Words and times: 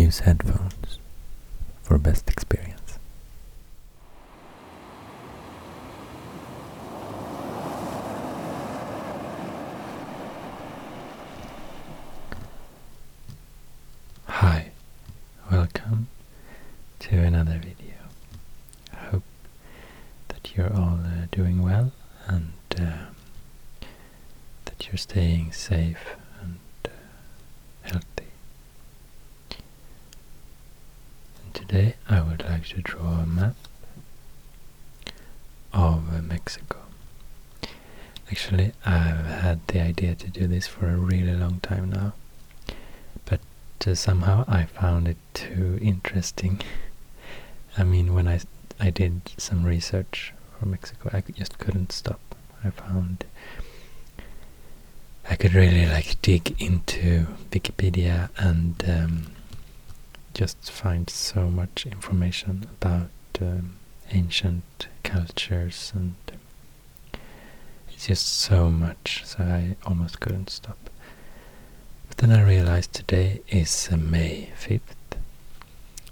use 0.00 0.20
headphones 0.20 0.98
for 1.82 1.98
best 1.98 2.28
experience. 2.30 2.98
Hi, 14.26 14.70
welcome 15.50 16.08
to 17.00 17.16
another 17.18 17.58
video. 17.58 17.94
I 18.92 18.96
hope 19.10 19.22
that 20.28 20.56
you're 20.56 20.72
all 20.74 21.00
uh, 21.04 21.26
doing 21.30 21.62
well 21.62 21.92
and 22.26 22.52
uh, 22.78 23.06
that 24.64 24.86
you're 24.86 24.96
staying 24.96 25.52
safe 25.52 26.16
and 26.40 26.58
uh, 26.84 26.88
healthy. 27.82 28.06
And 31.44 31.54
today 31.54 31.94
I 32.08 32.20
would 32.20 32.44
like 32.44 32.66
to 32.68 32.80
draw 32.82 33.20
a 33.20 33.26
map 33.26 33.56
of 35.72 36.14
uh, 36.14 36.22
Mexico. 36.22 36.78
Actually, 38.30 38.72
I've 38.86 39.26
had 39.26 39.66
the 39.66 39.80
idea 39.80 40.14
to 40.14 40.19
do 40.32 40.46
this 40.46 40.66
for 40.66 40.88
a 40.88 40.96
really 40.96 41.34
long 41.34 41.60
time 41.60 41.90
now, 41.90 42.12
but 43.24 43.40
uh, 43.86 43.94
somehow 43.94 44.44
I 44.48 44.64
found 44.64 45.08
it 45.08 45.18
too 45.34 45.78
interesting. 45.82 46.60
I 47.78 47.84
mean, 47.84 48.14
when 48.14 48.26
I, 48.28 48.40
I 48.78 48.90
did 48.90 49.30
some 49.36 49.64
research 49.64 50.32
for 50.58 50.66
Mexico, 50.66 51.10
I 51.12 51.20
just 51.32 51.58
couldn't 51.58 51.92
stop. 51.92 52.20
I 52.64 52.70
found 52.70 53.24
I 55.28 55.36
could 55.36 55.54
really 55.54 55.86
like 55.86 56.20
dig 56.22 56.60
into 56.60 57.26
Wikipedia 57.50 58.30
and 58.36 58.82
um, 58.88 59.26
just 60.34 60.70
find 60.70 61.08
so 61.08 61.48
much 61.48 61.86
information 61.86 62.66
about 62.80 63.10
um, 63.40 63.76
ancient 64.10 64.88
cultures 65.04 65.92
and 65.94 66.14
just 68.06 68.26
so 68.26 68.70
much 68.70 69.22
so 69.24 69.44
I 69.44 69.76
almost 69.86 70.20
couldn't 70.20 70.50
stop. 70.50 70.78
But 72.08 72.16
then 72.18 72.32
I 72.32 72.42
realized 72.42 72.92
today 72.92 73.40
is 73.48 73.88
uh, 73.92 73.96
May 73.96 74.50
5th 74.58 74.80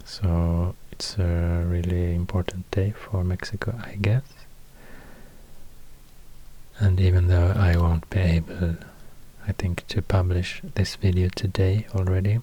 so 0.04 0.74
it's 0.92 1.18
a 1.18 1.64
really 1.66 2.14
important 2.14 2.70
day 2.70 2.92
for 2.92 3.22
Mexico 3.24 3.74
I 3.84 3.96
guess 3.96 4.24
and 6.78 7.00
even 7.00 7.28
though 7.28 7.52
I 7.56 7.76
won't 7.76 8.08
be 8.10 8.20
able 8.20 8.76
I 9.46 9.52
think 9.52 9.86
to 9.88 10.02
publish 10.02 10.62
this 10.74 10.96
video 10.96 11.28
today 11.34 11.86
already 11.94 12.40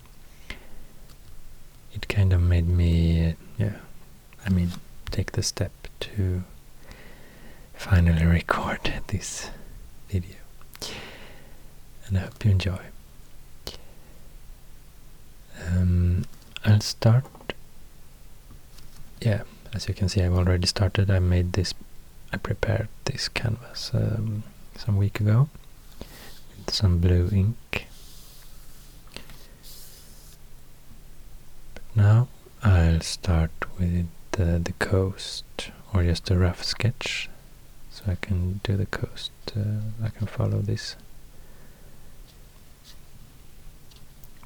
it 1.93 2.07
kind 2.07 2.33
of 2.33 2.41
made 2.41 2.67
me 2.67 3.35
yeah 3.57 3.77
I 4.45 4.49
mean 4.49 4.71
take 5.11 5.33
the 5.33 5.43
step 5.43 5.71
to 6.01 6.43
finally 7.75 8.25
record 8.25 8.93
this 9.07 9.49
video. 10.09 10.37
And 12.07 12.17
I 12.17 12.21
hope 12.21 12.45
you 12.45 12.51
enjoy. 12.51 12.79
Um, 15.67 16.25
I'll 16.63 16.81
start. 16.81 17.25
Yeah 19.21 19.43
as 19.75 19.89
you 19.89 19.93
can 19.93 20.07
see 20.07 20.21
I've 20.21 20.33
already 20.33 20.67
started. 20.67 21.11
I 21.11 21.19
made 21.19 21.53
this 21.53 21.73
I 22.31 22.37
prepared 22.37 22.87
this 23.03 23.27
canvas 23.27 23.91
um, 23.93 24.43
some 24.77 24.97
week 24.97 25.19
ago 25.19 25.49
with 26.57 26.73
some 26.73 26.99
blue 26.99 27.29
ink. 27.31 27.87
But 31.73 31.83
now 31.95 32.27
I'll 32.63 33.01
start 33.01 33.51
with 33.77 34.07
the, 34.31 34.59
the 34.63 34.73
coast 34.79 35.45
or 35.93 36.03
just 36.03 36.31
a 36.31 36.37
rough 36.37 36.63
sketch 36.63 37.29
I 38.07 38.15
can 38.15 38.59
do 38.63 38.77
the 38.77 38.85
coast 38.85 39.31
uh, 39.55 39.81
I 40.03 40.09
can 40.09 40.27
follow 40.27 40.59
this 40.59 40.95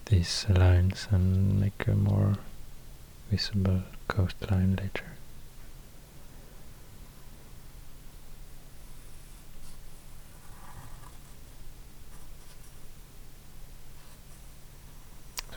these 0.06 0.46
lines 0.50 1.08
and 1.12 1.59
make 1.59 1.88
a 1.88 1.96
more 1.96 2.38
visible 3.30 3.84
coastline 4.08 4.75
later 4.75 5.06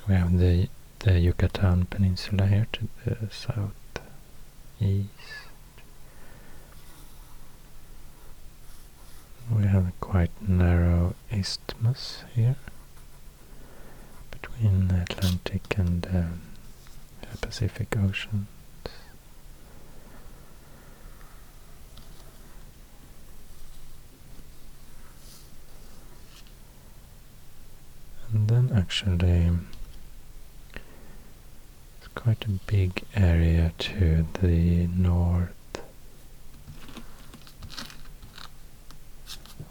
we 0.09 0.15
have 0.15 0.39
the 0.39 0.69
the 1.01 1.19
Yucatan 1.19 1.87
Peninsula 1.87 2.47
here 2.47 2.67
to 2.73 2.89
the 3.05 3.17
south 3.31 3.73
east. 4.81 5.42
We 9.51 9.65
have 9.65 9.87
a 9.89 9.93
quite 10.01 10.31
narrow 10.47 11.15
isthmus 11.31 12.25
here 12.35 12.57
between 14.31 14.89
the 14.89 15.03
Atlantic 15.03 15.77
and 15.77 16.07
um, 16.07 16.41
the 17.31 17.39
Pacific 17.39 17.97
Oceans. 17.97 18.47
And 28.33 28.49
then 28.49 28.73
actually 28.75 29.51
it's 31.99 32.09
quite 32.15 32.45
a 32.47 32.49
big 32.67 33.03
area 33.15 33.73
to 33.79 34.27
the 34.41 34.87
north 34.87 35.51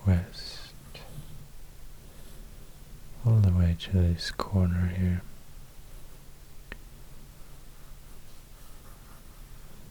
west. 0.05 0.73
All 3.25 3.35
the 3.37 3.51
way 3.51 3.75
to 3.79 3.91
this 3.91 4.31
corner 4.31 4.93
here. 4.97 5.21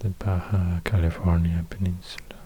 The 0.00 0.10
Baja 0.10 0.80
California 0.84 1.64
Peninsula 1.68 2.40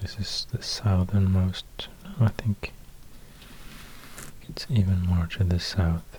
This 0.00 0.18
is 0.18 0.46
the 0.50 0.62
southernmost, 0.62 1.66
no, 2.04 2.26
I 2.26 2.30
think 2.30 2.72
it's 4.48 4.66
even 4.70 5.02
more 5.02 5.26
to 5.26 5.44
the 5.44 5.49
south 5.60 6.18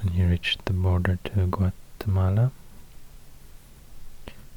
when 0.00 0.14
you 0.14 0.26
reach 0.26 0.58
the 0.64 0.72
border 0.72 1.18
to 1.24 1.46
Guatemala. 1.46 2.50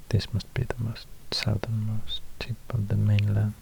This 0.09 0.33
must 0.33 0.51
be 0.53 0.63
the 0.63 0.75
most 0.83 1.05
southernmost 1.31 2.21
tip 2.39 2.57
of 2.69 2.87
the 2.87 2.95
mainland. 2.95 3.53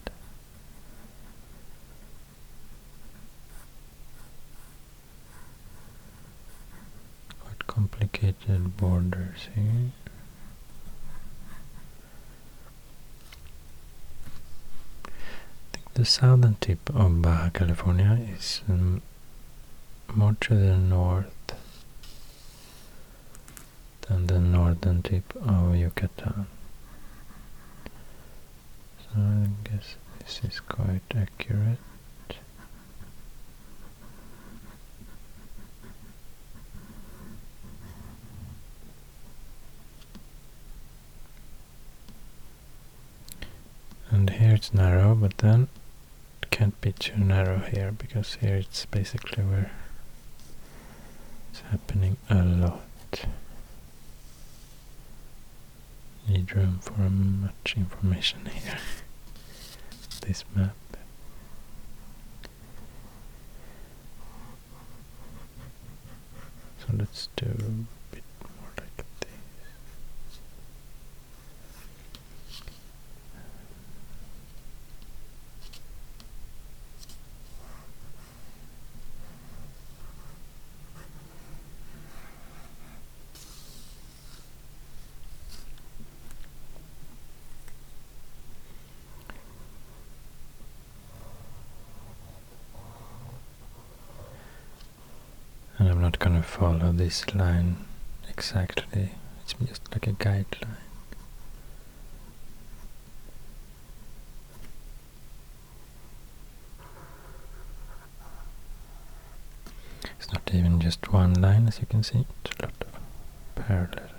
Quite 7.44 7.68
complicated 7.68 8.78
borders 8.78 9.50
here. 9.56 9.92
The 15.96 16.06
southern 16.06 16.57
tip 16.62 16.90
of 16.92 17.22
Baja 17.24 17.50
California 17.50 18.19
is 18.38 18.62
um, 18.69 19.02
more 20.15 20.36
to 20.42 20.56
the 20.56 20.77
north 20.77 21.33
than 24.07 24.27
the 24.27 24.39
northern 24.39 25.01
tip 25.01 25.33
oh, 25.48 25.69
of 25.69 25.75
Yucatan. 25.75 26.48
So 29.00 29.19
I 29.19 29.48
guess 29.63 29.95
this 30.19 30.42
is 30.44 30.59
quite 30.62 31.01
accurate. 31.15 31.77
And 44.09 44.30
here 44.30 44.56
it's 44.56 44.74
narrow, 44.74 45.13
but 45.15 45.38
then 45.39 45.68
it 46.42 46.50
can't 46.50 46.80
be 46.81 46.92
too 46.94 47.18
narrow 47.18 47.59
here 47.59 47.92
because 47.92 48.36
here 48.36 48.56
it's 48.56 48.86
basically 48.86 49.44
where 49.44 49.71
it's 51.59 51.69
happening 51.71 52.18
a 52.30 52.36
lot. 52.44 52.81
Need 56.27 56.54
room 56.56 56.80
for 56.81 57.00
much 57.00 57.75
information 57.77 58.45
here. 58.45 58.77
this 60.21 60.44
map. 60.56 60.75
So 66.80 66.94
let's 66.98 67.30
do 67.36 67.45
a 67.45 68.13
bit 68.15 68.24
more 68.44 68.69
like 68.77 68.98
this. 69.19 69.30
And 95.80 95.89
I'm 95.89 96.01
not 96.01 96.18
gonna 96.19 96.42
follow 96.57 96.92
this 96.92 97.36
line 97.36 97.77
exactly, 98.27 99.12
it's 99.42 99.54
just 99.63 99.83
like 99.92 100.07
a 100.07 100.13
guideline. 100.13 100.77
It's 110.19 110.33
not 110.33 110.50
even 110.51 110.80
just 110.81 111.13
one 111.13 111.36
line 111.36 111.68
as 111.68 111.80
you 111.80 111.86
can 111.86 112.01
see, 112.01 112.25
it's 112.44 112.59
a 112.59 112.63
lot 112.63 112.74
of 112.81 113.63
parallel 113.63 114.09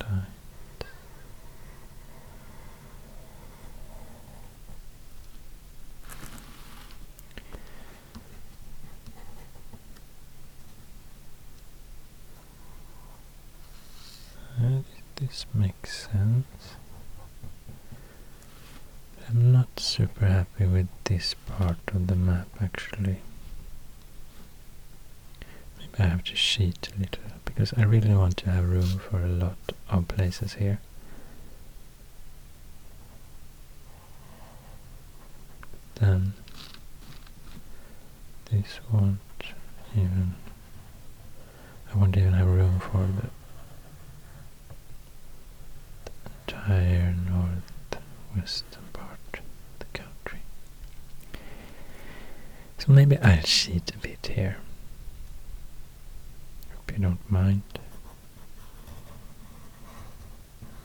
lines. 0.00 0.26
Uh, 14.60 14.82
this 15.22 15.46
makes 15.54 16.08
sense. 16.08 16.74
I'm 19.28 19.52
not 19.52 19.68
super 19.78 20.26
happy 20.26 20.66
with 20.66 20.88
this 21.04 21.34
part 21.46 21.78
of 21.94 22.08
the 22.08 22.16
map 22.16 22.48
actually. 22.60 23.18
Maybe 25.78 25.98
I 25.98 26.02
have 26.06 26.24
to 26.24 26.34
sheet 26.36 26.88
a 26.94 26.98
little 27.00 27.22
because 27.44 27.72
I 27.76 27.84
really 27.84 28.14
want 28.14 28.36
to 28.38 28.50
have 28.50 28.68
room 28.68 28.98
for 28.98 29.22
a 29.22 29.28
lot 29.28 29.56
of 29.88 30.08
places 30.08 30.54
here. 30.54 30.80
Then 36.00 36.32
this 38.50 38.80
won't 38.92 39.18
even 39.96 40.34
I 41.92 41.96
won't 41.98 42.16
even 42.16 42.32
have 42.32 42.46
room 42.48 42.80
for 42.80 43.06
the 43.06 43.28
entire 46.48 47.14
northwestern 47.28 48.82
part 48.92 49.18
of 49.34 49.40
the 49.78 49.84
country. 49.92 50.40
So 52.78 52.92
maybe 52.92 53.18
I'll 53.18 53.42
cheat 53.42 53.92
a 53.94 53.98
bit 53.98 54.26
here. 54.34 54.56
Hope 56.74 56.92
you 56.92 56.98
don't 56.98 57.30
mind. 57.30 57.62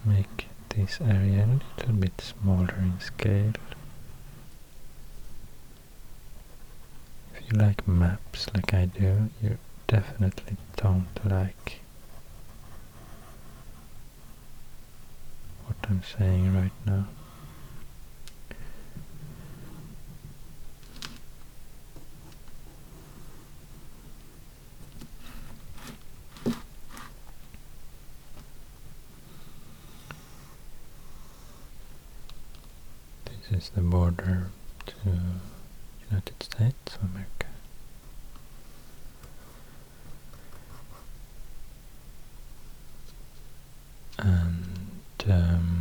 Make 0.06 0.48
this 0.70 1.00
area 1.02 1.46
a 1.46 1.80
little 1.80 1.96
bit 1.96 2.20
smaller 2.22 2.74
in 2.80 3.00
scale. 3.00 3.54
If 7.36 7.52
you 7.52 7.58
like 7.60 7.88
maps 7.88 8.48
like 8.54 8.74
I 8.74 8.86
do, 8.86 9.30
you 9.42 9.58
definitely 9.88 10.58
don't 10.76 11.08
like 11.26 11.80
what 15.66 15.76
I'm 15.90 16.02
saying 16.04 16.54
right 16.56 16.72
now. 16.86 17.06
This 33.50 33.66
is 33.66 33.67
the 33.78 33.84
border 33.84 34.48
to 34.88 34.96
United 36.10 36.42
States 36.42 36.96
of 36.96 37.04
America. 37.12 37.46
And 44.18 45.24
um, 45.30 45.77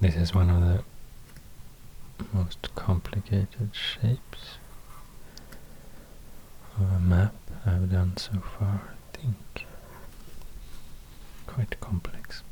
this 0.00 0.16
is 0.16 0.34
one 0.34 0.50
of 0.50 0.60
the 0.60 0.84
most 2.32 2.74
complicated 2.74 3.70
shapes 3.72 4.58
of 6.78 6.92
a 6.92 6.98
map 6.98 7.34
I've 7.64 7.90
done 7.90 8.16
so 8.16 8.32
far, 8.58 8.82
I 8.92 9.16
think. 9.16 9.66
Quite 11.46 11.78
complex. 11.80 12.42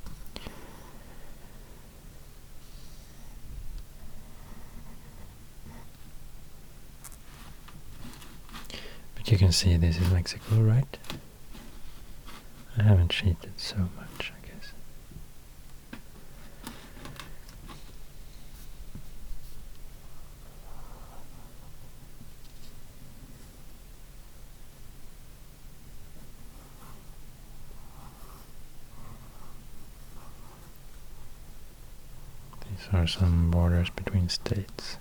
But 9.14 9.30
you 9.30 9.38
can 9.38 9.52
see 9.52 9.76
this 9.76 9.98
is 10.00 10.10
Mexico, 10.10 10.56
right? 10.56 10.98
I 12.78 12.82
haven't 12.84 13.10
cheated 13.10 13.52
so 13.58 13.76
much, 13.76 14.32
I 14.32 14.46
guess. 14.46 14.72
These 32.82 32.94
are 32.94 33.06
some 33.06 33.50
borders 33.50 33.90
between 33.90 34.28
states. 34.28 34.96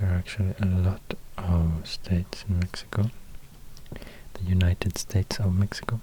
There 0.00 0.10
are 0.10 0.14
actually 0.14 0.54
a 0.60 0.66
lot 0.66 1.14
of 1.38 1.86
states 1.86 2.44
in 2.48 2.58
Mexico. 2.58 3.10
The 4.34 4.42
United 4.44 4.98
States 4.98 5.38
of 5.38 5.54
Mexico. 5.54 6.00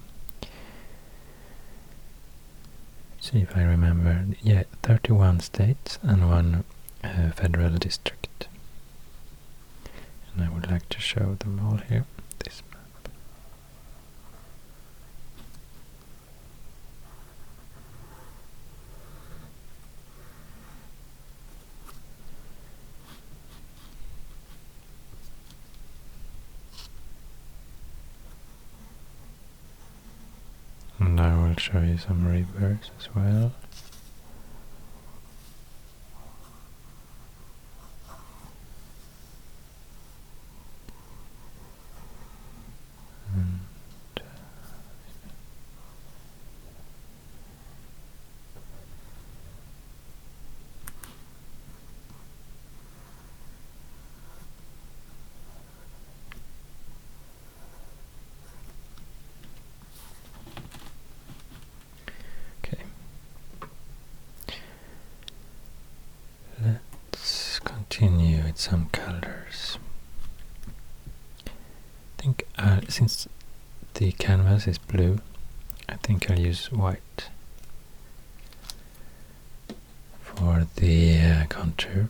See 3.20 3.40
if 3.40 3.56
I 3.58 3.64
remember. 3.64 4.26
Yeah, 4.42 4.64
31 4.82 5.42
states 5.42 6.00
and 6.02 6.30
one 6.30 6.64
uh, 7.04 7.32
federal 7.32 7.72
district. 7.78 8.48
And 10.34 10.44
I 10.46 10.50
would 10.50 10.70
like 10.72 10.88
to 10.90 11.00
show 11.00 11.36
them 11.40 11.60
all 11.66 11.78
here, 11.78 12.06
this 12.44 12.64
map. 12.72 13.10
And 31.00 31.20
I 31.20 31.36
will 31.36 31.56
show 31.72 31.80
you 31.80 31.98
some 31.98 32.28
rivers 32.28 32.92
as 33.00 33.16
well. 33.16 33.52
And, 43.34 43.60
uh, 44.18 44.22
Okay. 62.64 62.78
Let's 66.64 67.60
continue 67.60 68.44
with 68.44 68.51
some 68.62 68.90
colors. 68.92 69.80
I 71.48 72.22
think 72.22 72.46
uh, 72.60 72.82
since 72.88 73.28
the 73.96 74.12
canvas 74.12 74.68
is 74.68 74.78
blue, 74.78 75.18
I 75.90 75.96
think 75.96 76.30
I'll 76.30 76.40
use 76.40 76.72
white 76.72 77.30
for 80.22 80.68
the 80.76 81.20
uh, 81.20 81.46
contour. 81.50 82.10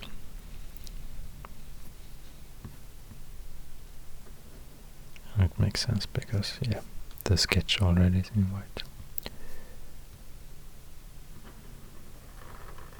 It 5.39 5.57
makes 5.57 5.85
sense 5.85 6.05
because, 6.05 6.59
yeah, 6.61 6.81
the 7.23 7.37
sketch 7.37 7.81
already 7.81 8.19
is 8.19 8.29
in 8.35 8.43
white. 8.51 8.83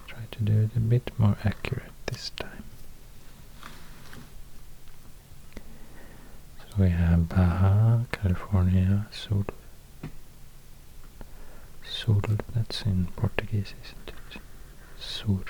Try 0.08 0.22
to 0.32 0.40
do 0.42 0.62
it 0.62 0.70
a 0.78 0.80
bit 0.80 1.12
more 1.18 1.36
accurate 1.44 1.92
this 2.06 2.32
time. 2.40 2.64
So 6.71 6.71
we 6.82 6.90
have 6.90 7.30
Baja, 7.30 8.00
California, 8.12 9.06
Sur. 9.12 9.46
Sur, 11.84 12.22
that's 12.56 12.82
in 12.82 13.08
Portuguese, 13.16 13.76
isn't 13.84 14.08
it? 14.08 14.42
Sur. 14.98 15.44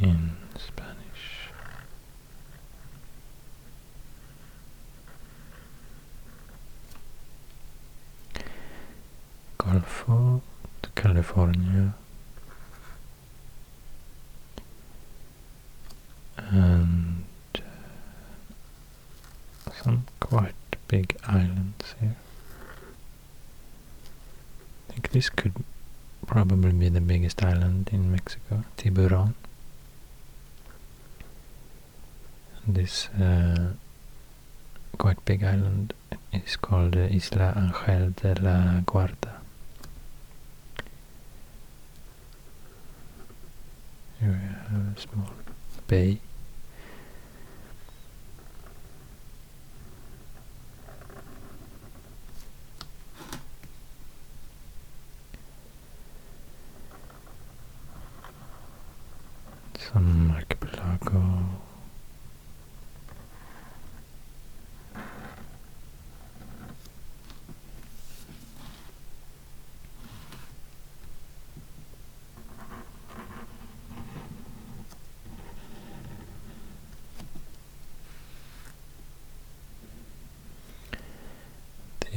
In 0.00 0.36
Spanish. 0.56 1.50
Golfo 9.58 10.40
to 10.82 10.90
California 10.94 11.94
and 16.50 17.24
uh, 17.56 17.60
some 19.82 20.06
quite 20.18 20.54
big 20.88 21.16
islands 21.26 21.94
here. 22.00 22.16
I 24.88 24.92
think 24.92 25.10
this 25.10 25.30
could 25.30 25.54
probably 26.26 26.72
be 26.72 26.88
the 26.88 27.00
biggest 27.00 27.44
island 27.44 27.90
in 27.92 28.10
Mexico, 28.30 28.62
Tiburon. 28.76 29.34
This 32.64 33.08
uh, 33.08 33.72
quite 34.98 35.24
big 35.24 35.42
island 35.42 35.94
is 36.32 36.54
called 36.54 36.94
uh, 36.94 37.08
Isla 37.10 37.54
Angel 37.56 38.10
de 38.10 38.40
la 38.40 38.80
Guarda. 38.82 39.40
Here 44.20 44.28
we 44.28 44.76
have 44.76 44.96
a 44.96 45.00
small 45.00 45.30
bay. 45.88 46.20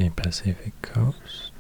Pacific 0.10 0.74
coast. 0.82 1.53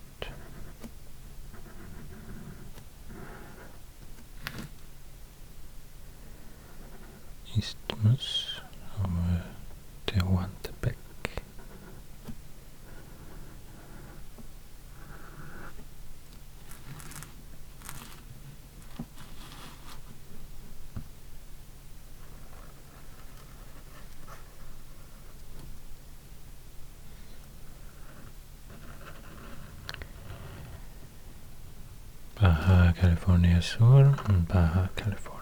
California 33.24 33.62
Sur 33.62 34.12
Baja 34.50 34.90
California. 34.96 35.33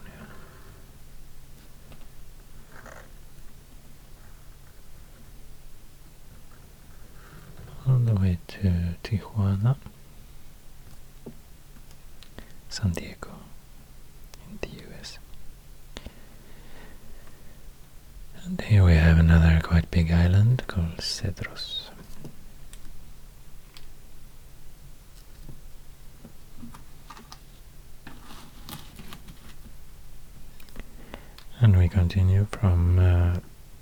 Continue 31.91 32.45
from 32.51 32.99
uh, 32.99 33.39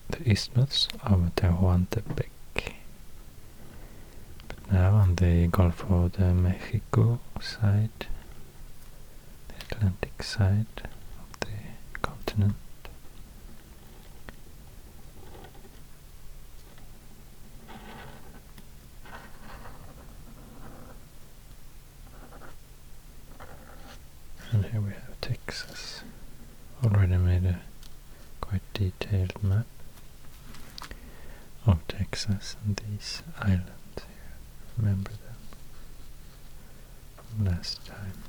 the 0.10 0.30
isthmus 0.30 0.88
of 1.04 1.32
Tehuantepec. 1.36 2.30
But 4.48 4.72
now 4.72 4.96
on 4.96 5.16
the 5.16 5.48
Gulf 5.48 5.84
of 5.90 6.14
the 6.14 6.34
Mexico 6.34 7.20
side, 7.42 8.08
the 9.48 9.56
Atlantic 9.76 10.24
side 10.24 10.66
of 10.84 11.40
the 11.42 12.00
continent. 12.02 12.56
And 24.52 24.66
here 24.66 24.82
we 24.82 24.90
have 24.90 25.22
Texas. 25.22 26.02
Already 26.84 27.18
made 27.18 27.46
a 27.46 27.60
quite 28.42 28.62
detailed 28.74 29.44
map 29.44 29.66
of 31.68 31.86
Texas 31.88 32.56
and 32.66 32.78
these 32.78 33.22
islands 33.40 33.68
here. 33.96 34.34
Remember 34.78 35.12
them 35.12 35.36
from 37.18 37.46
last 37.46 37.86
time. 37.86 38.24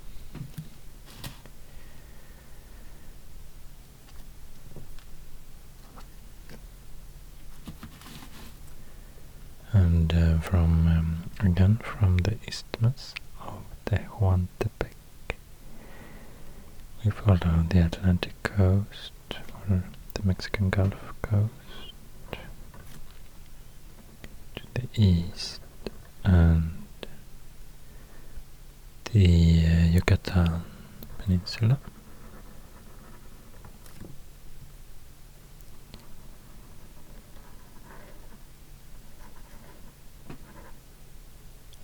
coming 9.72 10.40
from, 10.40 10.86
um, 10.88 11.30
again, 11.40 11.78
from 11.82 12.18
the 12.18 12.36
isthmus 12.46 13.14
of 13.40 13.62
Tehuantepec. 13.86 14.94
We 17.04 17.10
follow 17.10 17.64
the 17.68 17.84
Atlantic 17.86 18.42
coast, 18.42 19.12
or 19.68 19.82
the 20.14 20.22
Mexican 20.22 20.70
Gulf 20.70 20.94
coast, 21.22 21.50
to 24.56 24.62
the 24.74 24.88
east, 24.94 25.60
and 26.24 26.72
the 29.12 29.64
uh, 29.66 29.84
Yucatan 29.92 30.62
Peninsula. 31.18 31.78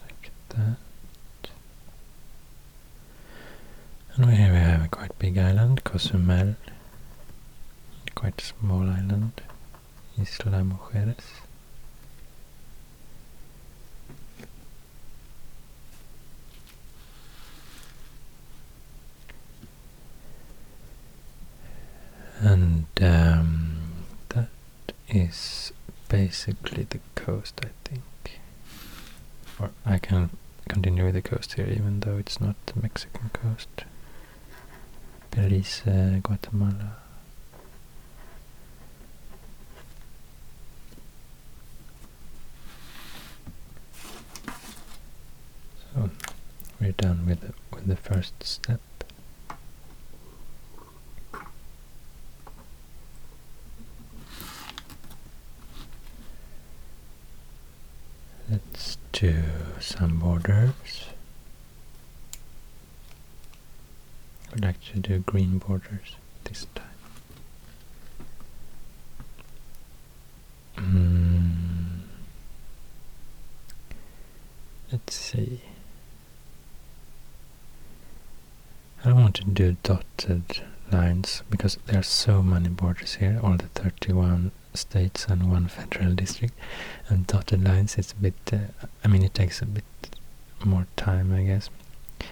Like 0.03 0.31
that. 0.51 0.77
And 4.19 4.31
here 4.31 4.51
we 4.51 4.59
have 4.59 4.83
a 4.83 4.89
quite 4.89 5.19
big 5.19 5.37
island, 5.37 5.85
Cozumel. 5.85 6.57
Quite 8.15 8.41
small 8.41 8.89
island, 8.89 9.43
Isla 10.19 10.63
Mujeres. 10.65 11.43
And 22.41 22.87
um, 23.03 23.79
that 24.31 24.49
is 25.09 25.73
basically 26.09 26.87
the 26.89 27.01
coast, 27.17 27.61
I 27.63 27.69
think. 27.87 28.41
Or 29.61 29.71
I 29.85 29.99
can 29.99 30.31
continue 30.69 31.05
with 31.05 31.15
the 31.15 31.23
coast 31.23 31.53
here, 31.55 31.67
even 31.67 32.01
though 32.01 32.17
it's 32.17 32.41
not 32.41 32.57
the 32.65 32.81
Mexican 32.81 33.29
coast. 33.35 33.85
Belize, 35.37 35.83
eh, 35.87 36.19
Guatemala. 36.23 36.97
So 45.95 46.11
we're 46.81 46.93
done 46.93 47.27
with 47.27 47.43
the, 47.43 47.53
with 47.71 47.87
the 47.87 47.97
first 47.97 48.33
step. 48.43 48.81
Let's 58.51 58.97
do 59.13 59.43
some 59.81 60.19
borders. 60.19 61.06
To 64.73 64.99
do 64.99 65.19
green 65.21 65.59
borders 65.59 66.17
this 66.45 66.67
time. 66.75 66.85
Mm. 70.77 72.01
Let's 74.91 75.15
see. 75.15 75.61
I 79.05 79.09
don't 79.11 79.21
want 79.21 79.37
to 79.37 79.45
do 79.45 79.77
dotted 79.85 80.63
lines 80.91 81.43
because 81.49 81.79
there 81.87 82.01
are 82.01 82.03
so 82.03 82.43
many 82.43 82.69
borders 82.69 83.15
here, 83.15 83.39
all 83.43 83.57
the 83.57 83.69
31 83.69 84.51
states 84.75 85.27
and 85.27 85.49
one 85.51 85.69
federal 85.69 86.15
district, 86.15 86.55
and 87.09 87.27
dotted 87.27 87.63
lines 87.63 87.97
it's 87.99 88.13
a 88.13 88.17
bit, 88.17 88.35
uh, 88.53 88.87
I 89.05 89.09
mean 89.09 89.23
it 89.23 89.35
takes 89.35 89.63
a 89.63 89.67
bit 89.67 89.85
more 90.65 90.87
time 90.97 91.33
I 91.33 91.45
guess. 91.45 91.71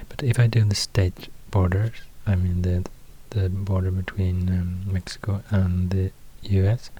But 0.09 0.23
if 0.25 0.39
I 0.41 0.47
do 0.49 0.65
the 0.65 0.75
state 0.75 1.29
borders, 1.51 1.93
I 2.27 2.35
mean 2.37 2.63
the 2.63 2.85
the 3.31 3.49
border 3.49 3.91
between 3.91 4.49
um, 4.49 4.93
Mexico 4.93 5.43
and 5.51 5.91
the 5.91 6.11
US 6.43 6.91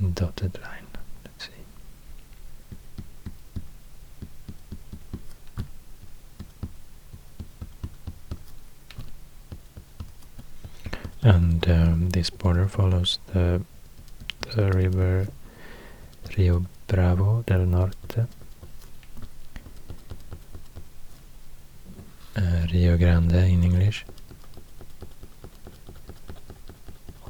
in 0.00 0.12
dotted 0.12 0.58
line. 0.62 0.86
Let's 1.24 1.46
see. 1.46 1.64
And 11.22 11.68
um, 11.68 12.10
this 12.10 12.30
border 12.30 12.66
follows 12.68 13.18
the 13.32 13.62
the 14.54 14.70
river 14.72 15.28
Rio 16.36 16.64
Bravo 16.86 17.42
del 17.46 17.66
Norte, 17.66 18.26
uh, 22.36 22.66
Rio 22.72 22.96
Grande 22.96 23.48
in 23.48 23.62
English, 23.64 24.04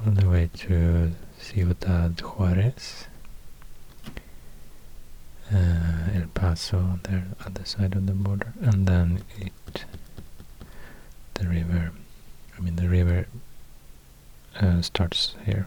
all 0.04 0.12
the 0.12 0.28
way 0.28 0.48
to 0.54 1.10
Ciudad 1.38 2.20
Juarez, 2.20 3.06
uh, 5.52 6.14
El 6.14 6.28
Paso 6.32 6.78
on 6.78 7.00
the 7.02 7.22
other 7.44 7.64
side 7.64 7.94
of 7.94 8.06
the 8.06 8.12
border, 8.12 8.52
and 8.62 8.86
then 8.86 9.22
it, 9.38 9.84
the 11.34 11.46
river, 11.48 11.92
I 12.56 12.60
mean 12.60 12.76
the 12.76 12.88
river 12.88 13.26
uh, 14.60 14.80
starts 14.82 15.34
here 15.44 15.66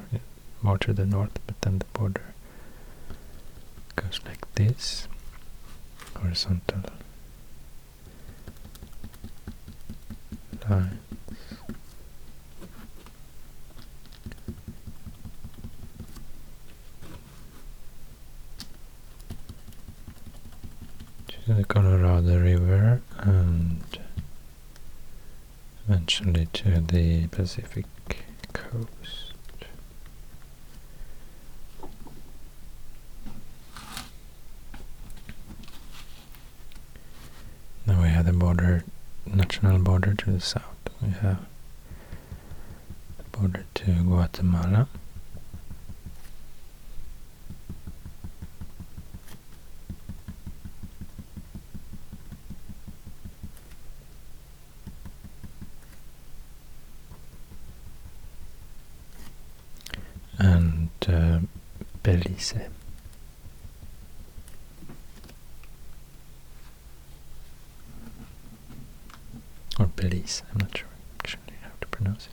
more 0.62 0.78
to 0.80 0.94
the 0.94 1.06
north, 1.06 1.40
but 1.46 1.60
then 1.62 1.80
the 1.80 1.86
border 1.94 2.34
goes 3.96 4.20
like 4.26 4.52
this, 4.56 5.08
horizontal 6.16 6.80
lines. 10.70 10.94
To 21.46 21.54
the 21.54 21.66
Colorado 21.66 22.40
River 22.40 23.02
and 23.20 23.84
eventually 25.86 26.48
to 26.54 26.80
the 26.80 27.28
Pacific 27.28 27.86
coast. 28.54 29.34
Now 37.86 38.02
we 38.02 38.08
have 38.08 38.26
the 38.26 38.32
border, 38.32 38.86
national 39.26 39.80
border 39.80 40.14
to 40.14 40.32
the 40.32 40.40
south. 40.40 40.64
We 41.02 41.10
have 41.10 41.46
the 43.18 43.38
border 43.38 43.66
to 43.74 43.92
Guatemala. 43.92 44.88
And 60.40 60.90
uh, 61.10 61.40
Belize. 62.04 62.54
or 69.80 69.88
Belize, 69.88 70.44
I'm 70.52 70.60
not 70.60 70.78
sure 70.78 70.88
actually 71.20 71.56
how 71.62 71.72
to 71.82 71.88
pronounce 71.88 72.28
it. 72.28 72.32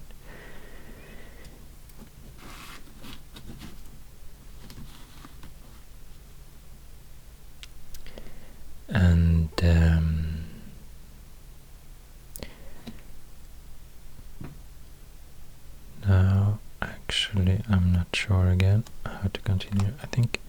And 8.89 9.49
um, 9.63 10.45
now 16.07 16.59
actually 16.83 17.63
I'm 17.71 17.93
not 17.93 18.09
sure 18.15 18.49
again 18.49 18.85
how 19.07 19.29
to 19.33 19.41
continue. 19.43 19.93
I 20.03 20.07
think 20.07 20.41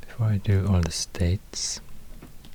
before 0.00 0.26
I 0.26 0.36
do 0.50 0.66
all 0.68 0.80
the 0.80 0.90
states 0.90 1.80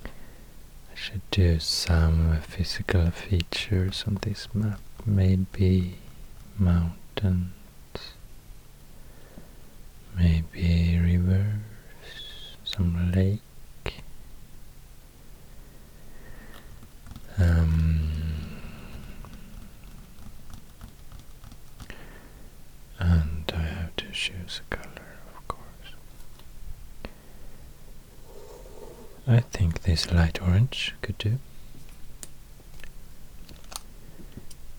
I 0.04 0.94
should 0.94 1.22
do 1.30 1.58
some 1.58 2.40
physical 2.42 3.10
features 3.10 4.04
on 4.06 4.18
this 4.22 4.48
map. 4.54 4.80
Maybe 5.06 5.96
mountains, 6.58 7.52
maybe 10.16 10.98
rivers, 11.02 12.56
some 12.64 13.12
lake. 13.12 13.40
Um, 17.38 18.10
and 22.98 23.52
I 23.54 23.60
have 23.60 23.94
to 23.96 24.10
choose 24.10 24.60
a 24.70 24.74
color, 24.74 25.06
of 25.36 25.48
course. 25.48 25.92
I 29.28 29.40
think 29.40 29.82
this 29.82 30.10
light 30.12 30.40
orange 30.40 30.94
could 31.02 31.18
do 31.18 31.38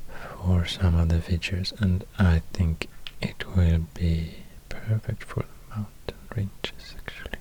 for 0.10 0.66
some 0.66 0.96
of 0.96 1.10
the 1.10 1.17
features 1.28 1.74
and 1.80 2.06
I 2.18 2.42
think 2.54 2.88
it 3.22 3.56
will 3.56 3.86
be 3.94 4.36
perfect 4.70 5.24
for 5.24 5.42
the 5.44 5.76
mountain 5.76 6.18
ranges 6.36 6.96
actually. 6.98 7.40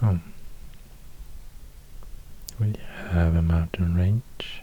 So 0.00 0.18
we 2.60 2.74
have 3.10 3.34
a 3.36 3.42
mountain 3.42 3.94
range 3.96 4.62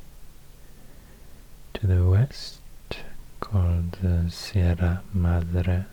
to 1.75 1.87
the 1.87 2.03
west 2.05 2.59
called 3.39 3.91
the 4.01 4.29
Sierra 4.29 5.03
Madre 5.13 5.85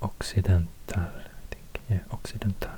Occidental, 0.00 0.68
I 0.94 1.44
think, 1.50 1.80
yeah, 1.90 2.00
Occidental. 2.12 2.70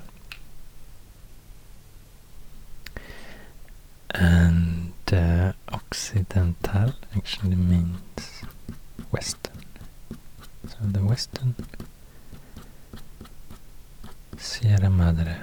And 4.12 4.92
uh, 5.12 5.52
Occidental 5.72 6.94
actually 7.16 7.56
means 7.56 8.42
western. 9.10 9.64
So 10.66 10.76
the 10.82 11.00
western 11.04 11.54
Sierra 14.38 14.90
Madre 14.90 15.36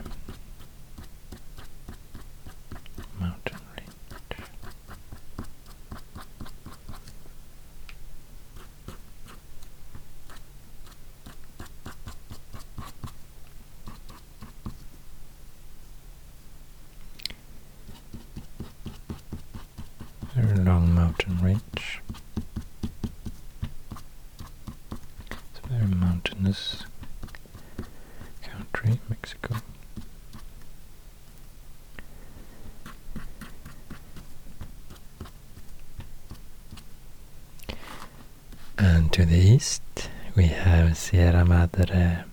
mountain 3.19 3.57
range. 3.75 3.87
Very 20.35 20.57
long 20.63 20.93
mountain 20.93 21.39
range. 21.41 22.01
It's 25.31 25.59
a 25.63 25.67
very 25.67 25.87
mountainous 25.87 26.83
country, 28.43 28.99
Mexico. 29.09 29.55
And 39.07 39.13
to 39.13 39.25
the 39.25 39.37
east 39.37 40.09
we 40.35 40.47
have 40.47 40.97
Sierra 40.97 41.45
Madre 41.45 42.25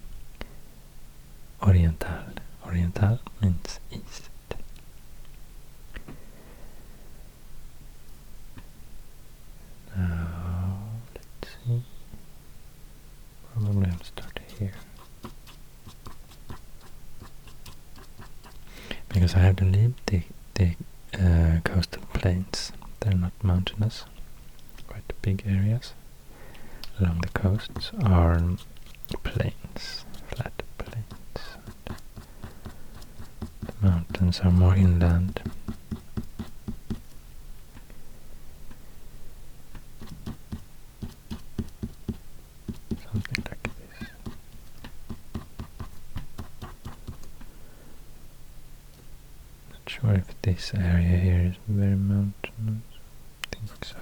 Oriental. 1.62 2.24
Oriental 2.66 3.20
means 3.40 3.78
east. 3.92 4.28
Now, 9.96 10.78
let's 11.14 11.54
see. 11.64 11.84
Probably 13.52 13.90
I'll 13.92 14.02
start 14.02 14.40
here. 14.58 14.74
Because 19.10 19.36
I 19.36 19.38
have 19.38 19.54
to 19.56 19.64
leave 19.64 19.94
the, 20.06 20.22
the 20.54 20.74
uh, 21.14 21.60
coastal 21.62 22.02
plains. 22.14 22.72
They're 22.98 23.14
not 23.14 23.32
mountainous. 23.44 24.06
Quite 24.88 25.12
big 25.22 25.44
areas 25.46 25.92
along 27.00 27.18
the 27.20 27.28
coasts 27.28 27.90
are 28.04 28.40
plains, 29.22 30.04
flat 30.28 30.62
plains. 30.78 31.40
The 33.80 33.88
mountains 33.88 34.40
are 34.40 34.50
more 34.50 34.74
inland. 34.76 35.40
Something 43.12 43.44
like 43.48 43.62
this. 43.62 44.08
Not 49.70 49.88
sure 49.88 50.12
if 50.14 50.42
this 50.42 50.72
area 50.74 51.16
here 51.18 51.40
is 51.50 51.56
very 51.68 51.94
mountainous. 51.96 52.82
I 53.52 53.56
think 53.56 53.84
so. 53.84 53.96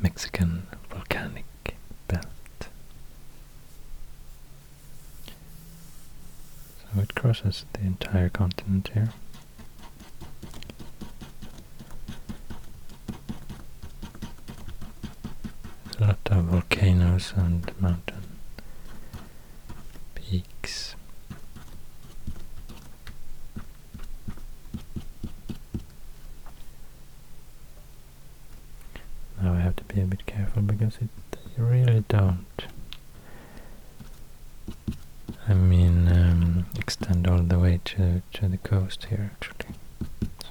Mexican 0.00 0.66
Volcanic 0.90 1.44
Belt. 2.08 2.26
So 6.94 7.00
it 7.00 7.14
crosses 7.14 7.64
the 7.72 7.80
entire 7.80 8.28
continent 8.28 8.90
here. 8.94 9.08
a 16.00 16.04
lot 16.06 16.18
of 16.30 16.44
volcanoes 16.46 17.32
and 17.36 17.70
mountain 17.80 18.38
peaks. 20.14 20.94
Now 29.40 29.52
I 29.54 29.60
have 29.60 29.76
to 29.76 29.84
be 29.84 30.00
a 30.00 30.04
bit 30.04 30.24
it 31.00 31.08
they 31.30 31.62
really 31.62 32.04
don't. 32.08 32.46
I 35.48 35.54
mean, 35.54 36.08
um, 36.08 36.66
extend 36.78 37.26
all 37.26 37.42
the 37.42 37.58
way 37.58 37.80
to 37.84 38.22
to 38.34 38.48
the 38.48 38.58
coast 38.58 39.06
here 39.06 39.30
actually. 39.34 39.74
So 40.44 40.50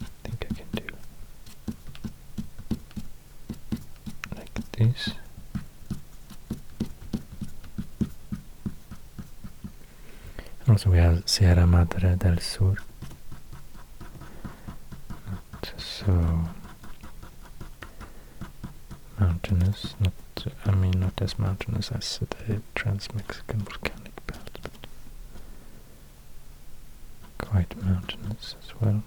I 0.00 0.04
think 0.24 0.46
I 0.50 0.54
can 0.54 0.66
do 0.74 0.86
like 4.36 4.54
this. 4.72 5.10
Also 10.68 10.90
we 10.90 10.98
have 10.98 11.22
Sierra 11.26 11.66
Madre 11.66 12.16
del 12.16 12.38
Sur. 12.38 12.76
Not 15.30 15.72
so 15.76 16.44
mountainous, 19.18 19.94
not 20.00 20.12
I 20.64 20.70
mean 20.74 20.98
not 20.98 21.20
as 21.20 21.38
mountainous 21.52 21.92
as 21.92 22.18
the 22.18 22.62
Trans-Mexican 22.74 23.58
Volcanic 23.60 24.26
Belt, 24.26 24.58
but 24.62 24.72
quite 27.46 27.76
mountainous 27.84 28.56
as 28.62 28.80
well. 28.80 29.02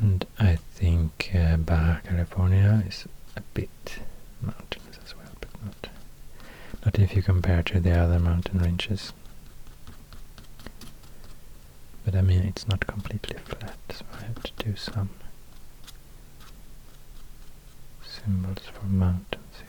And 0.00 0.26
I 0.40 0.56
think 0.56 1.30
uh, 1.32 1.58
Baja 1.58 2.00
California 2.00 2.82
is 2.88 3.06
a 3.36 3.40
bit 3.54 4.00
mountainous 4.40 4.98
as 5.04 5.14
well, 5.16 5.30
but 5.40 5.50
not 5.64 5.90
not 6.84 6.98
if 6.98 7.14
you 7.14 7.22
compare 7.22 7.62
to 7.62 7.78
the 7.78 7.96
other 7.96 8.18
mountain 8.18 8.58
ranges. 8.58 9.12
But 12.04 12.16
I 12.16 12.20
mean, 12.22 12.40
it's 12.42 12.66
not 12.66 12.84
completely 12.88 13.36
flat, 13.44 13.76
so 13.90 14.04
I 14.18 14.24
have 14.24 14.42
to 14.42 14.52
do 14.64 14.74
some 14.76 15.10
symbols 18.04 18.58
for 18.72 18.84
mountains 18.86 19.56
here. 19.58 19.68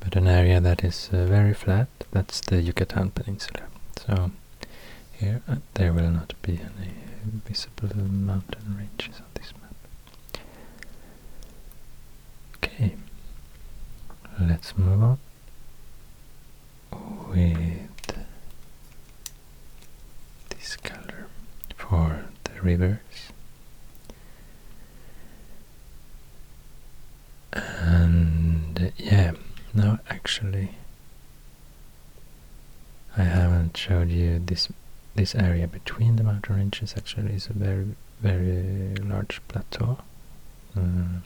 But 0.00 0.14
an 0.16 0.28
area 0.28 0.60
that 0.74 0.84
is 0.84 1.08
uh, 1.12 1.24
very 1.26 1.54
flat, 1.54 1.86
that's 2.10 2.40
the 2.40 2.60
Yucatan 2.60 3.10
Peninsula. 3.10 3.62
So 3.96 4.32
here, 5.12 5.40
uh, 5.46 5.56
there 5.74 5.92
will 5.92 6.10
not 6.10 6.34
be 6.42 6.54
any 6.54 6.94
visible 7.46 7.94
mountain 7.96 8.76
ranges 8.76 9.20
on 9.20 9.26
this 9.34 9.52
map. 9.62 10.40
Okay, 12.56 12.96
let's 14.40 14.76
move 14.76 15.00
on 15.00 15.18
with 17.28 18.24
this 20.50 20.76
color 20.76 21.28
for 21.76 22.24
the 22.42 22.60
rivers. 22.60 22.98
Actually. 30.08 30.70
I 33.16 33.22
haven't 33.22 33.76
showed 33.76 34.10
you 34.10 34.40
this 34.40 34.68
this 35.14 35.34
area 35.34 35.68
between 35.68 36.16
the 36.16 36.24
mountain 36.24 36.56
ranges 36.56 36.94
actually 36.96 37.34
is 37.34 37.46
a 37.48 37.52
very 37.52 37.94
very 38.20 38.94
large 38.96 39.40
plateau. 39.48 39.98
Uh, 40.76 41.20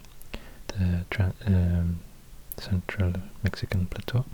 the 0.69 1.33
um, 1.47 2.01
central 2.57 3.13
Mexican 3.43 3.87
plateau. 3.87 4.25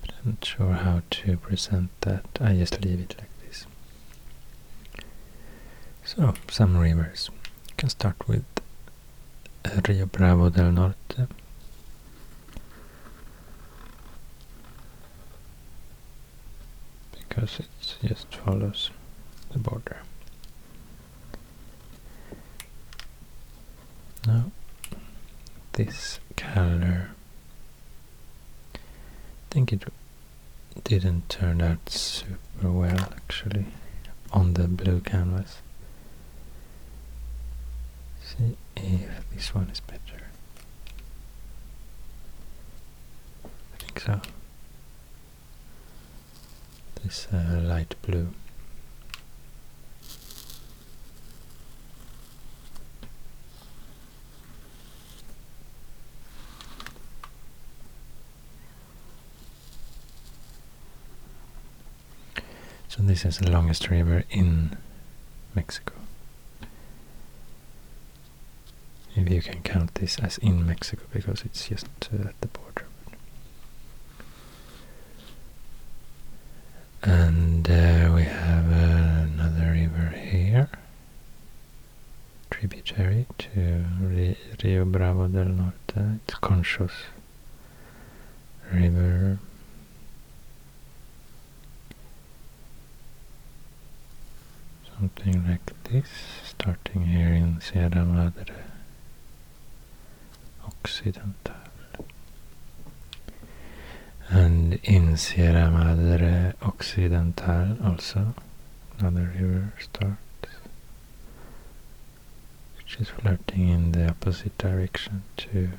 But 0.00 0.14
I'm 0.24 0.30
not 0.32 0.44
sure 0.44 0.72
how 0.72 1.02
to 1.10 1.36
present 1.36 1.90
that. 2.02 2.24
I 2.40 2.56
just 2.56 2.82
leave 2.84 3.00
it 3.00 3.16
like 3.18 3.30
this. 3.46 3.66
So, 6.04 6.34
some 6.50 6.76
rivers. 6.76 7.30
You 7.68 7.74
can 7.76 7.88
start 7.90 8.16
with 8.28 8.44
Rio 9.88 10.06
Bravo 10.06 10.50
del 10.50 10.72
Norte. 10.72 11.28
Because 17.30 17.60
it 17.60 17.68
just 18.06 18.34
follows 18.34 18.90
the 19.52 19.58
border. 19.58 19.98
Now, 24.26 24.50
this 25.72 26.18
color, 26.36 27.10
I 28.74 28.78
think 29.50 29.72
it 29.72 29.84
didn't 30.84 31.28
turn 31.28 31.62
out 31.62 31.88
super 31.88 32.70
well 32.70 33.08
actually 33.16 33.66
on 34.32 34.54
the 34.54 34.66
blue 34.68 35.00
canvas. 35.00 35.62
See 38.22 38.56
if 38.76 39.30
this 39.32 39.54
one 39.54 39.70
is 39.70 39.80
better. 39.80 40.26
I 43.44 43.48
think 43.78 44.00
so. 44.00 44.20
This 47.04 47.26
uh, 47.32 47.60
light 47.62 47.94
blue. 48.02 48.28
So 62.88 63.02
this 63.02 63.24
is 63.24 63.38
the 63.38 63.50
longest 63.50 63.88
river 63.88 64.24
in 64.30 64.76
Mexico. 65.54 65.94
If 69.16 69.28
you 69.30 69.40
can 69.42 69.62
count 69.62 69.94
this 69.94 70.18
as 70.18 70.38
in 70.38 70.66
Mexico 70.66 71.02
because 71.12 71.42
it's 71.44 71.68
just 71.68 71.86
uh, 72.12 72.28
at 72.28 72.40
the 72.40 72.48
border. 72.48 72.89
And 77.02 77.68
uh, 77.68 78.12
we 78.14 78.24
have 78.24 78.66
another 78.70 79.72
river 79.72 80.14
here, 80.16 80.68
tributary 82.50 83.26
to 83.38 83.84
Rio 84.62 84.84
Bravo 84.84 85.26
del 85.28 85.46
Norte. 85.46 86.20
It's 86.26 86.34
Conchos 86.34 86.92
River 88.72 89.38
something 95.00 95.46
like 95.48 95.72
this, 95.84 96.08
starting 96.44 97.06
here 97.06 97.32
in 97.32 97.58
Sierra 97.60 98.04
Madre 98.04 98.54
Occidental. 100.66 101.69
And 104.32 104.78
in 104.84 105.16
Sierra 105.16 105.70
Madre 105.70 106.54
Occidental 106.62 107.76
also 107.84 108.34
another 108.98 109.32
river 109.36 109.72
starts, 109.80 110.18
which 112.76 112.96
is 113.00 113.08
flirting 113.08 113.68
in 113.68 113.92
the 113.92 114.08
opposite 114.10 114.56
direction 114.56 115.24
to 115.38 115.70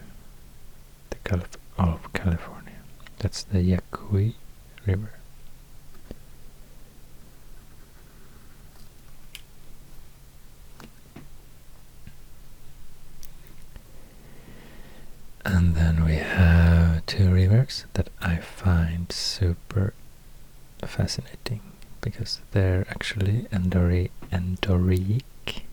the 1.11 1.15
Gulf 1.23 1.57
of 1.77 2.11
California. 2.11 2.81
That's 3.19 3.43
the 3.43 3.61
Yaqui 3.61 4.35
River. 4.85 5.20
And 15.43 15.75
then 15.75 16.05
we 16.05 16.15
have 16.15 17.05
two 17.05 17.31
rivers 17.31 17.85
that 17.93 18.09
I 18.21 18.37
find 18.37 19.11
super 19.11 19.93
fascinating 20.85 21.61
because 21.99 22.41
they're 22.51 22.85
actually 22.89 23.47
endori 23.51 24.09
endorheic, 24.31 25.63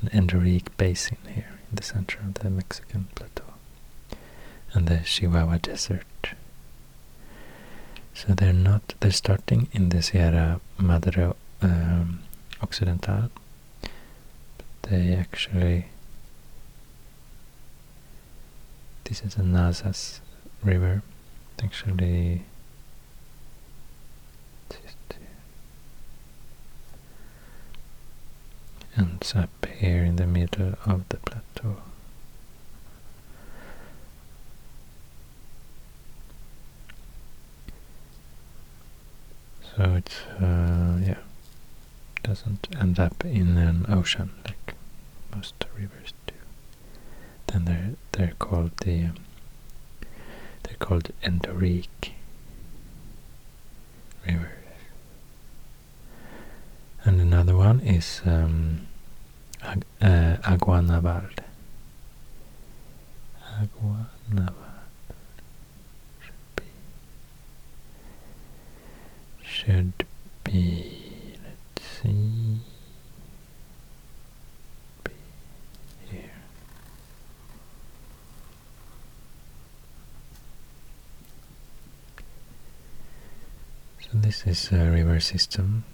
an 0.00 0.08
endorheic 0.12 0.68
basin 0.76 1.18
here 1.34 1.58
in 1.70 1.76
the 1.76 1.82
center 1.82 2.18
of 2.20 2.34
the 2.34 2.50
Mexican 2.50 3.08
plateau 3.14 3.54
and 4.72 4.88
the 4.88 4.98
Chihuahua 4.98 5.58
Desert. 5.58 6.04
So 8.14 8.34
they're 8.34 8.52
not, 8.52 8.94
they're 9.00 9.10
starting 9.10 9.68
in 9.72 9.90
the 9.90 10.02
Sierra 10.02 10.60
Madre 10.78 11.32
um, 11.62 12.20
Occidental, 12.62 13.30
but 13.82 14.90
they 14.90 15.14
actually 15.14 15.86
this 19.06 19.22
is 19.22 19.36
a 19.36 19.40
Nazas 19.40 20.20
river. 20.62 21.02
Actually, 21.62 22.42
ends 28.98 29.34
up 29.34 29.66
here 29.78 30.04
in 30.04 30.16
the 30.16 30.26
middle 30.26 30.74
of 30.84 31.08
the 31.10 31.18
plateau. 31.18 31.76
So 39.76 39.94
it's, 39.96 40.20
uh, 40.40 40.98
yeah, 41.04 41.18
doesn't 42.22 42.68
end 42.80 42.98
up 42.98 43.24
in 43.24 43.58
an 43.58 43.84
ocean 43.88 44.30
like 44.46 44.74
most 45.34 45.54
rivers 45.78 46.14
then 47.56 47.64
they're 47.64 48.26
they're 48.26 48.34
called 48.38 48.76
the 48.78 49.08
they're 50.62 50.76
called 50.78 51.10
endorheic 51.22 52.12
rivers. 54.26 54.50
And 57.04 57.20
another 57.20 57.56
one 57.56 57.80
is 57.80 58.20
um, 58.26 58.88
Ag 59.62 59.84
uh, 60.02 60.36
Agua 60.44 60.82
Naval. 60.82 61.22
Agua 63.60 64.10
Naval 64.30 64.54
should 66.20 66.56
be 66.56 66.64
should 69.42 70.04
be 70.44 71.38
let's 71.42 72.02
see 72.02 72.60
So 84.12 84.18
this 84.44 84.66
is 84.66 84.72
a 84.72 84.90
river 84.90 85.18
system. 85.18 85.84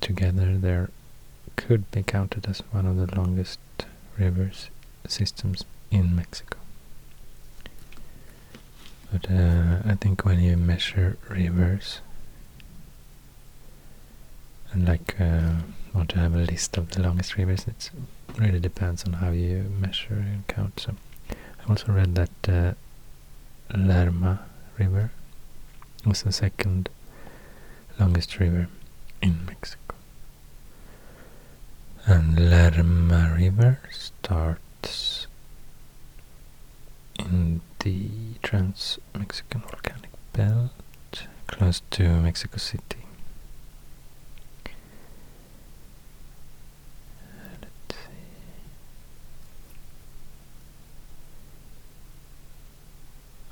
Together 0.00 0.58
there 0.58 0.90
could 1.56 1.90
be 1.90 2.02
counted 2.02 2.46
as 2.46 2.58
one 2.72 2.84
of 2.84 2.96
the 2.96 3.14
longest 3.16 3.58
rivers 4.18 4.68
systems 5.06 5.64
in 5.90 6.14
Mexico. 6.14 6.58
But 9.10 9.30
uh, 9.30 9.78
I 9.84 9.94
think 9.94 10.24
when 10.24 10.40
you 10.40 10.56
measure 10.56 11.16
rivers 11.28 12.00
and 14.72 14.86
like 14.86 15.18
uh, 15.18 15.54
want 15.94 16.10
to 16.10 16.18
have 16.18 16.34
a 16.34 16.38
list 16.38 16.76
of 16.76 16.90
the 16.90 17.02
longest 17.02 17.36
rivers, 17.36 17.66
it 17.66 17.90
really 18.36 18.60
depends 18.60 19.04
on 19.04 19.14
how 19.14 19.30
you 19.30 19.72
measure 19.80 20.14
and 20.14 20.46
count. 20.48 20.80
So 20.80 20.94
I 21.30 21.70
also 21.70 21.92
read 21.92 22.14
that 22.14 22.48
uh, 22.48 22.74
Lerma 23.74 24.40
River 24.78 25.12
was 26.04 26.22
the 26.22 26.32
second 26.32 26.88
longest 28.00 28.38
river 28.40 28.68
in 29.22 29.44
Mexico. 29.46 29.94
And 32.06 32.50
Lerma 32.50 33.34
River 33.36 33.80
starts 33.90 35.26
in 37.18 37.60
the 37.80 38.08
Trans-Mexican 38.42 39.60
Volcanic 39.60 40.10
Belt 40.32 41.26
close 41.46 41.82
to 41.90 42.08
Mexico 42.20 42.56
City. 42.56 43.04
Let's 47.60 47.96
see. 47.96 48.26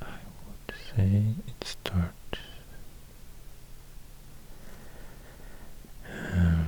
I 0.01 0.05
will 0.47 0.75
say 0.97 1.35
it 1.47 1.65
starts 1.65 2.15
um, 6.35 6.67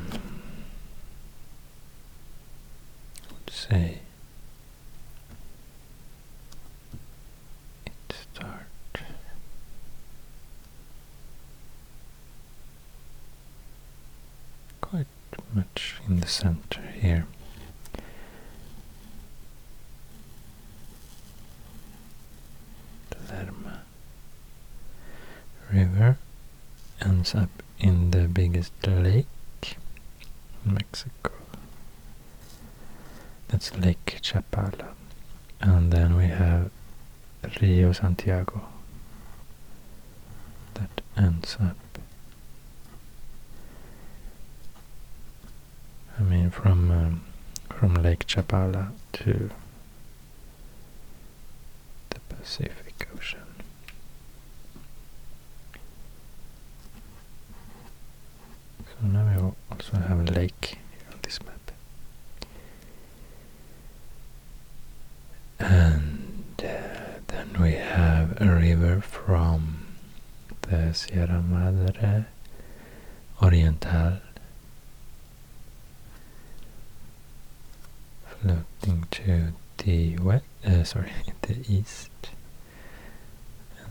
would 3.31 3.51
say 3.51 4.01
it 7.87 7.93
starts 8.33 9.03
quite 14.81 15.07
much 15.55 15.97
in 16.09 16.21
the 16.21 16.27
center 16.27 16.81
here. 17.01 17.27
Lerma 23.29 23.83
River 25.73 26.19
ends 27.01 27.35
up 27.35 27.63
in 27.79 28.11
the 28.11 28.27
biggest 28.27 28.73
lake 28.87 29.27
in 30.65 30.75
Mexico. 30.75 31.31
That's 33.49 33.75
Lake 33.77 34.19
Chapala. 34.23 34.95
And 35.61 35.93
then 35.93 36.17
we 36.17 36.27
have 36.27 36.71
Santiago 37.93 38.63
that 40.75 41.01
ends 41.17 41.57
up 41.61 41.77
I 46.19 46.23
mean 46.23 46.51
from 46.51 46.91
um, 46.91 47.23
from 47.71 47.95
Lake 47.95 48.27
Chapala 48.27 48.91
to 49.15 49.51
the 52.11 52.21
Pacific 52.29 53.09
Ocean. 53.17 53.41
So 58.85 59.07
now 59.07 59.25
we 59.25 59.53
also 59.75 59.97
have 59.97 60.21
a 60.21 60.31
lake 60.33 60.79
here 60.91 61.09
on 61.13 61.19
this 61.23 61.39
map. 61.43 61.73
And 65.59 66.45
uh, 66.59 67.21
then 67.29 67.57
we 67.61 67.73
have 67.73 68.41
from 69.01 69.87
the 70.63 70.93
Sierra 70.93 71.43
Madre 71.43 72.25
Oriental 73.43 74.19
floating 78.41 79.07
to 79.11 79.53
the 79.79 80.17
west, 80.19 80.45
uh, 80.67 80.85
sorry, 80.85 81.11
the 81.43 81.57
east, 81.69 82.11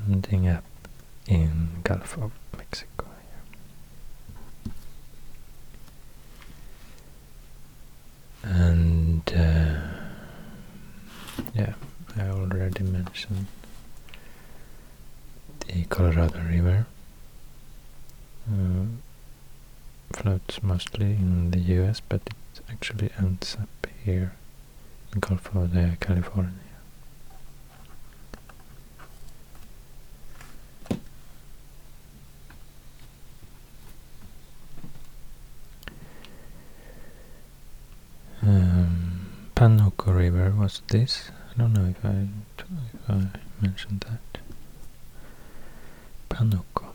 ending 0.08 0.48
up 0.48 0.64
in 1.28 1.70
Gulf 1.84 2.18
of 2.18 2.32
Mexico. 2.58 3.06
And 8.44 9.22
uh, 9.36 9.76
yeah, 11.54 11.74
I 12.18 12.30
already 12.30 12.84
mentioned 12.84 13.48
the 15.70 15.86
Colorado 15.86 16.40
River. 16.50 16.86
Uh, 18.52 18.86
floats 20.14 20.64
mostly 20.64 21.12
in 21.12 21.52
the 21.52 21.60
US, 21.60 22.00
but 22.00 22.22
it 22.26 22.62
actually 22.70 23.12
ends 23.18 23.56
up 23.62 23.88
here 24.04 24.34
in 25.14 25.20
Gulf 25.20 25.54
of 25.56 25.74
the 25.74 25.98
California. 26.00 26.54
Um, 38.42 39.28
Panuco 39.56 40.16
River 40.16 40.52
was 40.58 40.82
this. 40.88 41.30
I 41.54 41.60
don't 41.60 41.74
know 41.74 41.86
if 41.86 42.04
I 42.04 42.28
if 42.58 43.10
I 43.10 43.28
mentioned 43.62 44.06
that. 44.10 44.29
Panuco. 46.30 46.86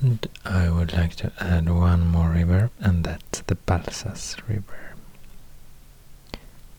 And 0.00 0.28
I 0.44 0.70
would 0.70 0.92
like 0.92 1.14
to 1.16 1.32
add 1.40 1.68
one 1.68 2.06
more 2.06 2.30
river, 2.30 2.70
and 2.78 3.04
that's 3.04 3.40
the 3.42 3.56
Balsas 3.56 4.36
River. 4.48 4.94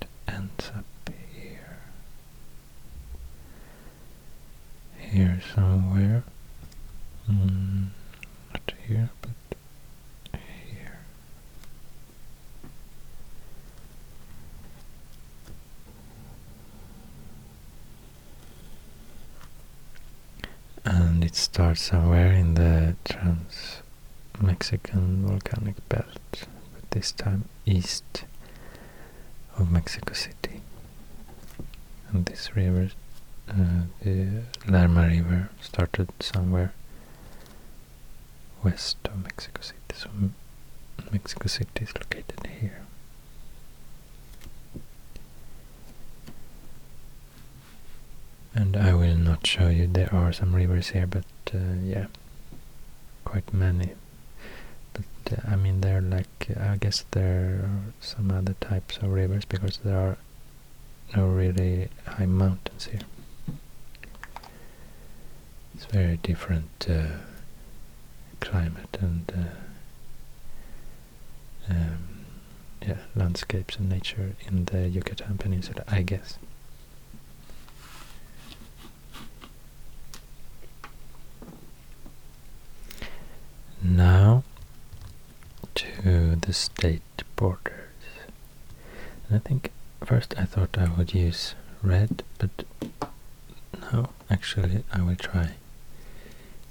It 0.02 0.08
ends 0.28 0.72
up 0.76 0.86
here. 1.34 1.80
Here 4.98 5.42
somewhere. 5.54 6.24
Mm, 7.30 7.88
not 8.54 8.74
here, 8.88 9.10
but 9.22 9.58
here. 10.34 11.00
And 20.92 21.24
it 21.24 21.36
starts 21.36 21.82
somewhere 21.82 22.32
in 22.32 22.56
the 22.56 22.96
trans-Mexican 23.06 25.28
volcanic 25.28 25.88
belt, 25.88 26.48
but 26.74 26.90
this 26.90 27.12
time 27.12 27.48
east 27.64 28.26
of 29.56 29.70
Mexico 29.72 30.14
City. 30.14 30.64
And 32.10 32.26
this 32.26 32.56
river, 32.56 32.90
uh, 33.48 33.84
the 34.02 34.46
Lerma 34.68 35.08
River, 35.08 35.52
started 35.62 36.10
somewhere 36.20 36.74
west 38.64 38.98
of 39.06 39.22
Mexico 39.24 39.62
City. 39.62 39.94
So 39.94 40.10
Mexico 41.12 41.48
City 41.48 41.84
is 41.84 41.94
located 41.96 42.48
here. 42.60 42.82
And 48.54 48.76
I 48.76 48.94
will 48.94 49.16
not 49.16 49.46
show 49.46 49.68
you, 49.70 49.88
there 49.88 50.14
are 50.14 50.34
some 50.34 50.56
rivers 50.56 50.90
here, 50.90 51.08
but 51.08 51.26
uh, 51.54 51.76
yeah, 51.84 52.08
quite 53.24 53.54
many. 53.54 53.94
But 54.94 55.04
uh, 55.32 55.52
I 55.52 55.56
mean, 55.56 55.82
they're 55.82 56.02
like, 56.02 56.48
I 56.60 56.78
guess 56.78 57.06
there 57.12 57.62
are 57.64 57.94
some 58.02 58.32
other 58.32 58.56
types 58.60 58.98
of 58.98 59.10
rivers 59.12 59.46
because 59.46 59.78
there 59.84 59.98
are 59.98 60.18
no 61.16 61.28
really 61.28 61.90
high 62.06 62.26
mountains 62.26 62.86
here. 62.86 63.02
It's 65.76 65.86
very 65.86 66.18
different 66.18 66.88
uh, 66.90 67.20
climate 68.40 68.98
and 69.00 69.32
uh, 71.70 71.74
um, 71.74 72.26
yeah, 72.82 72.98
landscapes 73.16 73.78
and 73.78 73.90
nature 73.90 74.36
in 74.48 74.66
the 74.66 74.88
Yucatan 74.90 75.38
Peninsula, 75.38 75.84
I 75.88 76.02
guess. 76.02 76.38
Now 83.82 84.44
to 85.76 86.36
the 86.36 86.54
state 86.54 87.02
borders. 87.36 87.74
And 89.28 89.38
I 89.38 89.40
think 89.40 89.72
first 90.04 90.34
I 90.38 90.46
thought 90.46 90.78
I 90.78 90.90
would 90.98 91.14
use 91.14 91.56
red, 91.82 92.24
but 92.38 92.52
no, 93.92 94.10
actually 94.30 94.84
I 94.92 95.02
will 95.02 95.16
try 95.16 95.52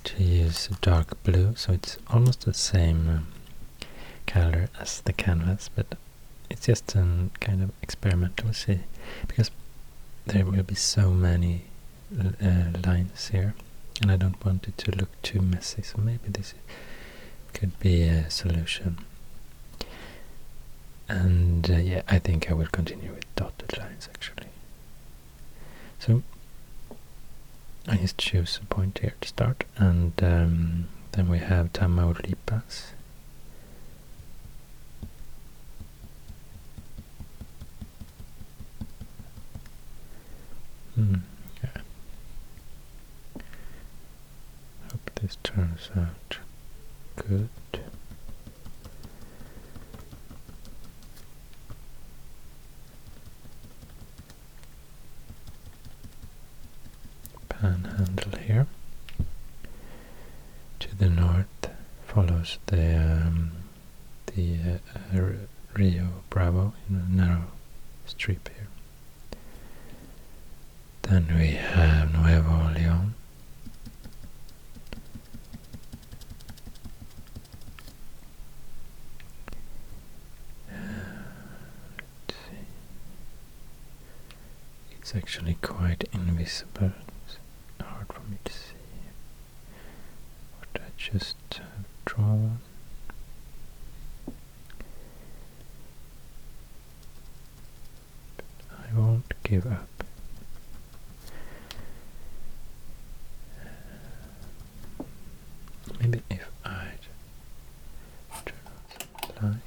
to 0.04 0.22
use 0.22 0.68
dark 0.80 1.22
blue, 1.22 1.54
so 1.56 1.72
it's 1.72 1.98
almost 2.08 2.44
the 2.44 2.54
same 2.54 3.08
um, 3.08 3.26
color 4.26 4.68
as 4.80 5.00
the 5.02 5.12
canvas, 5.12 5.68
but 5.74 5.96
it's 6.50 6.66
just 6.66 6.94
a 6.94 7.04
kind 7.40 7.62
of 7.62 7.70
experiment, 7.82 8.42
we'll 8.42 8.52
see, 8.54 8.80
because 9.26 9.50
there 10.26 10.44
will 10.44 10.62
be 10.62 10.74
so 10.74 11.10
many 11.10 11.64
uh, 12.18 12.78
lines 12.86 13.28
here, 13.28 13.54
and 14.00 14.10
I 14.10 14.16
don't 14.16 14.42
want 14.44 14.66
it 14.68 14.78
to 14.78 14.92
look 14.92 15.10
too 15.22 15.40
messy, 15.40 15.82
so 15.82 15.98
maybe 15.98 16.28
this 16.28 16.54
could 17.52 17.78
be 17.80 18.02
a 18.02 18.30
solution. 18.30 18.98
And 21.08 21.70
uh, 21.70 21.74
yeah, 21.76 22.02
I 22.08 22.18
think 22.18 22.50
I 22.50 22.54
will 22.54 22.66
continue 22.66 23.12
with 23.12 23.34
dotted 23.34 23.78
lines 23.78 24.08
actually. 24.12 24.48
So 25.98 26.22
I 27.86 27.96
just 27.96 28.18
choose 28.18 28.58
a 28.62 28.66
point 28.66 28.98
here 28.98 29.14
to 29.20 29.28
start, 29.28 29.64
and 29.76 30.12
um, 30.22 30.88
then 31.12 31.28
we 31.28 31.38
have 31.38 31.72
Tamaulipas. 31.72 32.88
Hmm, 40.94 41.14
yeah. 41.62 41.80
Hope 44.92 45.10
this 45.20 45.38
turns 45.42 45.90
out 45.96 46.38
good. 47.16 47.48
panhandle 57.48 58.38
here. 58.46 58.66
To 60.80 60.96
the 60.96 61.08
north 61.08 61.70
follows 62.06 62.58
the 62.66 62.96
um, 62.96 63.50
the 64.26 64.78
uh, 64.94 65.20
Rio 65.74 66.08
Bravo 66.30 66.72
in 66.88 66.96
a 66.96 67.16
narrow 67.16 67.44
strip 68.06 68.48
here. 68.48 68.68
Then 71.02 71.26
we 71.36 71.48
have 71.52 72.12
Nuevo 72.12 72.72
Leon. 72.74 73.14
It's 85.08 85.16
actually 85.16 85.56
quite 85.62 86.04
invisible. 86.12 86.92
It's 87.24 87.38
hard 87.80 88.08
for 88.12 88.20
me 88.30 88.36
to 88.44 88.52
see 88.52 88.74
what 90.58 90.82
I 90.82 90.88
just 90.98 91.36
have 91.54 91.86
drawn. 92.04 92.58
I 98.70 98.94
won't 98.94 99.32
give 99.44 99.66
up. 99.66 99.88
Maybe 105.98 106.20
if 106.28 106.50
I 106.66 106.88
turn 108.44 108.54
on 108.66 108.82
some 109.40 109.50
light. 109.52 109.58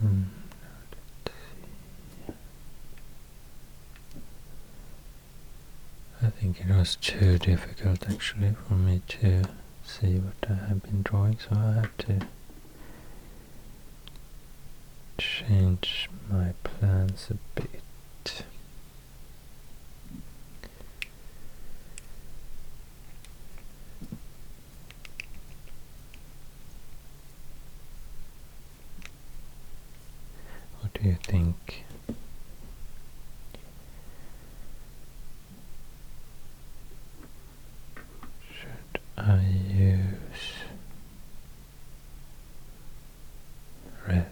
I 0.00 0.04
think 6.30 6.60
it 6.60 6.68
was 6.68 6.94
too 6.96 7.38
difficult 7.38 8.08
actually 8.08 8.54
for 8.68 8.74
me 8.74 9.02
to 9.08 9.42
see 9.82 10.18
what 10.18 10.34
I 10.48 10.54
have 10.68 10.82
been 10.84 11.02
drawing, 11.02 11.38
so 11.38 11.48
I 11.56 11.72
have 11.74 11.96
to 11.98 12.20
change 15.18 16.08
my 16.30 16.52
plans 16.62 17.28
a 17.30 17.60
bit. 17.60 17.82
What 30.80 30.94
do 30.94 31.08
you 31.08 31.16
think? 31.22 31.84
Should 38.60 39.00
I 39.16 39.40
use 39.40 39.98
red 44.06 44.30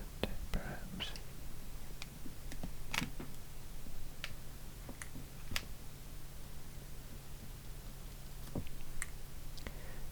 perhaps? 0.52 1.10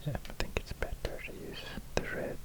Yeah, 0.05 0.13
I 0.13 0.33
think 0.37 0.53
it's 0.57 0.73
better 0.73 0.93
to 1.25 1.31
use 1.31 1.59
the 1.95 2.03
red. 2.15 2.37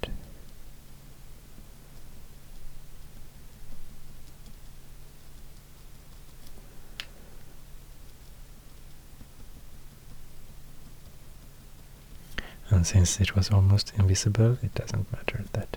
And 12.81 12.87
since 12.87 13.21
it 13.21 13.37
was 13.37 13.51
almost 13.51 13.93
invisible, 13.99 14.57
it 14.63 14.75
doesn't 14.75 15.13
matter 15.13 15.45
that 15.53 15.77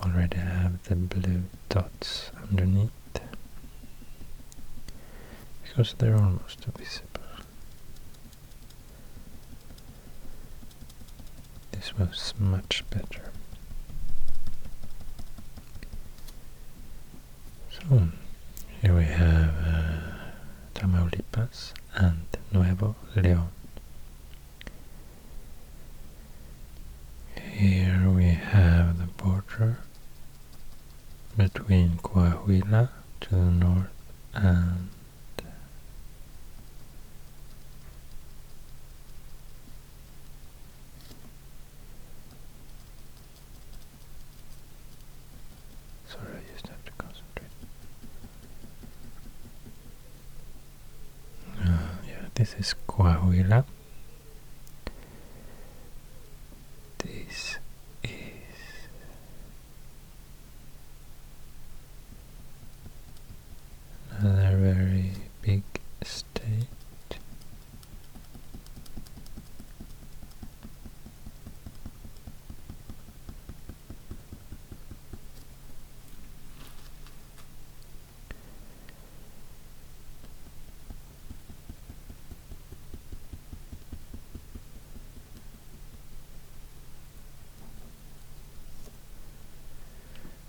I 0.00 0.08
already 0.08 0.38
have 0.38 0.82
the 0.84 0.96
blue 0.96 1.42
dots 1.68 2.30
underneath 2.50 2.90
because 5.62 5.94
they're 5.98 6.16
almost 6.16 6.64
invisible. 6.64 7.20
This 11.72 11.98
was 11.98 12.32
much 12.38 12.82
better. 12.88 13.30
So, 17.70 18.08
here 18.80 18.94
we 18.96 19.04
have 19.04 19.54
uh, 19.66 20.00
Tamaulipas 20.74 21.72
and 21.94 22.24
Nuevo 22.52 22.94
León. 23.16 23.48
Here 27.40 28.10
we 28.10 28.24
have 28.30 28.98
the 28.98 29.06
border 29.22 29.78
between 31.36 31.98
Coahuila 31.98 32.88
to 33.20 33.28
the 33.30 33.36
north 33.36 33.88
and 34.34 34.88
Sorry, 46.06 46.26
I 46.36 46.52
just 46.52 46.66
have 46.68 46.84
to 46.84 46.92
concentrate. 46.98 47.50
Uh, 51.60 51.78
yeah, 52.06 52.26
this 52.34 52.54
is 52.54 52.74
Coahuila. 52.88 53.64
This 56.98 57.58
is 58.02 58.10
another 64.18 64.56
very 64.56 65.12
big 65.42 65.62
state. 66.02 66.68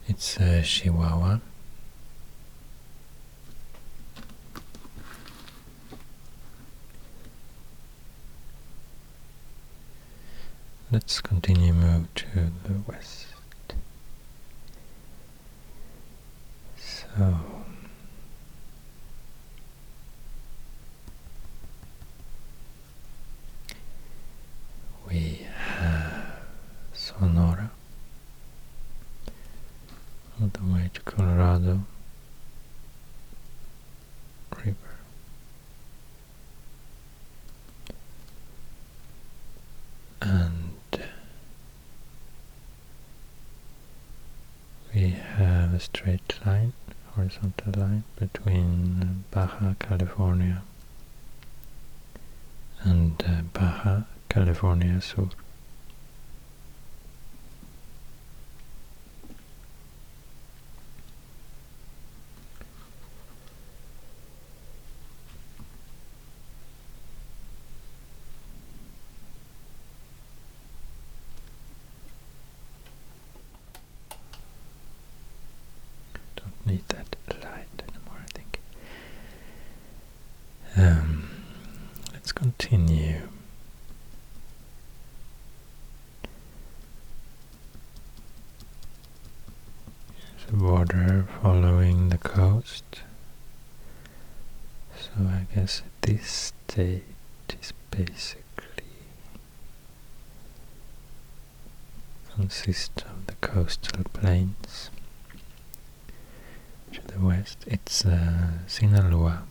It's 0.08 0.38
uh, 0.38 0.62
Chihuahua. 0.64 1.40
Let's 10.92 11.20
continue 11.22 11.74
move 11.74 12.14
to 12.16 12.28
the 12.64 12.80
west. 12.88 13.26
So 16.78 17.36
we 25.10 25.48
have 25.58 26.40
Sonora 26.94 27.72
all 30.42 30.50
the 30.54 30.74
way 30.74 30.90
to 30.94 31.02
Colorado 31.02 31.82
River. 34.64 34.76
And 40.22 40.72
we 44.94 45.10
have 45.10 45.74
a 45.74 45.75
straight 45.86 46.34
line, 46.46 46.74
horizontal 47.16 47.74
line 47.80 48.04
between 48.20 49.24
Baja 49.32 49.76
California 49.80 50.64
and 52.82 53.24
uh, 53.28 53.42
Baja 53.54 54.04
California 54.30 55.00
Sur. 55.00 55.30
Um, 80.78 81.30
let's 82.12 82.34
continue. 82.34 83.30
There's 90.38 90.50
a 90.50 90.54
border 90.58 91.26
following 91.42 92.10
the 92.10 92.18
coast. 92.18 92.84
So 95.00 95.12
I 95.22 95.46
guess 95.56 95.82
this 96.02 96.52
state 96.68 97.04
is 97.62 97.72
basically 97.90 98.84
consists 102.36 103.02
of 103.04 103.28
the 103.28 103.36
coastal 103.36 104.04
plains. 104.12 104.90
To 106.92 107.02
the 107.05 107.05
west 107.20 107.64
it's 107.68 108.06
uh, 108.06 108.50
Sinaloa. 108.68 109.44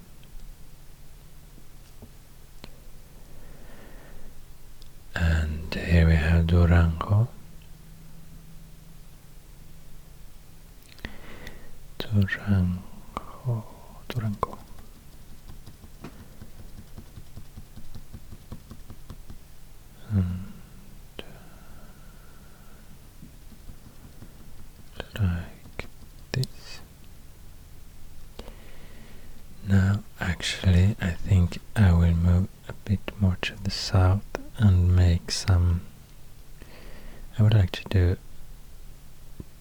And 5.14 5.72
here 5.74 6.06
we 6.06 6.14
have 6.16 6.46
Durango. 6.48 7.28
Durango, 11.98 13.64
Durango. 14.08 14.58
And 20.10 20.52
like 25.18 25.86
this. 26.32 26.80
Now, 29.66 30.00
actually, 30.20 30.96
I 31.00 31.10
think 31.10 31.58
I 31.74 31.92
will 31.92 32.14
move 32.14 32.48
a 32.68 32.72
bit 32.84 33.00
more 33.20 33.38
to 33.42 33.54
the 33.62 33.70
south 33.70 34.24
and 34.58 34.94
make 34.94 35.30
some. 35.30 35.82
I 37.38 37.42
would 37.42 37.54
like 37.54 37.72
to 37.72 37.84
do 37.88 38.16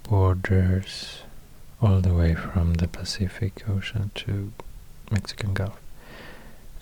borders 0.04 1.22
all 1.82 2.00
the 2.02 2.14
way 2.14 2.36
from 2.36 2.76
the 2.76 2.88
Pacific 2.88 3.68
Ocean 3.70 4.12
to 4.26 4.52
Mexican 5.12 5.54
Gulf 5.54 5.80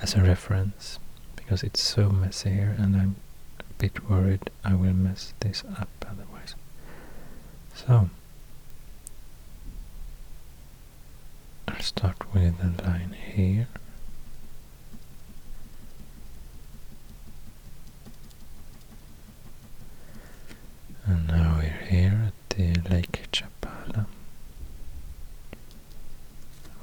as 0.02 0.16
a 0.16 0.22
reference 0.22 1.00
because 1.36 1.64
it's 1.64 1.82
so 1.82 2.10
messy 2.10 2.50
here 2.52 2.76
and 2.78 2.96
I'm 2.96 3.16
a 3.60 3.64
bit 3.78 4.10
worried 4.10 4.50
I 4.64 4.74
will 4.74 4.94
mess 4.94 5.34
this 5.40 5.64
up 5.80 5.90
otherwise. 6.10 6.56
So 7.74 8.10
I'll 11.68 11.80
start 11.80 12.34
with 12.34 12.58
the 12.60 12.84
line 12.84 13.16
here. 13.34 13.68
And 21.06 21.28
now 21.28 21.58
we're 21.58 21.86
here 21.88 22.28
at 22.28 22.58
the 22.58 22.74
Lake 22.90 23.28
Chapala. 23.32 24.06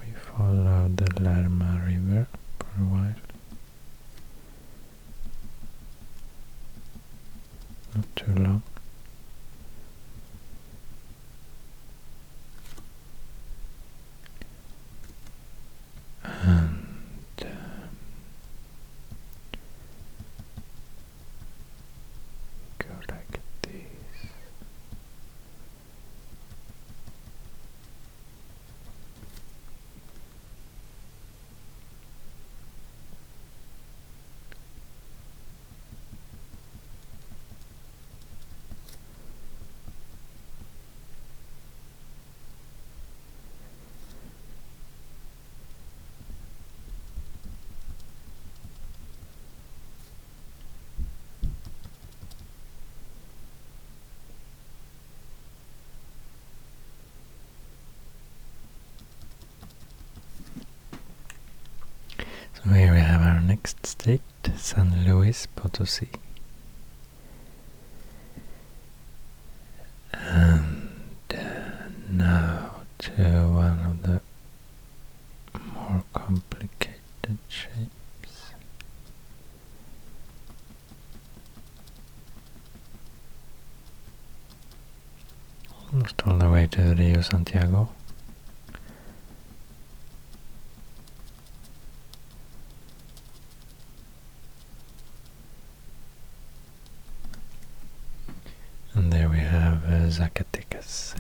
We 0.01 0.13
follow 0.13 0.89
the 0.95 1.09
Lerma 1.23 1.83
River 1.87 2.27
for 2.59 2.83
a 2.83 2.85
while. 2.85 3.15
Not 7.95 8.17
too 8.17 8.35
long. 8.35 8.63
And 16.25 17.43
um, 17.43 17.49
go 22.79 22.87
like 23.09 23.41
this. 23.63 24.31
So 62.69 62.75
here 62.75 62.93
we 62.93 63.01
have 63.01 63.23
our 63.23 63.41
next 63.41 63.87
state, 63.87 64.21
San 64.57 65.07
Luis 65.07 65.49
Potosi. 65.57 66.11
And 70.13 70.91
uh, 71.31 71.39
now 72.11 72.73
to 72.99 73.13
one 73.49 73.79
of 73.81 74.03
the 74.03 74.21
more 75.73 76.05
complicated 76.13 77.39
shapes. 77.49 78.53
Almost 85.91 86.23
all 86.27 86.37
the 86.37 86.51
way 86.51 86.67
to 86.67 86.95
Rio 86.95 87.23
Santiago. 87.23 87.89
And 98.95 99.13
there 99.13 99.29
we 99.29 99.39
have 99.39 99.85
uh, 99.85 100.09
Zacatecas. 100.09 101.15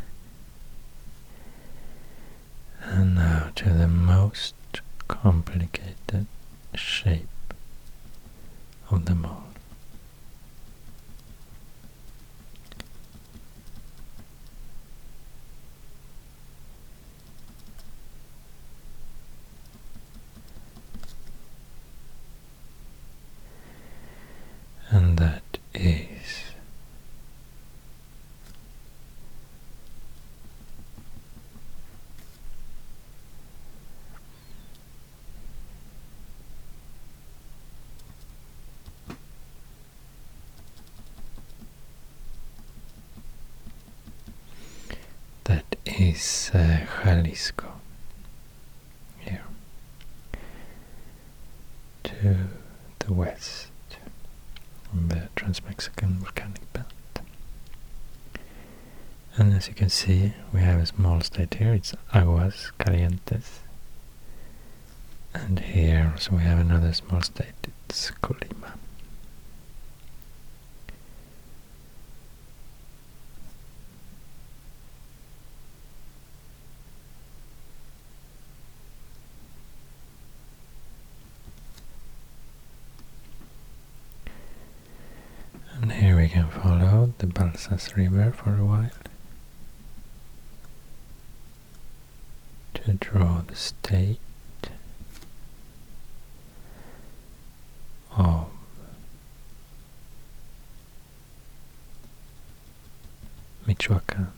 And 2.82 3.14
now 3.14 3.52
to 3.54 3.70
the 3.72 3.86
most 3.86 4.56
complicated 5.06 6.26
shape 6.74 7.28
of 8.90 9.04
them 9.04 9.24
all. 9.26 9.44
And 24.90 25.16
that 25.18 25.58
is 25.74 26.08
that 45.44 45.64
is 45.98 46.50
uh, 46.54 46.86
Jalisco 47.02 47.66
here 49.18 49.42
to 52.04 52.36
the 53.00 53.12
west 53.12 53.70
on 54.92 55.08
the 55.08 55.28
Trans-Mexican 55.34 56.18
Volcanic 56.20 56.72
Belt. 56.72 56.86
And 59.36 59.52
as 59.52 59.66
you 59.66 59.74
can 59.74 59.88
see, 59.88 60.34
we 60.52 60.60
have 60.60 60.80
a 60.80 60.86
small 60.86 61.20
state 61.20 61.54
here, 61.54 61.74
it's 61.74 61.94
Aguas 62.14 62.70
Calientes. 62.78 63.60
And 65.34 65.58
here 65.58 66.12
also 66.12 66.36
we 66.36 66.42
have 66.42 66.58
another 66.60 66.92
small 66.92 67.22
state, 67.22 67.54
it's 67.88 68.12
Colima. 68.22 68.72
And 85.80 85.92
here 85.92 86.16
we 86.16 86.28
can 86.28 86.48
follow 86.48 87.12
Balsas 87.70 87.96
River 87.96 88.32
for 88.32 88.54
a 88.56 88.64
while 88.64 88.90
to 92.74 92.92
draw 92.94 93.42
the 93.46 93.54
state. 93.56 94.18
Michoacan. 103.66 104.28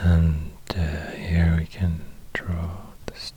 And 0.00 0.50
uh, 0.74 1.10
here 1.10 1.56
we 1.58 1.66
can 1.66 2.00
draw 2.32 2.70
the 3.06 3.14
state. 3.14 3.34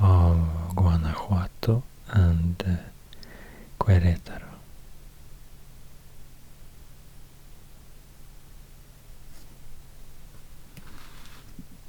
Of 0.00 0.74
Guanajuato 0.76 1.82
and 2.10 2.62
uh, 2.66 3.84
Querétaro. 3.84 4.42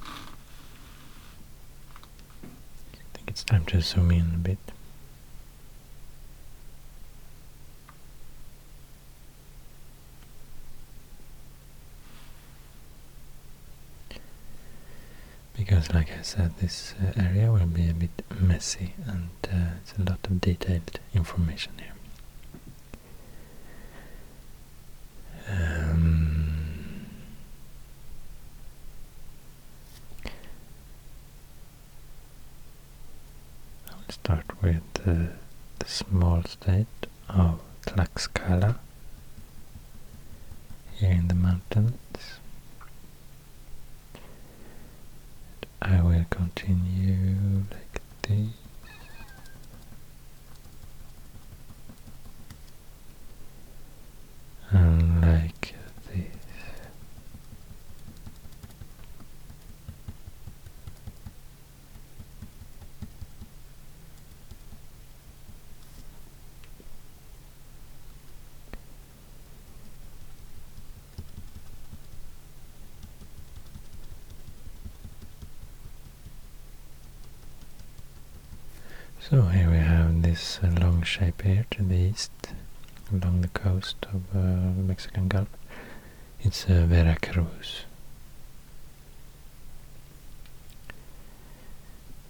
I 0.02 0.08
think 3.14 3.30
it's 3.30 3.44
time 3.44 3.66
zoom 3.82 4.12
in 4.12 4.32
a 4.34 4.38
bit. 4.38 4.58
Because 15.56 15.94
like 15.94 16.10
I 16.18 16.22
said, 16.22 16.58
this 16.60 16.94
uh, 17.04 17.12
area 17.22 17.52
will 17.52 17.66
be 17.68 17.90
a 17.90 17.94
bit 17.94 18.24
messy 18.40 18.94
and 19.06 19.30
uh, 19.52 19.76
it's 19.82 19.94
a 19.98 20.10
lot 20.10 20.20
of 20.26 20.40
detailed 20.40 21.00
information 21.14 21.74
here. 21.78 21.94
Um, 25.52 27.06
I 33.88 33.96
will 33.96 34.14
start 34.14 34.46
with 34.62 34.82
uh, 35.06 35.34
the 35.80 35.86
small 35.88 36.44
state 36.44 36.88
of 37.28 37.60
Tlaxcala 37.86 38.78
here 40.96 41.12
in 41.12 41.28
the 41.28 41.36
mountains. 41.36 41.96
I 45.82 46.02
will 46.02 46.26
continue 46.30 47.64
like 47.72 48.02
this. 48.24 48.48
And 54.72 55.22
like 55.22 55.74
this. 56.08 56.26
So 79.30 79.44
here 79.44 79.70
we 79.70 79.78
have 79.78 80.24
this 80.24 80.60
uh, 80.64 80.72
long 80.82 81.04
shape 81.04 81.44
here 81.44 81.66
to 81.70 81.84
the 81.84 81.96
east, 81.96 82.32
along 83.14 83.42
the 83.42 83.48
coast 83.50 83.98
of 84.12 84.22
uh, 84.36 84.74
the 84.76 84.82
Mexican 84.82 85.28
Gulf. 85.28 85.50
It's 86.42 86.66
uh, 86.66 86.86
Veracruz. 86.88 87.84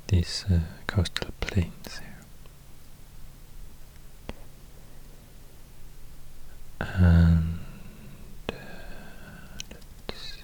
These 0.08 0.44
uh, 0.52 0.60
coastal 0.88 1.30
plains 1.40 2.00
here. 2.00 2.18
And 6.82 7.60
uh, 8.50 8.56
let's 10.10 10.22
see. 10.22 10.44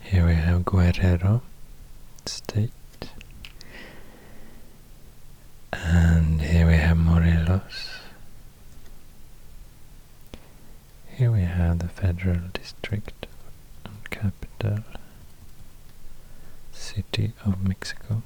Here 0.00 0.24
we 0.26 0.34
have 0.34 0.64
Guerrero 0.64 1.42
state. 2.24 2.70
And 5.72 6.40
here 6.40 6.66
we 6.66 6.76
have 6.76 6.96
Morelos. 6.96 7.90
We 11.58 11.64
have 11.64 11.80
the 11.80 11.88
federal 11.88 12.38
district 12.52 13.26
and 13.84 14.08
capital 14.10 14.84
city 16.70 17.32
of 17.44 17.66
Mexico. 17.66 18.22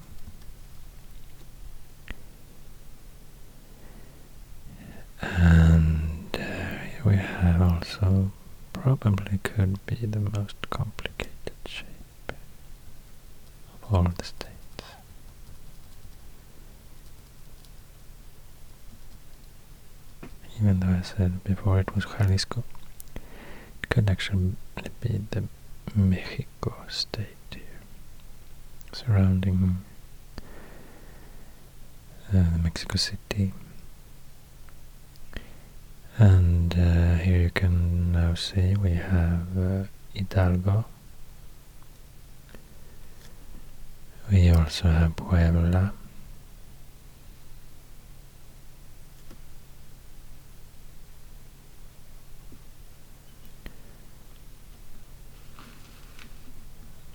And 5.23 6.27
uh, 6.35 7.09
we 7.09 7.17
have 7.17 7.63
also 7.63 8.33
probably 8.75 9.39
could 9.43 9.79
be 9.87 9.95
the 9.95 10.21
most 10.21 10.69
complicated 10.69 11.55
shape 11.65 12.33
of 13.83 13.95
all 13.95 14.03
the 14.03 14.25
states. 14.25 14.53
Even 20.61 20.81
though 20.81 20.89
I 20.89 21.01
said 21.01 21.43
before 21.45 21.81
it 21.81 21.95
was 21.95 22.05
Jalisco, 22.05 22.63
actually 23.99 24.55
be 25.01 25.21
the 25.31 25.45
Mexico 25.95 26.75
state 26.89 27.27
here, 27.51 27.81
surrounding 28.93 29.85
uh, 32.35 32.45
Mexico 32.63 32.97
City. 32.97 33.53
And 36.19 36.75
uh, 36.75 37.15
here 37.17 37.39
you 37.41 37.51
can 37.51 38.13
now 38.13 38.35
see 38.35 38.75
we 38.77 38.91
have 38.93 39.47
uh, 39.59 39.85
Hidalgo. 40.15 40.85
We 44.31 44.51
also 44.51 44.89
have 44.89 45.17
Puebla. 45.17 45.93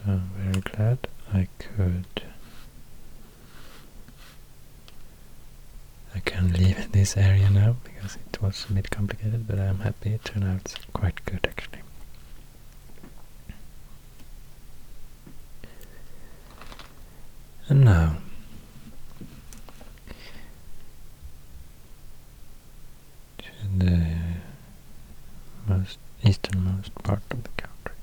I'm 0.05 0.29
very 0.37 0.61
glad 0.61 0.99
I 1.33 1.47
could 1.59 2.05
I 6.15 6.19
can 6.19 6.53
leave 6.53 6.91
this 7.07 7.25
area 7.25 7.49
now 7.49 7.75
because 7.85 8.15
it 8.15 8.41
was 8.41 8.65
a 8.69 8.73
bit 8.73 8.89
complicated, 8.89 9.47
but 9.47 9.57
I'm 9.59 9.79
happy. 9.79 10.13
It 10.13 10.25
turned 10.25 10.43
out 10.43 10.73
quite 10.93 11.23
good 11.25 11.47
actually. 11.47 11.81
And 17.69 17.83
now 17.85 18.17
to 23.37 23.45
the 23.77 24.05
most 25.67 25.97
easternmost 26.23 26.93
part 27.03 27.21
of 27.31 27.43
the 27.43 27.49
country. 27.49 27.93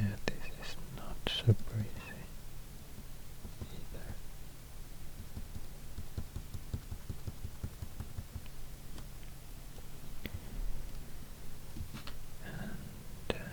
Yeah, 0.00 0.06
this 0.26 0.36
is 0.70 0.76
not 0.96 1.16
super 1.28 1.74
easy 1.80 2.22
either. 3.62 4.14
And, 12.44 13.32
uh, 13.32 13.44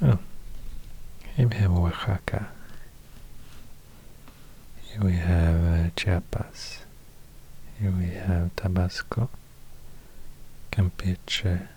So, 0.00 0.18
here 1.36 1.46
we 1.46 1.54
have 1.54 1.70
Oaxaca. 1.70 2.48
Here 4.82 5.00
we 5.00 5.12
have 5.12 5.64
uh, 5.64 5.90
Chiapas. 5.94 6.78
Here 7.78 7.92
we 7.96 8.06
have 8.06 8.50
Tabasco, 8.56 9.30
Campeche, 10.72 11.68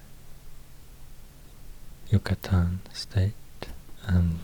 Yucatan 2.10 2.80
State, 2.92 3.34
and 4.08 4.40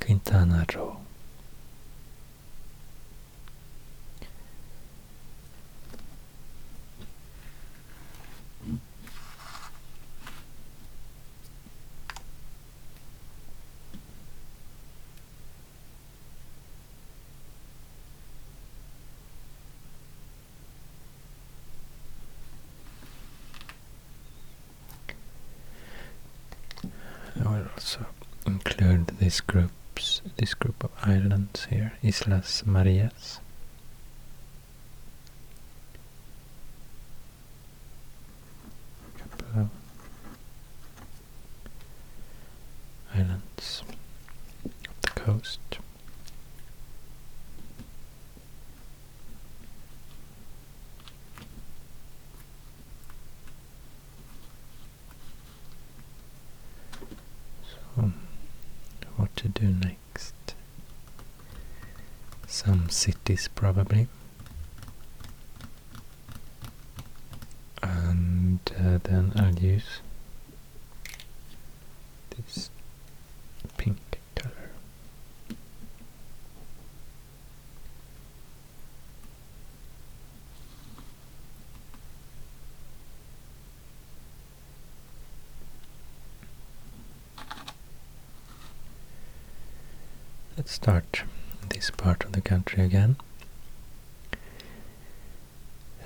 Quintana 0.00 0.66
Roo. 0.74 0.87
Marías. 32.66 33.42
Some 62.64 62.88
cities, 62.90 63.48
probably. 63.54 64.08
And 67.84 68.58
uh, 68.76 68.98
then 69.04 69.32
I'll 69.36 69.54
use 69.54 70.00
this 72.36 72.70
pink 73.76 74.18
color. 74.34 74.70
Let's 90.56 90.72
start 90.72 91.22
this 91.88 91.96
part 91.96 92.24
of 92.24 92.32
the 92.32 92.40
country 92.40 92.84
again. 92.84 93.16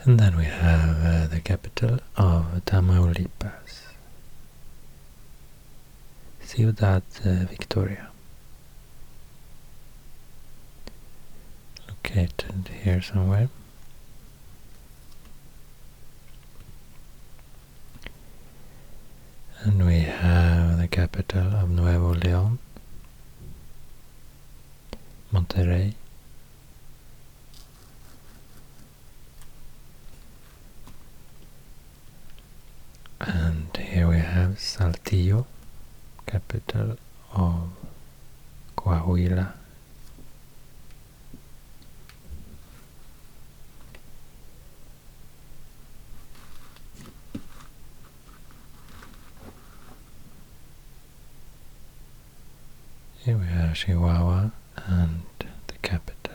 And 0.04 0.18
then 0.18 0.36
we 0.36 0.44
have 0.44 1.04
uh, 1.04 1.26
the 1.26 1.40
capital 1.40 1.98
of 2.16 2.44
Tamaulipas, 2.66 3.82
Ciudad 6.40 7.02
uh, 7.24 7.30
Victoria. 7.54 8.08
Located 11.88 12.68
here 12.82 13.00
somewhere. 13.02 13.48
And 19.64 19.86
we 19.86 20.00
have 20.00 20.78
the 20.78 20.88
capital 20.88 21.54
of 21.54 21.70
Nuevo 21.70 22.14
León, 22.14 22.58
Monterrey. 25.32 25.94
And 33.20 33.74
here 33.76 34.08
we 34.08 34.18
have 34.18 34.58
Saltillo, 34.58 35.46
capital 36.26 36.96
of 37.32 37.70
Coahuila. 38.76 39.52
Here 53.24 53.36
we 53.36 53.46
have 53.46 53.76
Chihuahua 53.76 54.50
and 54.88 55.22
the 55.68 55.74
capital, 55.80 56.34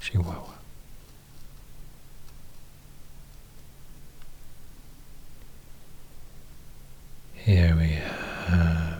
Chihuahua. 0.00 0.54
Here 7.34 7.74
we 7.76 7.98
have 8.46 8.98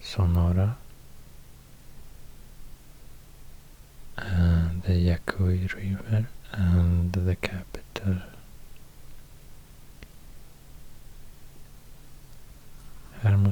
Sonora 0.00 0.78
and 4.16 4.82
the 4.84 4.94
Yaqui 4.94 5.68
River 5.74 6.28
and 6.54 7.12
the 7.12 7.36
capital 7.36 8.22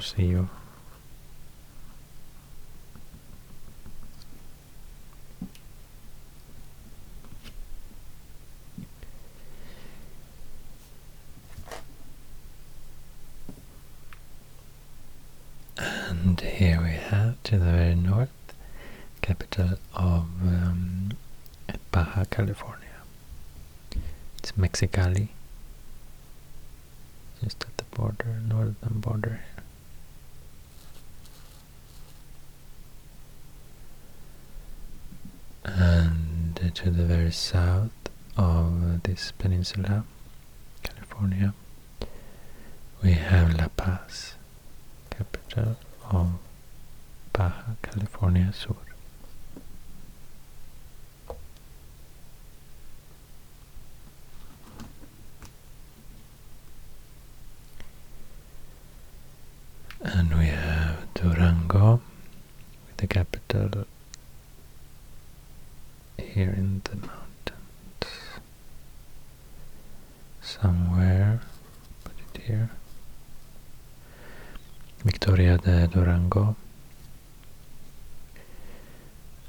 Hermosillo. 0.04 0.48
And 15.76 16.40
here 16.40 16.80
we 16.82 16.90
have 16.90 17.42
to 17.44 17.58
the 17.58 17.64
very 17.64 17.94
north, 17.94 18.28
capital 19.22 19.78
of 19.94 20.26
um, 20.42 21.10
Baja 21.90 22.24
California. 22.30 22.80
It's 24.38 24.52
Mexicali, 24.52 25.28
just 27.42 27.64
at 27.64 27.76
the 27.78 27.84
border, 27.96 28.40
northern 28.46 29.00
border 29.00 29.40
here. 29.44 29.64
And 35.76 36.70
to 36.74 36.90
the 36.90 37.04
very 37.04 37.32
south 37.32 37.90
of 38.36 39.02
this 39.02 39.32
peninsula, 39.32 40.04
California, 40.82 41.54
we 43.02 43.12
have 43.12 43.58
La 43.58 43.68
Paz, 43.68 44.34
capital 45.10 45.76
of 46.10 46.28
Baja 47.32 47.74
California 47.82 48.52
Sur. 48.52 48.74
And 60.02 60.38
we 60.38 60.46
have 60.46 61.12
Durango 61.14 62.00
with 62.86 62.96
the 62.98 63.06
capital 63.06 63.86
here 66.18 66.50
in 66.56 66.82
the 66.84 66.96
mountains. 66.96 68.10
Somewhere, 70.42 71.40
put 72.04 72.12
it 72.34 72.42
here. 72.42 72.70
Victoria 75.04 75.56
de 75.58 75.86
Durango. 75.88 76.56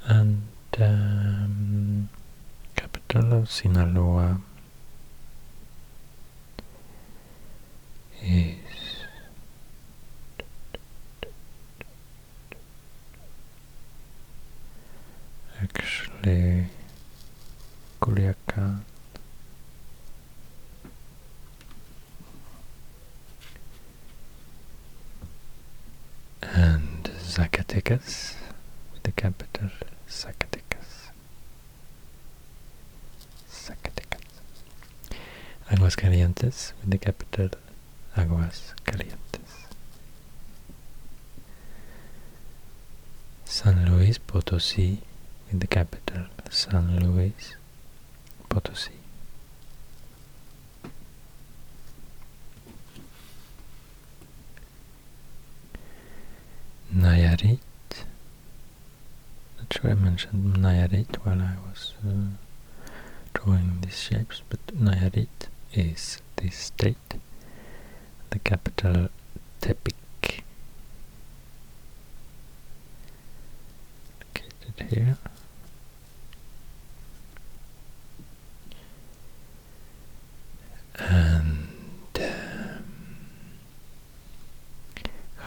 And 0.08 0.42
um, 0.78 2.08
capital 2.76 3.32
of 3.34 3.50
Sinaloa 3.50 4.40
is 8.22 8.56
actually 15.62 16.66
Culiacan. 18.00 18.82
Zacatecas 27.36 28.32
with 28.94 29.02
the 29.02 29.12
capital 29.12 29.68
Zacatecas. 30.08 31.10
Zacatecas. 33.50 34.22
Aguascalientes 35.70 36.72
with 36.80 36.90
the 36.92 36.96
capital 36.96 37.50
Aguas 38.16 38.72
Calientes. 38.86 39.66
San 43.44 43.84
Luis 43.84 44.16
Potosí 44.16 45.00
with 45.52 45.60
the 45.60 45.66
capital 45.66 46.24
San 46.48 47.00
Luis 47.00 47.54
Potosí. 48.48 48.92
Nayarit. 56.96 57.58
Not 59.58 59.70
sure 59.70 59.90
I 59.90 59.94
mentioned 59.94 60.56
While 61.26 61.42
I 61.42 61.56
was 61.68 61.92
uh, 62.06 62.36
drawing 63.34 63.78
these 63.80 63.98
shapes, 63.98 64.42
but 64.48 64.64
Nayarit 64.68 65.48
is 65.74 66.22
the 66.36 66.50
state, 66.50 67.14
the 68.30 68.38
capital 68.38 69.08
Tepic. 69.60 69.94
Located 74.22 74.88
here. 74.94 75.18
And 80.98 81.68
um, 82.20 82.86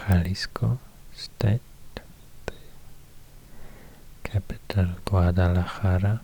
Jalisco 0.09 0.79
state, 1.15 1.61
Guadalajara. 5.09 6.21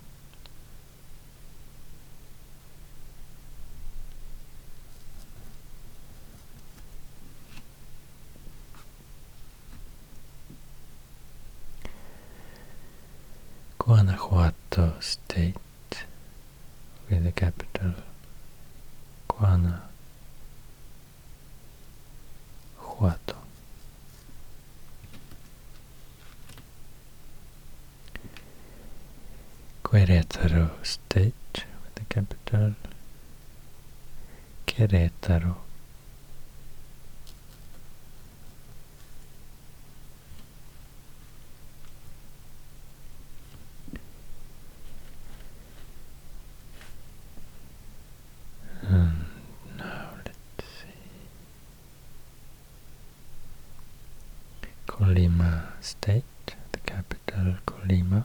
State, 55.85 56.55
the 56.71 56.79
capital 56.79 57.55
Colima. 57.67 58.23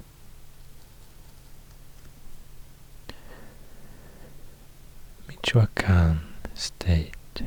Michoacan 5.28 6.20
State, 6.54 7.42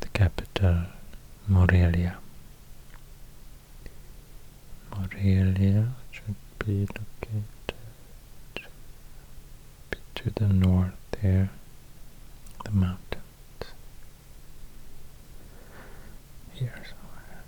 the 0.00 0.08
capital. 0.12 0.84
Morelia 4.90 5.88
should 6.10 6.34
be 6.58 6.80
located 6.86 7.74
a 8.56 8.62
bit 9.90 10.00
to 10.14 10.30
the 10.30 10.48
north 10.48 10.94
there, 11.20 11.50
the 12.64 12.70
mountains. 12.70 13.20
Here 16.54 16.72
somewhere. 16.74 17.44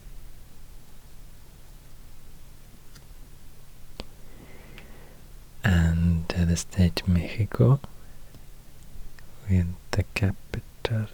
And 5.65 6.25
uh, 6.37 6.45
the 6.45 6.46
state 6.57 7.07
Mexico 7.07 7.81
with 9.49 9.67
the 9.93 10.05
capital 10.15 11.07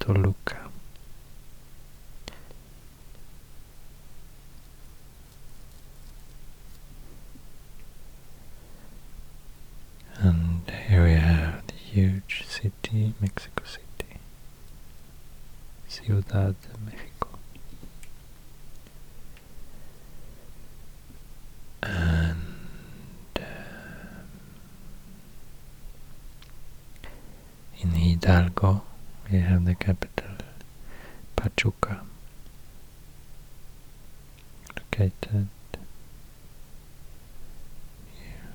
Toluca. 0.00 0.58
And 10.16 10.62
here 10.88 11.04
we 11.04 11.12
have 11.14 11.66
the 11.66 11.74
huge 11.74 12.44
city, 12.48 13.12
Mexico 13.20 13.64
City, 13.64 14.18
Ciudad 15.88 16.54
de 16.62 16.78
Mexico. 16.86 17.28
And 21.82 22.36
um, 23.36 23.44
in 27.80 27.90
Hidalgo 27.90 28.82
we 29.30 29.38
have 29.40 29.64
the 29.64 29.74
capital 29.74 30.36
Pachuca 31.36 32.02
located 34.76 35.48
here. 38.12 38.54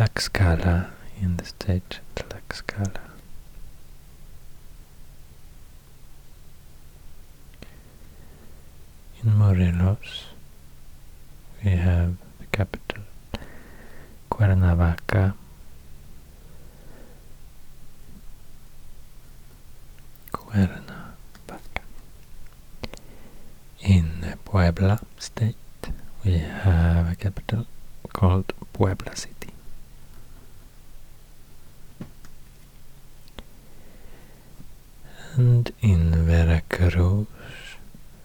Tlaxcala 0.00 0.88
in 1.20 1.36
the 1.36 1.44
state 1.44 2.00
Tlaxcala. 2.16 3.02
In 9.22 9.36
Morelos 9.36 10.24
we 11.62 11.72
have 11.72 12.14
the 12.38 12.46
capital 12.46 13.02
Cuernavaca. 14.30 15.34
Cuernavaca. 20.32 21.82
In 23.82 24.34
Puebla 24.46 25.02
state 25.18 25.56
we 26.24 26.38
have 26.38 27.12
a 27.12 27.16
capital 27.16 27.66
called 28.14 28.54
Puebla 28.72 29.14
City. 29.14 29.39
And 35.40 35.72
in 35.80 36.26
Veracruz 36.26 37.26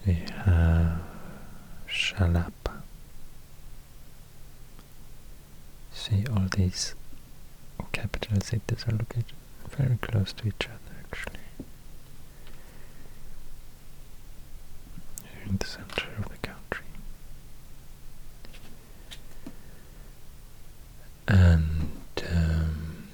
we 0.06 0.16
have 0.44 1.00
Xalapa. 1.88 2.82
See, 5.94 6.26
all 6.30 6.48
these 6.58 6.94
capital 7.94 8.42
cities 8.42 8.84
are 8.90 8.92
located 8.92 9.32
very 9.78 9.98
close 10.02 10.34
to 10.34 10.48
each 10.50 10.66
other, 10.68 10.96
actually. 11.06 11.40
Here 15.24 15.44
in 15.50 15.56
the 15.58 15.66
center 15.66 16.08
of 16.20 16.28
the 16.28 16.38
country. 16.38 16.86
And 21.30 21.92
um, 22.30 23.08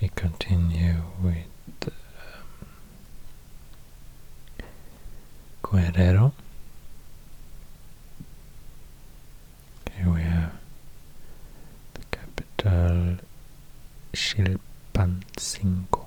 we 0.00 0.08
continue 0.14 1.02
with 1.22 1.36
um, 1.86 1.92
Guerrero. 5.62 6.32
Here 9.96 10.10
we 10.12 10.20
have 10.22 10.52
the 11.94 12.02
capital 12.12 13.16
Chilpancingo. 14.12 16.06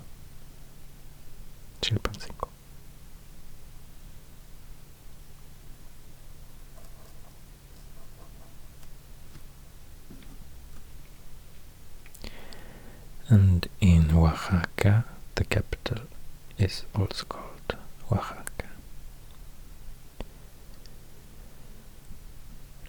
And 13.32 13.66
in 13.80 14.12
Oaxaca, 14.12 15.06
the 15.36 15.46
capital 15.46 16.02
is 16.58 16.84
also 16.94 17.24
called 17.24 17.78
Oaxaca. 18.12 18.68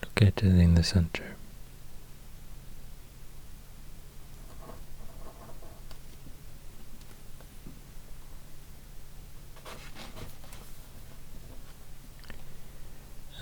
Located 0.02 0.58
in 0.58 0.74
the 0.74 0.82
center. 0.82 1.36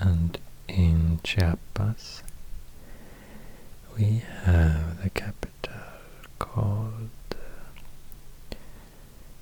And 0.00 0.36
in 0.68 1.20
Chiapas, 1.24 2.22
we 3.96 4.22
have 4.44 5.02
the 5.02 5.10
capital 5.10 5.50
called 6.38 7.10
uh, 7.32 8.54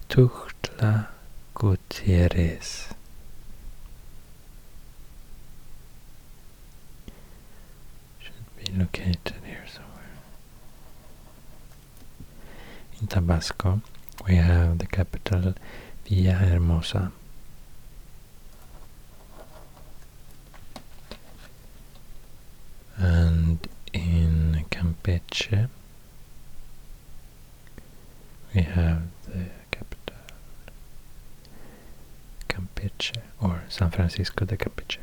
Tuxtla 0.09 1.07
Gutierrez. 1.55 2.89
Should 8.19 8.33
be 8.57 8.73
located 8.73 9.35
here 9.47 9.65
somewhere. 9.73 10.19
In 13.01 13.07
Tabasco, 13.07 13.81
we 14.27 14.35
have 14.37 14.79
the 14.79 14.87
capital 14.87 15.55
Villahermosa. 16.79 17.12
And 22.97 23.68
in 23.93 24.64
Campeche, 24.70 25.68
we 28.55 28.62
have 28.62 29.03
the 29.26 29.47
capital 29.70 30.16
Campeche 32.49 33.16
or 33.41 33.62
San 33.68 33.91
Francisco 33.91 34.45
de 34.45 34.57
Campeche. 34.57 34.99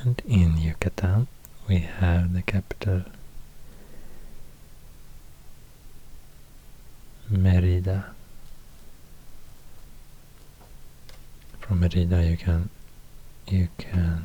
And 0.00 0.22
in 0.26 0.56
Yucatan, 0.56 1.26
we 1.68 1.80
have 1.80 2.32
the 2.32 2.42
capital 2.42 3.02
Merida. 7.88 8.04
From 11.60 11.80
Merida, 11.80 12.22
you 12.24 12.36
can 12.36 12.68
you 13.46 13.68
can 13.78 14.24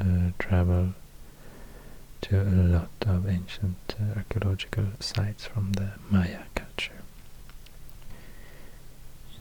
um, 0.00 0.32
uh, 0.36 0.42
travel 0.42 0.94
to 2.22 2.40
a 2.40 2.62
lot 2.76 2.90
of 3.02 3.28
ancient 3.28 3.94
uh, 4.00 4.18
archaeological 4.18 4.86
sites 4.98 5.46
from 5.46 5.72
the 5.74 5.92
Maya 6.10 6.40
culture 6.56 7.02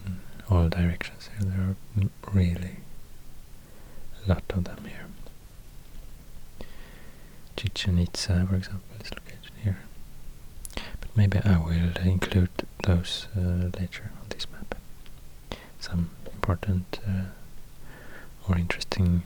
in 0.05 0.19
all 0.49 0.69
directions. 0.69 1.29
Here 1.39 1.49
there 1.49 1.61
are 1.61 2.31
really 2.31 2.77
a 4.25 4.29
lot 4.29 4.43
of 4.49 4.65
them 4.65 4.85
here. 4.85 5.07
Chichen 7.57 7.97
Itza, 7.99 8.45
for 8.47 8.55
example, 8.55 8.95
is 9.03 9.11
located 9.11 9.51
here. 9.63 9.79
Maybe 11.15 11.39
I 11.43 11.57
will 11.57 11.91
include 12.03 12.49
those 12.83 13.27
uh, 13.37 13.69
later 13.79 14.11
on 14.19 14.27
this 14.29 14.47
map. 14.51 14.75
Some 15.79 16.09
important 16.33 16.99
uh, 17.07 17.25
or 18.47 18.57
interesting 18.57 19.23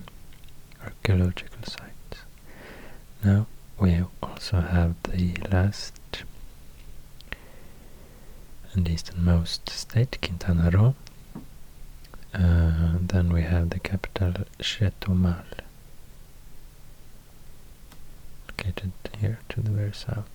archaeological 0.83 1.63
sites. 1.63 2.23
Now 3.23 3.47
we 3.79 4.03
also 4.21 4.61
have 4.61 4.95
the 5.03 5.36
last 5.51 6.23
and 8.73 8.89
easternmost 8.89 9.69
state, 9.69 10.17
Quintana 10.21 10.69
Roo. 10.69 10.95
Uh, 12.33 12.97
then 12.99 13.31
we 13.31 13.43
have 13.43 13.69
the 13.69 13.79
capital 13.79 14.33
Chetumal, 14.59 15.45
located 18.49 18.91
here 19.19 19.39
to 19.49 19.61
the 19.61 19.71
very 19.71 19.93
south. 19.93 20.27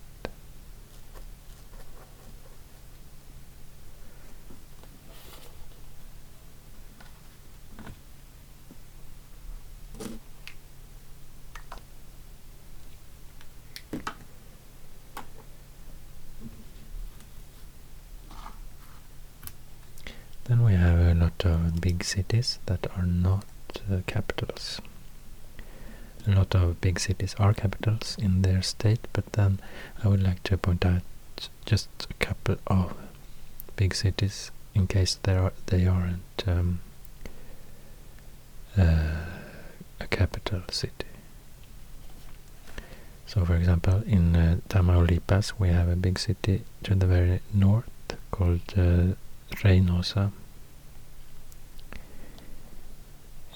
Then 20.45 20.65
we 20.65 20.73
have 20.73 20.99
a 20.99 21.13
lot 21.13 21.45
of 21.45 21.79
big 21.79 22.00
cities 22.15 22.59
that 22.65 22.87
are 22.95 23.05
not 23.05 23.45
uh, 23.91 24.01
capitals. 24.07 24.81
A 26.27 26.31
lot 26.31 26.53
of 26.55 26.79
big 26.81 26.99
cities 26.99 27.35
are 27.39 27.53
capitals 27.53 28.17
in 28.19 28.41
their 28.43 28.61
state, 28.61 29.07
but 29.13 29.25
then 29.33 29.59
I 30.03 30.07
would 30.07 30.21
like 30.21 30.43
to 30.43 30.57
point 30.57 30.85
out 30.85 31.01
just 31.65 31.89
a 32.09 32.13
couple 32.25 32.57
of 32.67 32.93
big 33.75 33.95
cities 33.95 34.51
in 34.75 34.87
case 34.87 35.17
they 35.23 35.35
are 35.35 35.53
they 35.65 35.87
aren't 35.87 36.43
um, 36.47 36.79
uh, 38.77 39.15
a 39.99 40.07
capital 40.09 40.61
city. 40.69 41.11
So, 43.25 43.45
for 43.45 43.55
example, 43.55 44.03
in 44.05 44.35
uh, 44.35 44.57
Tamaulipas, 44.69 45.53
we 45.57 45.69
have 45.69 45.87
a 45.87 45.95
big 45.95 46.19
city 46.19 46.63
to 46.83 46.95
the 46.95 47.07
very 47.07 47.39
north 47.53 47.89
called 48.29 48.73
uh, 48.77 49.15
Reynosa. 49.63 50.31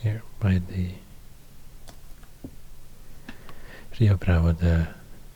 Here 0.05 0.21
by 0.39 0.61
the 0.69 0.89
Rio 3.99 4.15
Bravo 4.17 4.51
de, 4.51 4.87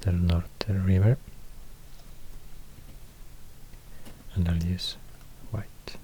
del 0.02 0.14
Norte 0.14 0.68
river. 0.68 1.18
And 4.36 4.48
I'll 4.48 4.64
use 4.64 4.96
white 5.50 5.98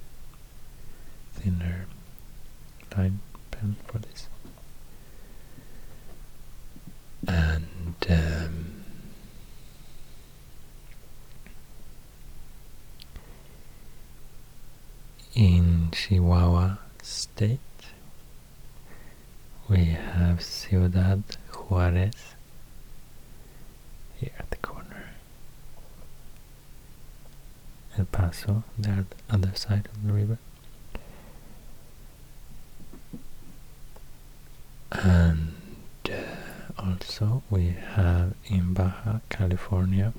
thinner 1.36 1.86
line 2.98 3.20
pen 3.52 3.76
for 3.86 4.00
this. 4.00 4.30
And 7.28 7.96
um, 8.10 8.84
in 15.36 15.92
Chihuahua 15.92 16.78
state 17.04 17.60
we 19.70 19.86
have 19.86 20.42
Ciudad 20.42 21.24
Juarez 21.54 22.36
here 24.18 24.32
at 24.38 24.50
the 24.50 24.58
corner. 24.58 25.10
El 27.98 28.06
Paso, 28.06 28.64
there 28.78 29.00
at 29.00 29.10
the 29.10 29.34
other 29.34 29.52
side 29.56 29.88
of 29.92 30.06
the 30.06 30.14
river. 30.14 30.38
And 34.92 35.54
uh, 36.10 36.14
also 36.78 37.44
we 37.50 37.76
have 37.96 38.34
in 38.46 38.74
Baja 38.74 39.20
California 39.30 40.14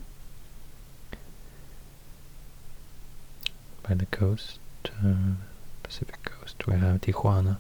by 3.82 3.94
the 3.94 4.06
coast, 4.06 4.58
uh, 4.86 5.34
Pacific 5.82 6.22
coast, 6.24 6.66
we 6.66 6.74
have 6.74 7.00
Tijuana. 7.00 7.58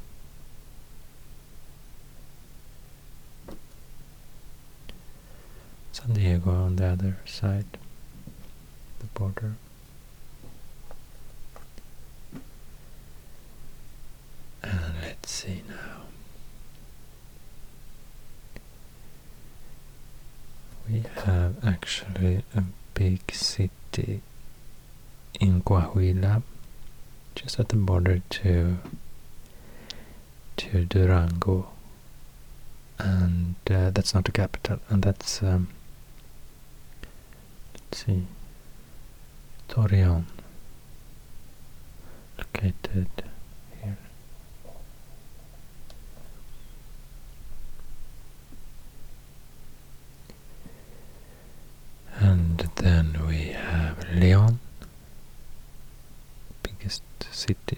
San 5.96 6.12
Diego 6.12 6.50
on 6.50 6.76
the 6.76 6.84
other 6.84 7.16
side, 7.24 7.78
the 8.98 9.06
border. 9.18 9.54
And 14.62 14.94
let's 15.00 15.30
see 15.30 15.62
now. 15.66 16.02
We 20.86 21.04
have 21.24 21.64
actually 21.64 22.44
a 22.54 22.64
big 22.92 23.32
city 23.32 24.20
in 25.40 25.62
Coahuila, 25.62 26.42
just 27.34 27.58
at 27.58 27.70
the 27.70 27.76
border 27.76 28.20
to 28.28 28.76
to 30.58 30.84
Durango, 30.84 31.70
and 32.98 33.54
uh, 33.70 33.90
that's 33.90 34.12
not 34.14 34.24
the 34.26 34.32
capital, 34.32 34.78
and 34.90 35.02
that's 35.02 35.42
um, 35.42 35.68
see 37.92 38.26
Torreon 39.68 40.24
located 42.38 43.08
here. 43.82 43.98
And 52.18 52.58
then 52.76 53.26
we 53.26 53.48
have 53.52 54.06
Leon 54.12 54.58
biggest 56.62 57.02
city 57.30 57.75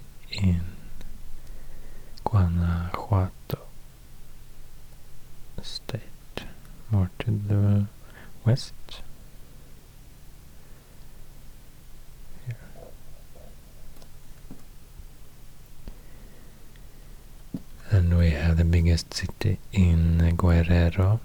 the 18.58 18.64
biggest 18.64 19.14
city 19.14 19.56
in 19.72 20.34
Guerrero. 20.36 21.20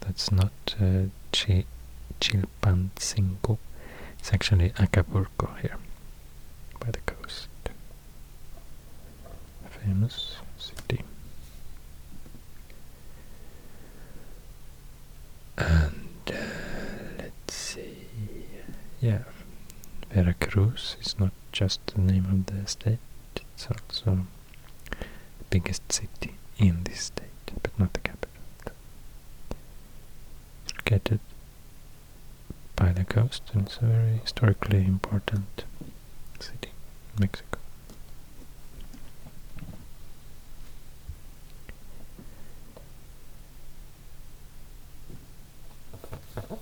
That's 0.00 0.32
not 0.32 0.52
uh, 0.80 1.02
Chilpancingo. 2.20 3.58
It's 4.18 4.32
actually 4.32 4.72
Acapulco 4.78 5.50
here, 5.60 5.76
by 6.80 6.92
the 6.92 7.00
coast. 7.00 7.48
Famous 9.84 10.38
city. 10.56 11.02
And 15.58 16.08
uh, 16.28 16.32
let's 17.18 17.54
see, 17.54 17.98
yeah, 19.02 19.24
Veracruz 20.10 20.96
is 21.02 21.18
not 21.18 21.32
just 21.52 21.86
the 21.88 22.00
name 22.00 22.24
of 22.24 22.46
the 22.46 22.66
state, 22.66 22.98
it's 23.34 23.66
also 23.66 24.26
the 24.90 25.44
biggest 25.50 25.92
city 25.92 26.35
in 26.58 26.84
this 26.84 27.00
state, 27.02 27.24
but 27.62 27.78
not 27.78 27.92
the 27.92 28.00
capital. 28.00 28.30
It's 30.64 30.74
located 30.78 31.20
by 32.74 32.92
the 32.92 33.04
coast 33.04 33.42
and 33.52 33.66
it's 33.66 33.76
a 33.78 33.86
very 33.86 34.16
historically 34.18 34.84
important 34.84 35.64
city 36.40 36.70
in 37.16 37.20
Mexico. 37.20 37.58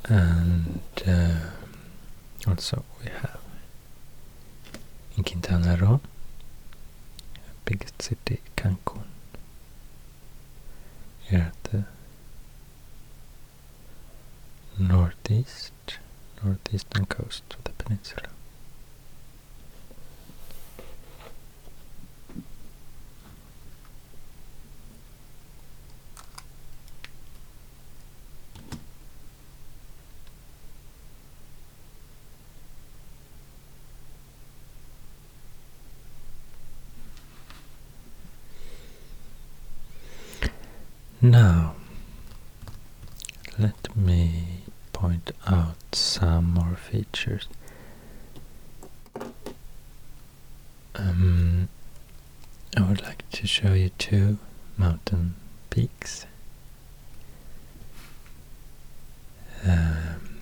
And 0.06 0.80
uh, 1.06 1.34
also 2.46 2.84
we 3.02 3.10
have 3.10 3.40
in 5.16 5.24
Quintana 5.24 5.76
Roo, 5.76 6.00
biggest 7.64 8.00
city 8.02 8.40
Cancun. 8.56 9.04
Here 11.28 11.52
at 11.52 11.64
the 11.72 11.84
northeast, 14.78 15.72
northeastern 16.42 17.06
coast 17.06 17.42
of 17.56 17.64
the 17.64 17.70
peninsula. 17.72 18.28
Now, 41.24 41.74
let 43.58 43.96
me 43.96 44.44
point 44.92 45.30
out 45.46 45.94
some 45.94 46.52
more 46.52 46.76
features. 46.76 47.48
Um, 50.94 51.70
I 52.76 52.82
would 52.82 53.00
like 53.00 53.26
to 53.30 53.46
show 53.46 53.72
you 53.72 53.88
two 53.96 54.36
mountain 54.76 55.36
peaks. 55.70 56.26
Um, 59.66 60.40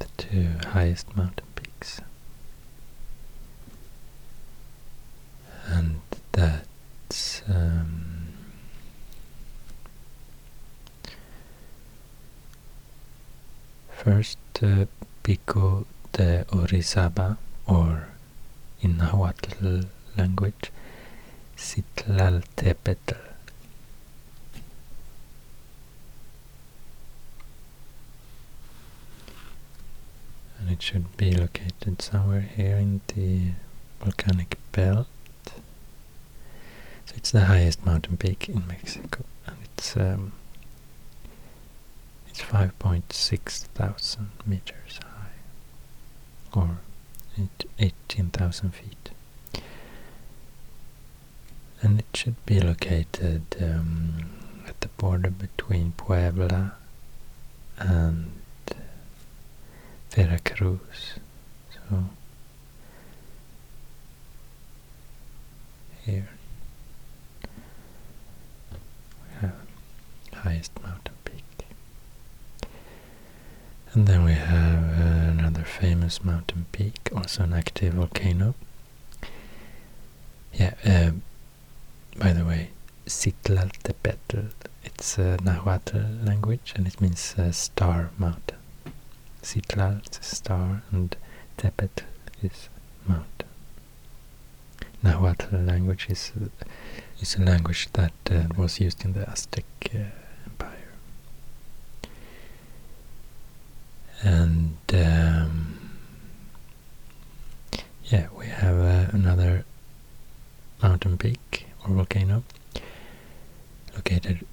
the 0.00 0.08
two 0.16 0.48
highest 0.70 1.16
mountain 1.16 1.46
peaks. 1.54 2.00
And 5.68 6.00
that's 6.32 7.42
um, 7.48 8.16
First, 14.06 14.38
uh, 14.62 14.86
Pico 15.24 15.84
de 16.12 16.44
Orizaba, 16.52 17.38
or 17.66 18.06
in 18.80 18.98
Nahuatl 18.98 19.80
language, 20.16 20.70
Citlaltepetl. 21.56 23.16
And 30.60 30.70
it 30.70 30.80
should 30.80 31.16
be 31.16 31.32
located 31.32 32.00
somewhere 32.00 32.48
here 32.56 32.76
in 32.76 33.00
the 33.08 33.54
volcanic 34.00 34.56
belt. 34.70 35.08
So 37.06 37.14
it's 37.16 37.32
the 37.32 37.46
highest 37.46 37.84
mountain 37.84 38.16
peak 38.16 38.48
in 38.48 38.68
Mexico, 38.68 39.24
and 39.48 39.56
it's 39.64 39.96
um, 39.96 40.30
5.6 42.50 43.40
thousand 43.74 44.30
meters 44.46 45.00
high, 45.02 46.60
or 46.60 46.78
18,000 47.78 48.70
feet. 48.70 49.10
And 51.82 51.98
it 51.98 52.06
should 52.14 52.44
be 52.46 52.60
located 52.60 53.42
um, 53.60 54.30
at 54.66 54.80
the 54.80 54.88
border 54.88 55.30
between 55.30 55.92
Puebla 55.96 56.74
and 57.78 58.30
Veracruz. 60.10 61.18
So 61.72 62.04
here 66.04 66.28
we 69.24 69.40
have 69.40 69.54
highest 70.32 70.72
mountain. 70.82 71.15
And 73.96 74.06
then 74.06 74.24
we 74.24 74.32
have 74.32 75.00
uh, 75.00 75.30
another 75.30 75.62
famous 75.64 76.22
mountain 76.22 76.66
peak, 76.70 77.08
also 77.16 77.44
an 77.44 77.54
active 77.54 77.94
volcano. 77.94 78.54
Yeah, 80.52 80.74
uh, 80.84 81.12
by 82.18 82.34
the 82.34 82.44
way, 82.44 82.72
Citlaltepetl, 83.06 84.50
it's 84.84 85.16
a 85.16 85.38
Nahuatl 85.42 85.96
language 86.22 86.74
and 86.76 86.86
it 86.86 87.00
means 87.00 87.36
uh, 87.38 87.50
star 87.52 88.10
mountain. 88.18 88.58
Citlal 89.42 90.02
is 90.20 90.26
star 90.26 90.82
and 90.92 91.16
Tepetl 91.56 92.04
is 92.42 92.68
mountain. 93.08 93.48
Nahuatl 95.02 95.56
language 95.56 96.08
is, 96.10 96.32
is 97.18 97.36
a 97.36 97.40
language 97.42 97.88
that 97.94 98.12
uh, 98.30 98.42
was 98.58 98.78
used 98.78 99.06
in 99.06 99.14
the 99.14 99.26
Aztec 99.30 99.64
uh, 99.94 99.98
Empire. 100.44 100.92
And 104.22 104.76
um, 104.92 105.90
yeah, 108.04 108.28
we 108.36 108.46
have 108.46 108.78
uh, 108.78 109.10
another 109.12 109.64
mountain 110.82 111.18
peak 111.18 111.66
or 111.84 111.94
volcano 111.94 112.42
located 113.94 114.46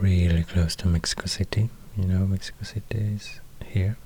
really 0.00 0.42
close 0.44 0.74
to 0.76 0.88
Mexico 0.88 1.26
City. 1.26 1.70
You 1.96 2.04
know, 2.04 2.26
Mexico 2.26 2.64
City 2.64 2.98
is 2.98 3.40
here. 3.64 3.96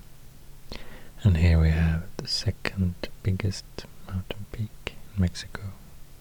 And 1.23 1.37
here 1.37 1.61
we 1.61 1.71
have 1.71 2.05
the 2.17 2.27
second 2.27 2.95
biggest 3.23 3.65
mountain 4.09 4.47
peak 4.51 4.95
in 5.15 5.21
Mexico, 5.23 5.63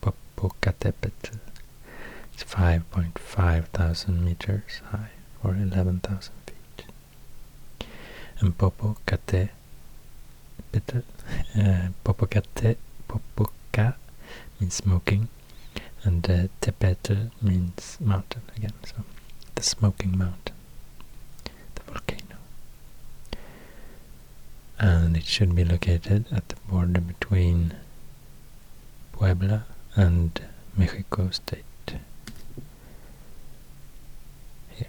Popocatépetl. 0.01 1.39
It's 2.33 2.43
5.5 2.43 3.65
thousand 3.67 4.23
meters 4.25 4.81
high, 4.91 5.11
or 5.43 5.55
11,000 5.55 6.33
And 8.41 8.57
Popocatépetl, 8.57 9.51
uh, 11.55 11.87
Popocate, 12.03 12.77
Popoca 13.07 13.95
means 14.59 14.73
smoking, 14.73 15.27
and 16.03 16.27
uh, 16.27 16.47
Tepetl 16.59 17.29
means 17.41 17.97
mountain 17.99 18.41
again, 18.57 18.73
so 18.83 18.95
the 19.53 19.61
smoking 19.61 20.17
mountain, 20.17 20.55
the 21.75 21.81
volcano. 21.83 22.37
And 24.79 25.15
it 25.15 25.25
should 25.25 25.53
be 25.55 25.63
located 25.63 26.25
at 26.31 26.49
the 26.49 26.55
border 26.67 27.01
between 27.01 27.75
Puebla 29.11 29.65
and 29.95 30.41
Mexico 30.75 31.29
State. 31.29 31.63
Here. 34.75 34.87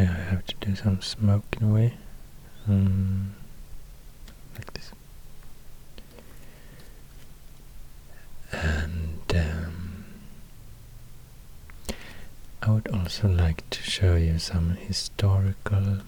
Have 0.00 0.44
to 0.46 0.54
do 0.60 0.74
some 0.74 1.00
smoke 1.02 1.44
in 1.60 1.68
a 1.68 1.72
way. 1.72 1.94
Um, 2.68 3.34
like 4.54 4.72
this. 4.74 4.92
And 8.52 9.20
um, 9.34 10.04
I 12.62 12.70
would 12.70 12.88
also 12.88 13.28
like 13.28 13.68
to 13.70 13.82
show 13.82 14.14
you 14.16 14.38
some 14.38 14.70
historical 14.76 15.98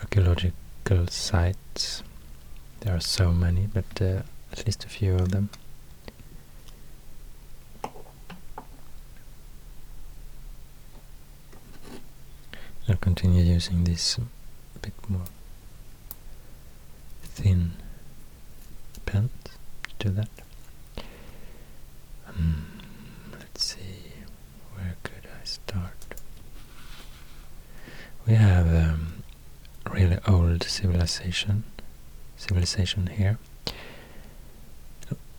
archaeological 0.00 1.06
sites. 1.08 2.02
There 2.80 2.94
are 2.94 3.00
so 3.00 3.32
many, 3.32 3.66
but 3.66 4.00
uh, 4.00 4.22
at 4.52 4.64
least 4.66 4.84
a 4.84 4.88
few 4.88 5.14
of 5.14 5.30
them. 5.30 5.50
I'll 12.88 12.96
continue 12.96 13.42
using 13.42 13.84
this 13.84 14.18
a 14.18 14.78
bit 14.78 14.94
more 15.08 15.24
thin 17.22 17.72
pen 19.04 19.30
to 19.98 20.08
do 20.08 20.08
that. 20.10 20.28
Um, 22.28 22.66
let's 23.32 23.64
see, 23.64 24.12
where 24.74 24.96
could 25.02 25.26
I 25.40 25.44
start? 25.44 26.14
We 28.26 28.34
have 28.34 28.68
um, 28.68 29.22
really 29.90 30.18
old 30.26 30.62
civilization, 30.64 31.64
civilization 32.36 33.06
here. 33.08 33.38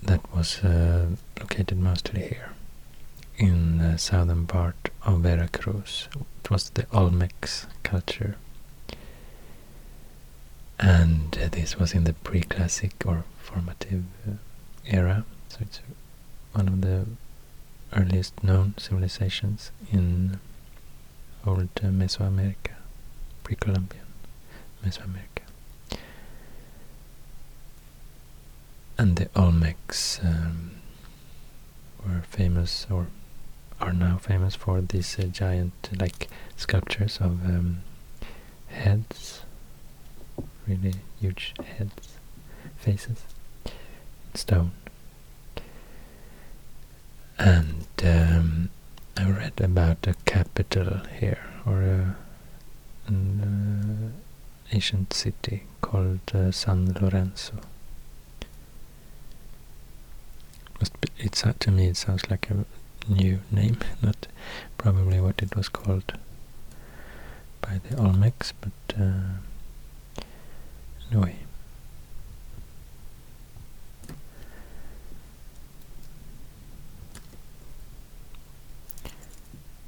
That 0.03 0.21
was 0.35 0.63
uh, 0.63 1.07
located 1.39 1.77
mostly 1.79 2.21
here, 2.21 2.51
in 3.37 3.77
the 3.77 3.97
southern 3.97 4.47
part 4.47 4.89
of 5.03 5.21
Veracruz. 5.21 6.07
It 6.43 6.49
was 6.49 6.69
the 6.71 6.83
Olmecs 6.83 7.67
culture. 7.83 8.35
And 10.79 11.37
uh, 11.41 11.49
this 11.49 11.77
was 11.77 11.93
in 11.93 12.03
the 12.03 12.13
pre-classic 12.13 12.93
or 13.05 13.23
formative 13.39 14.03
uh, 14.27 14.33
era, 14.85 15.25
so 15.49 15.57
it's 15.61 15.81
one 16.53 16.67
of 16.67 16.81
the 16.81 17.05
earliest 17.93 18.43
known 18.43 18.73
civilizations 18.77 19.71
in 19.91 20.39
old 21.45 21.69
uh, 21.81 21.87
Mesoamerica, 21.87 22.75
pre-Columbian 23.43 24.05
Mesoamerica. 24.85 25.43
And 28.97 29.15
the 29.15 29.25
Olmecs 29.35 30.23
um, 30.23 30.71
were 32.05 32.21
famous, 32.21 32.87
or 32.89 33.07
are 33.79 33.93
now 33.93 34.17
famous 34.17 34.55
for 34.55 34.81
these 34.81 35.17
uh, 35.19 35.23
giant, 35.23 35.73
like 35.99 36.27
sculptures 36.55 37.17
of 37.17 37.45
um, 37.45 37.81
heads, 38.67 39.41
really 40.67 40.95
huge 41.19 41.53
heads, 41.63 42.17
faces, 42.77 43.23
stone. 44.33 44.71
And 47.37 47.85
um, 48.03 48.69
I 49.15 49.29
read 49.29 49.61
about 49.61 50.07
a 50.07 50.15
capital 50.25 51.01
here, 51.19 51.43
or 51.65 51.81
a, 51.81 52.15
an 53.05 54.13
uh, 54.13 54.75
ancient 54.75 55.13
city 55.13 55.63
called 55.81 56.19
uh, 56.33 56.51
San 56.51 56.93
Lorenzo. 56.93 57.55
It's 61.19 61.43
to 61.59 61.71
me 61.71 61.87
it 61.87 61.97
sounds 61.97 62.29
like 62.29 62.49
a 62.51 62.65
new 63.09 63.39
name, 63.51 63.77
not 64.01 64.27
probably 64.77 65.19
what 65.19 65.41
it 65.41 65.55
was 65.55 65.69
called 65.69 66.13
by 67.61 67.79
the 67.89 67.95
Olmecs, 67.95 68.53
but 68.61 68.71
uh, 68.99 70.21
anyway. 71.11 71.35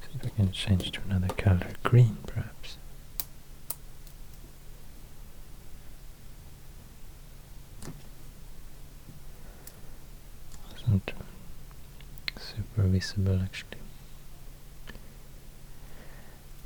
See 0.02 0.10
if 0.16 0.26
I 0.26 0.30
can 0.30 0.52
change 0.52 0.92
to 0.92 1.02
another 1.10 1.34
color, 1.36 1.68
green 1.84 2.18
perhaps. 2.26 2.78
Wasn't 10.74 11.12
super 12.60 12.88
visible 12.88 13.40
actually, 13.42 13.80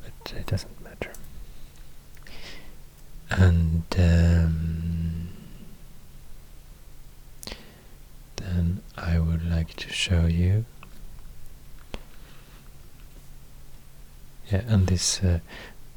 but 0.02 0.34
it 0.36 0.46
doesn't 0.48 0.84
matter. 0.84 1.12
And 3.30 3.84
um, 3.98 5.30
then 8.38 8.82
I 8.98 9.20
would 9.20 9.50
like 9.50 9.74
to 9.76 9.90
show 9.90 10.26
you. 10.26 10.66
Yeah, 14.52 14.62
and 14.68 14.88
this, 14.88 15.24
uh, 15.24 15.40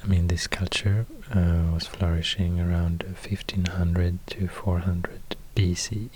I 0.02 0.06
mean, 0.06 0.28
this 0.28 0.46
culture 0.46 1.04
uh, 1.34 1.72
was 1.74 1.86
flourishing 1.86 2.60
around 2.60 3.02
1500 3.02 4.18
to 4.28 4.48
400 4.48 5.36
BCE. 5.54 6.08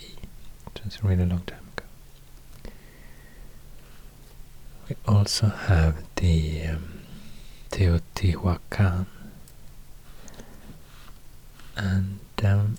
So 0.76 0.82
it's 0.86 0.98
a 1.02 1.06
really 1.06 1.26
long 1.26 1.42
time 1.42 1.66
ago. 1.76 2.70
We 4.90 4.96
also 5.06 5.46
have 5.46 6.02
the 6.16 6.62
um, 6.66 7.00
Teotihuacan 7.70 9.06
and 11.76 12.18
um, 12.42 12.76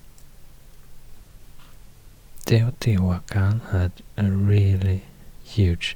Teotihuacan 2.45 3.69
had 3.71 3.91
a 4.17 4.29
really 4.29 5.03
huge 5.41 5.95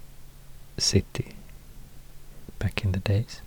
city 0.77 1.35
back 2.59 2.85
in 2.85 2.93
the 2.93 2.99
days. 2.99 3.41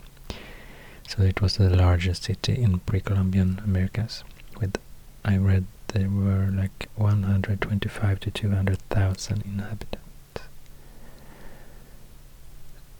So 1.09 1.23
it 1.23 1.41
was 1.41 1.57
the 1.57 1.75
largest 1.75 2.25
city 2.25 2.53
in 2.55 2.81
pre-Columbian 2.81 3.63
Americas. 3.65 4.25
With 4.61 4.77
I 5.25 5.39
read 5.39 5.65
there 5.89 6.11
were 6.11 6.51
like 6.53 6.89
125 6.97 8.21
to 8.21 8.31
200,000 8.31 9.43
inhabitants, 9.47 10.08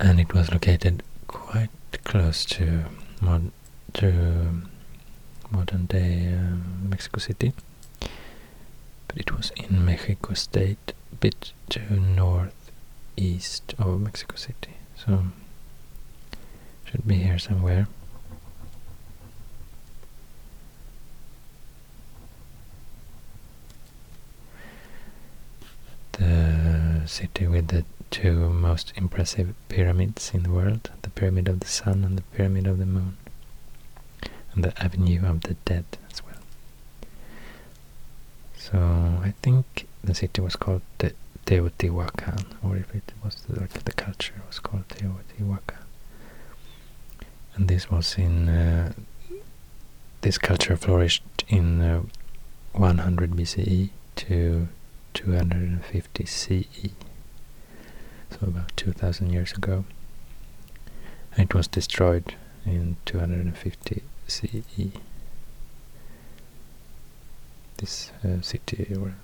and 0.01 0.21
it 0.21 0.33
was 0.33 0.51
located 0.53 1.03
quite 1.27 1.71
close 2.05 2.45
to 2.45 2.85
mod 3.21 3.51
to 3.95 4.63
modern 5.51 5.87
day 5.87 6.33
um, 6.35 6.89
Mexico 6.89 7.19
City. 7.19 7.53
But 8.01 9.17
it 9.17 9.37
was 9.37 9.51
in 9.57 9.85
Mexico 9.85 10.35
State, 10.35 10.93
a 11.13 11.17
bit 11.17 11.53
to 11.71 11.81
northeast 11.95 13.75
of 13.79 14.01
Mexico 14.01 14.37
City. 14.37 14.75
So 14.97 15.25
should 16.85 17.07
be 17.07 17.17
here 17.17 17.39
somewhere. 17.39 17.89
The 26.13 27.03
city 27.07 27.47
with 27.47 27.69
the 27.69 27.85
two 28.11 28.51
most 28.51 28.93
impressive 28.97 29.55
pyramids 29.69 30.31
in 30.35 30.43
the 30.43 30.51
world, 30.51 30.91
the 31.03 31.11
Pyramid 31.11 31.49
of 31.49 31.61
the 31.61 31.67
Sun 31.67 32.05
and 32.05 32.17
the 32.19 32.23
Pyramid 32.37 32.67
of 32.67 32.79
the 32.79 32.87
Moon, 32.87 33.17
and 34.53 34.65
the 34.65 34.83
Avenue 34.83 35.25
of 35.27 35.43
the 35.43 35.55
Dead 35.65 35.85
as 36.11 36.25
well. 36.25 36.41
So 38.57 38.79
I 39.23 39.35
think 39.43 39.87
the 40.03 40.15
city 40.15 40.41
was 40.41 40.57
called 40.57 40.83
the 40.99 41.15
Teotihuacan, 41.47 42.45
or 42.63 42.77
if 42.77 42.95
it 42.95 43.13
was 43.25 43.37
the, 43.49 43.61
like 43.61 43.85
the 43.85 43.93
culture 43.93 44.35
was 44.47 44.59
called 44.59 44.89
Teotihuacan. 44.89 45.85
And 47.55 47.69
this 47.69 47.91
was 47.91 48.17
in 48.17 48.49
uh, 48.49 48.93
this 50.21 50.39
culture 50.39 50.77
flourished 50.77 51.45
in 51.49 51.81
uh, 51.81 52.03
100 52.73 53.31
BCE 53.33 53.91
to 54.17 54.69
250 55.15 56.27
CE, 56.27 56.65
so 58.31 58.39
about 58.43 58.77
2000 58.77 59.31
years 59.31 59.53
ago. 59.53 59.85
It 61.37 61.55
was 61.55 61.69
destroyed 61.69 62.35
in 62.67 62.97
250 63.07 64.03
CE. 64.27 64.91
This 67.77 68.11
uh, 68.25 68.41
city, 68.41 68.95
or 68.99 69.15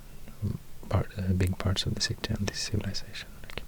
part, 0.87 1.07
uh, 1.17 1.33
big 1.33 1.57
parts 1.57 1.85
of 1.85 1.95
the 1.95 2.01
city 2.01 2.33
and 2.33 2.47
this 2.47 2.59
civilization, 2.59 3.27
like, 3.43 3.63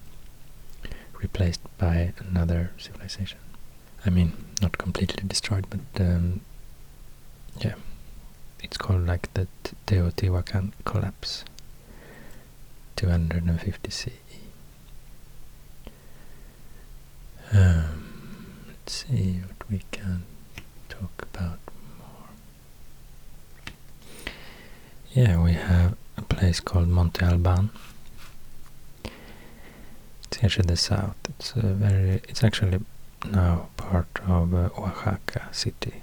replaced 1.21 1.59
by 1.77 2.13
another 2.19 2.71
civilization. 2.77 3.39
I 4.05 4.09
mean, 4.09 4.33
not 4.61 4.77
completely 4.77 5.27
destroyed, 5.27 5.65
but 5.69 6.01
um, 6.01 6.41
yeah, 7.59 7.75
it's 8.63 8.77
called 8.77 9.05
like 9.05 9.33
the 9.33 9.47
Teotihuacan 9.87 10.71
collapse, 10.85 11.43
250 12.95 13.91
CE. 13.91 14.09
Um, 17.53 18.65
let's 18.67 19.05
see 19.07 19.39
what 19.47 19.69
we 19.69 19.81
can 19.91 20.23
talk 20.89 21.27
about 21.33 21.59
more. 21.97 22.29
Yeah, 25.13 25.41
we 25.41 25.53
have 25.53 25.95
a 26.17 26.21
place 26.23 26.59
called 26.59 26.89
Monte 26.89 27.23
Alban. 27.23 27.69
It's 30.25 30.43
actually 30.43 30.67
the 30.67 30.77
south. 30.77 31.15
It's 31.29 31.53
a 31.55 31.61
very. 31.61 32.21
It's 32.27 32.43
actually 32.43 32.79
now 33.31 33.69
part 33.77 34.07
of 34.27 34.53
uh, 34.53 34.69
Oaxaca 34.77 35.47
city. 35.51 36.01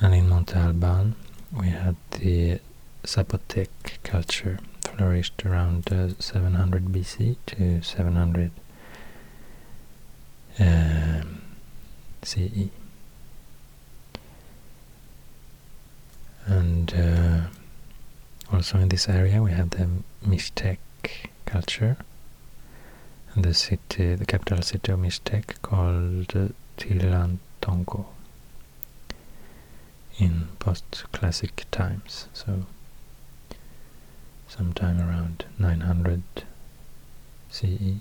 And 0.00 0.14
in 0.14 0.28
Monte 0.28 0.54
Alban, 0.54 1.14
we 1.52 1.68
had 1.68 1.96
the 2.12 2.60
Zapotec 3.04 3.68
culture 4.02 4.58
flourished 4.96 5.44
around 5.44 5.92
uh, 5.92 6.08
700 6.18 6.86
BC 6.86 7.36
to 7.46 7.82
700 7.82 8.50
um, 10.58 11.42
CE. 12.22 12.68
And 16.46 16.92
uh, 16.94 17.40
also 18.52 18.78
in 18.78 18.88
this 18.88 19.08
area 19.08 19.42
we 19.42 19.52
have 19.52 19.70
the 19.70 19.88
Mixtec 20.26 20.78
culture 21.46 21.96
and 23.34 23.44
the 23.44 23.54
city, 23.54 24.14
the 24.14 24.26
capital 24.26 24.62
city 24.62 24.92
of 24.92 24.98
Mixtec 24.98 25.62
called 25.62 26.36
uh, 26.36 26.48
Tilantongo 26.76 28.06
in 30.18 30.48
post-classic 30.58 31.64
times, 31.70 32.28
so 32.34 32.66
sometime 34.56 35.00
around 35.00 35.44
900 35.58 36.22
CE 37.50 38.00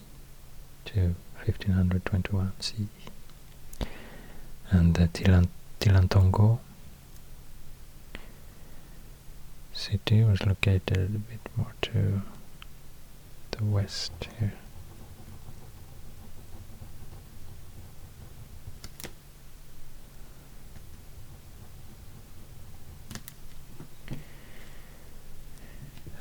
to 0.83 1.15
1521 1.45 2.51
CE. 2.59 2.73
And 4.69 4.95
the 4.95 5.07
Tilan 5.07 5.47
Tilantongo 5.79 6.59
city 9.73 10.23
was 10.23 10.45
located 10.45 11.15
a 11.15 11.19
bit 11.19 11.39
more 11.55 11.73
to 11.83 12.21
the 13.51 13.63
west 13.63 14.11
here. 14.39 14.53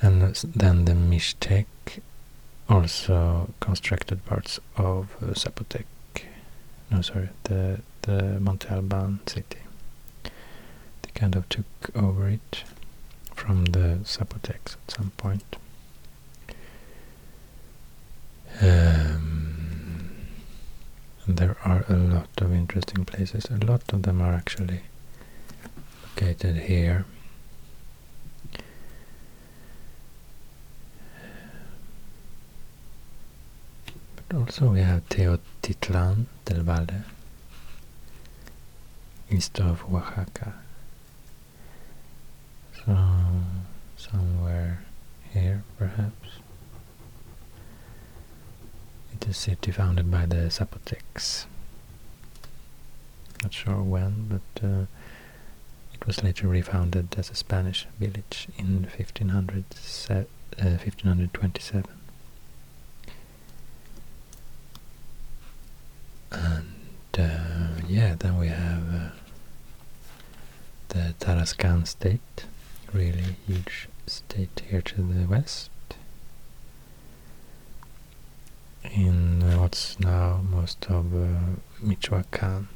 And 0.03 0.23
then 0.35 0.85
the 0.87 0.93
Mixtec 0.93 1.67
also 2.69 3.53
constructed 3.61 4.25
parts 4.25 4.59
of 4.77 5.15
uh, 5.23 5.27
Zapotec, 5.35 5.85
no 6.91 7.03
sorry, 7.03 7.29
the, 7.45 7.81
the 8.03 8.41
Monte 8.41 8.69
Alban 8.69 9.21
city. 9.27 9.59
They 10.25 11.11
kind 11.15 11.37
of 11.37 11.49
took 11.49 11.67
over 11.95 12.29
it 12.29 12.65
from 13.35 13.67
the 13.67 13.99
Zapotecs 14.05 14.77
at 14.77 14.91
some 14.91 15.11
point. 15.17 15.57
Um, 18.63 20.11
there 21.27 21.57
are 21.65 21.85
a 21.89 21.97
lot 21.97 22.29
of 22.39 22.53
interesting 22.53 23.05
places. 23.05 23.47
A 23.51 23.65
lot 23.65 23.93
of 23.93 24.03
them 24.03 24.21
are 24.21 24.33
actually 24.33 24.81
located 26.03 26.57
here. 26.57 27.05
Also 34.35 34.69
we 34.69 34.81
have 34.81 35.09
Teotitlan 35.09 36.27
del 36.45 36.63
Valle, 36.63 37.05
east 39.31 39.59
of 39.61 39.85
Oaxaca. 39.93 40.55
So 42.75 42.97
somewhere 43.97 44.83
here 45.33 45.63
perhaps. 45.79 46.29
It 49.13 49.25
is 49.29 49.37
a 49.37 49.41
city 49.41 49.71
founded 49.73 50.11
by 50.11 50.27
the 50.27 50.49
Zapotecs. 50.49 51.47
Not 53.43 53.53
sure 53.53 53.83
when, 53.83 54.27
but 54.29 54.65
uh, 54.65 54.87
it 55.95 56.07
was 56.07 56.23
later 56.23 56.47
refounded 56.49 57.15
as 57.19 57.31
a 57.31 57.35
Spanish 57.35 57.87
village 57.99 58.49
in 58.59 58.83
1500 58.85 59.65
uh, 60.11 60.25
1527. 60.59 61.85
And 66.33 67.19
uh, 67.19 67.80
yeah, 67.91 68.15
then 68.17 68.39
we 68.39 68.47
have 68.47 68.95
uh, 68.95 69.09
the 70.91 71.15
Tarascan 71.19 71.87
state, 71.89 72.45
really 72.93 73.37
huge 73.49 73.89
state 74.07 74.63
here 74.71 74.81
to 74.81 75.03
the 75.03 75.27
west. 75.27 75.71
In 78.85 79.41
what's 79.61 79.99
now 79.99 80.41
most 80.49 80.87
of 80.87 81.13
uh, 81.15 81.57
Michoacan. 81.83 82.69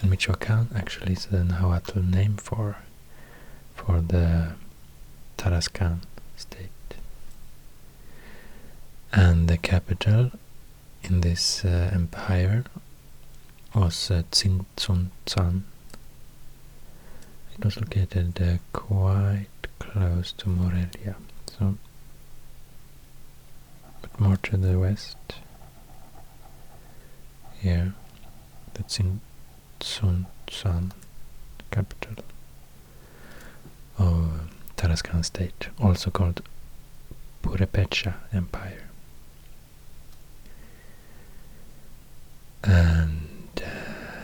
And 0.00 0.10
Michoacan 0.10 0.68
actually 0.74 1.12
is 1.12 1.26
the 1.26 1.44
Nahuatl 1.44 2.00
name 2.00 2.36
for 2.36 2.78
for 3.74 4.00
the 4.00 4.52
Tarascan 5.36 6.00
state. 6.36 6.70
And 9.12 9.48
the 9.48 9.58
capital 9.58 10.30
in 11.02 11.20
this 11.20 11.62
uh, 11.64 11.90
empire 11.92 12.64
was 13.76 14.10
uh, 14.10 14.22
Tzintzuntzan. 14.30 15.62
It 17.54 17.64
was 17.64 17.78
located 17.78 18.40
uh, 18.40 18.56
quite 18.72 19.48
close 19.78 20.32
to 20.38 20.48
Morelia, 20.48 21.16
so 21.58 21.76
but 24.00 24.18
more 24.18 24.38
to 24.38 24.56
the 24.56 24.78
west. 24.78 25.18
Here, 27.60 27.92
the 28.74 28.82
Tzintzuntzan 28.82 30.92
capital 31.70 32.24
of 33.98 34.48
Tarascan 34.76 35.24
state, 35.24 35.68
also 35.78 36.10
called 36.10 36.42
Purepecha 37.42 38.14
Empire. 38.32 38.86
and 42.66 43.25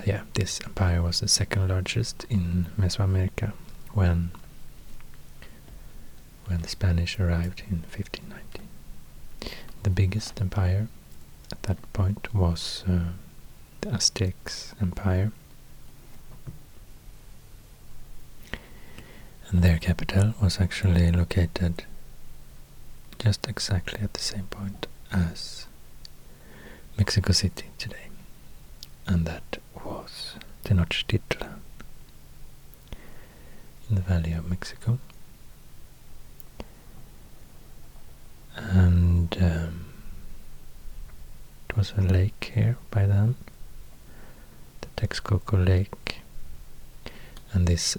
yeah, 0.05 0.23
this 0.35 0.61
empire 0.65 1.03
was 1.03 1.21
the 1.21 1.29
second 1.29 1.69
largest 1.69 2.25
in 2.29 2.67
Mesoamerica 2.79 3.53
when 3.93 4.31
when 6.47 6.61
the 6.61 6.69
Spanish 6.69 7.19
arrived 7.21 7.63
in 7.71 7.83
1519. 7.83 8.69
The 9.85 9.91
biggest 9.91 10.41
empire 10.41 10.89
at 11.51 11.63
that 11.65 11.93
point 11.93 12.35
was 12.35 12.85
uh, 12.89 13.13
the 13.81 13.91
Aztecs 13.91 14.75
Empire, 14.81 15.33
and 19.49 19.63
their 19.63 19.79
capital 19.79 20.35
was 20.43 20.61
actually 20.61 21.11
located 21.13 21.85
just 23.19 23.49
exactly 23.49 24.01
at 24.03 24.15
the 24.15 24.21
same 24.21 24.47
point 24.47 24.87
as 25.13 25.67
Mexico 26.99 27.33
City 27.33 27.67
today 27.79 28.12
and 29.07 29.27
that 29.27 29.59
was 29.85 30.35
Tenochtitlan 30.65 31.59
in 33.89 33.97
the 33.97 34.01
Valley 34.03 34.33
of 34.33 34.49
Mexico. 34.49 34.99
And 38.57 39.37
um, 39.41 39.87
it 41.69 41.77
was 41.77 41.93
a 41.97 42.03
lake 42.03 42.53
here 42.55 42.77
by 42.91 43.07
then, 43.07 43.35
the 44.83 44.89
Texcoco 44.97 45.67
Lake, 45.67 46.19
and 47.53 47.67
this 47.67 47.97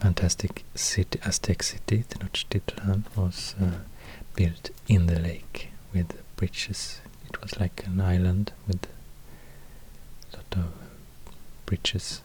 fantastic 0.00 0.64
city, 0.74 1.18
Aztec 1.24 1.62
city, 1.62 2.04
Tenochtitlan, 2.08 3.04
was 3.16 3.54
uh, 3.60 3.78
built 4.34 4.70
in 4.88 5.06
the 5.06 5.18
lake 5.18 5.68
with 5.92 6.20
bridges. 6.36 7.00
It 7.28 7.40
was 7.40 7.58
like 7.60 7.84
an 7.86 8.00
island 8.00 8.52
with 8.66 8.86
lot 10.36 10.56
of 10.56 10.72
bridges 11.66 12.22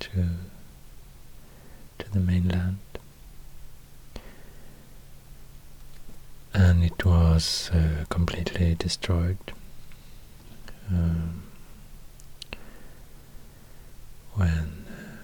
to 0.00 0.10
to 1.98 2.10
the 2.12 2.20
mainland. 2.20 2.78
And 6.54 6.84
it 6.84 7.04
was 7.04 7.70
uh, 7.72 8.04
completely 8.10 8.74
destroyed. 8.74 9.38
Um, 10.90 11.44
when 14.34 14.84
uh, 14.88 15.16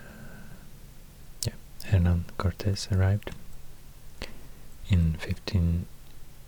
yeah, 1.46 1.52
Hernan 1.86 2.24
Cortes 2.38 2.88
arrived 2.90 3.32
in 4.88 5.14
15 5.18 5.86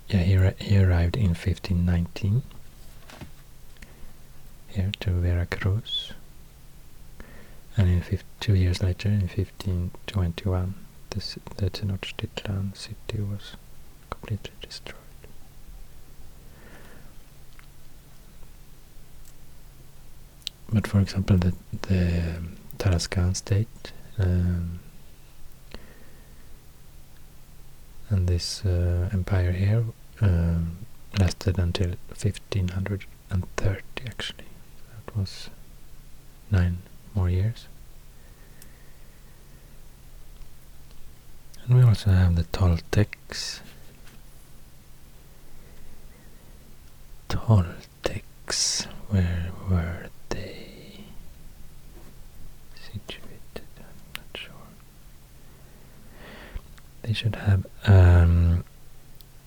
yeah 0.09 0.21
he, 0.21 0.65
he 0.65 0.79
arrived 0.79 1.17
in 1.17 1.29
1519 1.31 2.43
here 4.71 4.93
to 5.01 5.11
Veracruz 5.11 6.13
And 7.77 7.89
in 7.89 8.03
two 8.41 8.55
years 8.55 8.83
later, 8.83 9.09
in 9.09 9.21
1521, 9.29 10.75
the, 11.11 11.39
the 11.57 11.71
Tenochtitlan 11.71 12.77
city 12.77 13.21
was 13.21 13.57
completely 14.11 14.53
destroyed. 14.61 14.97
But 20.73 20.87
for 20.87 21.01
example, 21.01 21.37
the, 21.37 21.53
the 21.83 22.37
Tarascan 22.79 23.35
state 23.37 23.93
um, 24.19 24.79
and 28.09 28.29
this 28.29 28.65
uh, 28.65 29.09
empire 29.13 29.53
here 29.53 29.85
um, 30.21 30.79
lasted 31.19 31.59
until 31.59 31.89
1530 32.09 33.07
actually. 34.07 34.45
Was 35.17 35.51
nine 36.51 36.79
more 37.15 37.29
years. 37.29 37.67
And 41.67 41.77
we 41.77 41.83
also 41.83 42.11
have 42.11 42.37
the 42.37 42.45
Toltecs. 42.45 43.61
Toltecs, 47.29 48.87
where 49.09 49.51
were 49.69 50.07
they 50.31 51.05
situated? 52.75 53.69
I'm 53.79 54.15
not 54.17 54.37
sure. 54.37 54.53
They 57.03 57.13
should 57.13 57.35
have 57.37 57.67
um, 57.87 58.65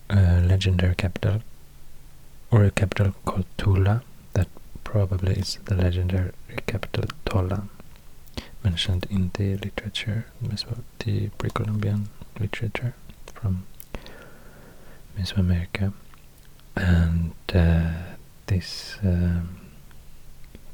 a 0.08 0.40
legendary 0.40 0.94
capital, 0.94 1.42
or 2.50 2.64
a 2.64 2.70
capital 2.70 3.14
called 3.24 3.46
Tula, 3.58 4.02
probably 4.84 5.34
is 5.34 5.58
the 5.64 5.74
legendary 5.74 6.32
capital 6.66 7.04
Tollan, 7.26 7.68
mentioned 8.62 9.06
in 9.10 9.30
the 9.34 9.56
literature, 9.56 10.26
the 10.40 11.30
pre-Columbian 11.38 12.08
literature 12.38 12.94
from 13.34 13.66
Mesoamerica. 15.18 15.92
And 16.76 17.34
uh, 17.54 17.92
this 18.46 18.98
um, 19.02 19.60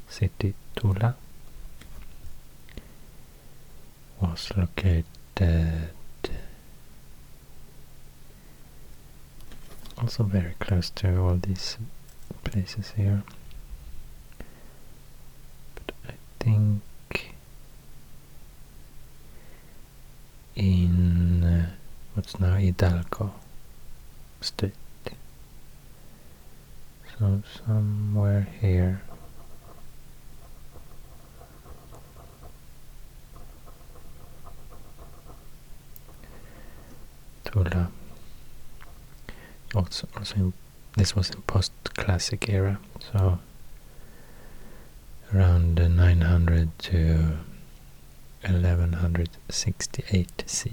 city, 0.07 0.53
Tula, 0.75 1.15
was 4.21 4.51
located 4.55 5.05
also 10.01 10.23
very 10.23 10.55
close 10.59 10.89
to 10.89 11.19
all 11.21 11.35
these 11.35 11.77
places 12.43 12.93
here. 12.97 13.23
But 15.75 15.93
I 16.07 16.13
think 16.41 16.81
in 20.55 21.43
uh, 21.43 21.69
what's 22.15 22.39
now 22.39 22.55
Hidalgo 22.55 23.31
state. 24.41 24.73
So 27.19 27.43
somewhere 27.65 28.47
here. 28.59 29.01
Tula. 37.45 37.91
Also, 39.75 40.07
also 40.17 40.35
in, 40.35 40.53
this 40.97 41.15
was 41.15 41.29
in 41.29 41.41
post-classic 41.43 42.49
era, 42.49 42.79
so 43.11 43.39
around 45.33 45.75
900 45.75 46.77
to 46.79 47.37
1168 48.41 50.43
CE. 50.45 50.69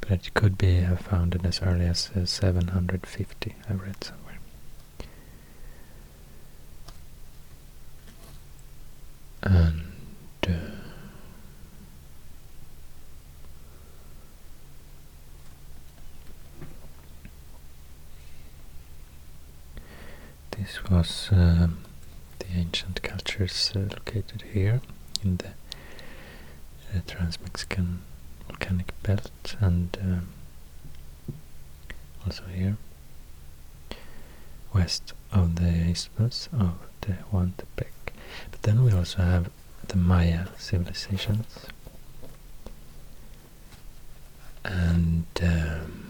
But 0.00 0.26
it 0.26 0.34
could 0.34 0.58
be 0.58 0.84
founded 1.02 1.44
as 1.44 1.60
early 1.62 1.86
as 1.86 2.10
uh, 2.16 2.24
750, 2.26 3.54
I 3.68 3.72
read 3.72 4.04
somewhere. 4.04 4.38
And 9.42 9.82
uh, 10.46 10.52
this 20.66 20.82
was 20.90 21.28
um, 21.30 21.78
the 22.40 22.46
ancient 22.56 23.00
cultures 23.02 23.72
uh, 23.76 23.78
located 23.78 24.42
here 24.52 24.80
in 25.22 25.36
the 25.36 25.46
uh, 25.46 27.00
Trans-Mexican 27.06 28.02
volcanic 28.48 28.92
belt 29.04 29.54
and 29.60 29.96
um, 30.02 30.28
also 32.24 32.42
here 32.52 32.76
west 34.74 35.12
of 35.32 35.54
the 35.54 35.68
isthmus 35.68 36.48
of 36.52 36.74
Tehuantepec. 37.00 37.94
But 38.50 38.62
then 38.62 38.82
we 38.84 38.92
also 38.92 39.18
have 39.22 39.50
the 39.86 39.96
Maya 39.96 40.46
civilizations 40.58 41.66
and 44.64 45.26
um, 45.42 46.05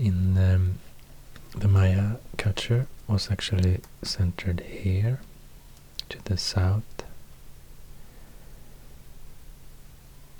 in 0.00 0.38
um, 0.38 0.78
the 1.56 1.68
Maya 1.68 2.16
culture 2.38 2.86
was 3.06 3.30
actually 3.30 3.80
centered 4.02 4.60
here 4.60 5.20
to 6.08 6.24
the 6.24 6.36
south 6.36 7.04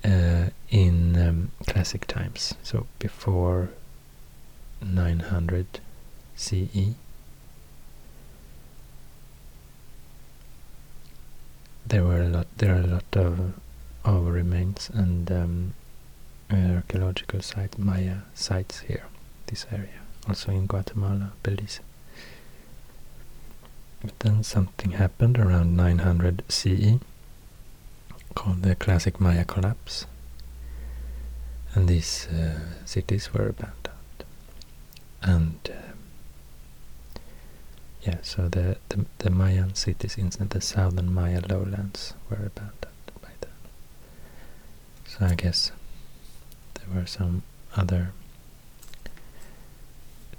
uh, 0.05 0.47
in 0.71 1.17
um, 1.17 1.51
classic 1.67 2.07
times, 2.07 2.55
so 2.63 2.87
before 2.99 3.71
900 4.83 5.81
CE. 6.37 6.95
There 11.87 12.05
were 12.05 12.23
a 12.23 12.29
lot. 12.29 12.47
There 12.57 12.75
are 12.75 12.81
a 12.81 12.87
lot 12.87 13.17
of 13.17 13.55
of 14.05 14.27
remains 14.27 14.91
and 14.95 15.31
um, 15.31 15.75
archaeological 16.51 17.43
site 17.43 17.79
Maya 17.79 18.19
sites 18.35 18.81
here, 18.81 19.05
this 19.51 19.67
area, 19.73 20.01
also 20.29 20.53
in 20.53 20.67
Guatemala, 20.67 21.33
Belize. 21.43 21.81
But 24.03 24.19
then 24.21 24.43
something 24.43 24.93
happened 24.93 25.39
around 25.39 25.77
900 25.77 26.43
CE 26.49 27.01
called 28.35 28.63
the 28.63 28.75
classic 28.75 29.21
Maya 29.21 29.45
collapse. 29.45 30.07
And 31.75 31.87
these 31.87 32.27
uh, 32.29 32.59
cities 32.87 33.35
were 33.35 33.49
abandoned. 33.49 34.25
And 35.23 35.59
uh, 35.69 35.91
yeah 38.03 38.17
so 38.23 38.49
the, 38.49 38.77
the, 38.89 39.05
the 39.19 39.31
Mayan 39.31 39.75
cities 39.75 40.17
in 40.17 40.31
the 40.49 40.61
southern 40.61 41.13
Maya 41.13 41.41
lowlands 41.49 42.15
were 42.29 42.47
abandoned 42.47 43.13
by 43.21 43.31
then 43.41 43.51
so 45.07 45.27
I 45.27 45.35
guess 45.35 45.73
there 46.75 46.87
were 46.95 47.07
some 47.07 47.43
other 47.77 48.13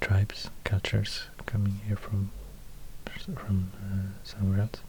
tribes 0.02 0.49
cultures 0.64 1.23
coming 1.45 1.80
here 1.88 1.95
from 1.95 2.32
from 3.36 3.72
uh, 3.76 4.07
somewhere 4.23 4.61
else. 4.61 4.82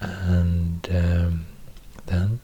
And 0.00 0.88
um, 0.90 1.46
then 2.06 2.40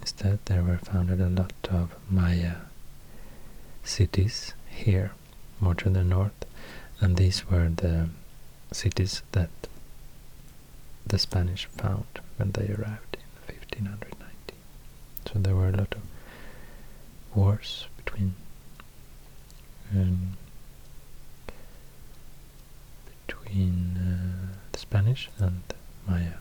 instead 0.00 0.38
there 0.46 0.62
were 0.62 0.78
founded 0.78 1.20
a 1.20 1.28
lot 1.28 1.52
of 1.70 1.94
Maya 2.10 2.54
cities 3.82 4.54
here 4.68 5.12
more 5.60 5.74
to 5.74 5.90
the 5.90 6.04
north. 6.04 6.46
And 7.00 7.16
these 7.16 7.48
were 7.50 7.68
the 7.68 8.08
cities 8.72 9.22
that 9.32 9.50
the 11.06 11.18
Spanish 11.18 11.66
found 11.66 12.06
when 12.36 12.52
they 12.52 12.66
arrived 12.68 13.16
in 13.18 13.28
1590 13.46 14.54
so 15.26 15.38
there 15.38 15.54
were 15.54 15.68
a 15.68 15.76
lot 15.76 15.94
of 15.94 16.02
wars 17.34 17.86
between 17.96 18.34
um, 19.94 20.36
between 23.26 23.96
uh, 23.96 24.56
the 24.72 24.78
Spanish 24.78 25.28
and 25.38 25.62
Maya 26.06 26.34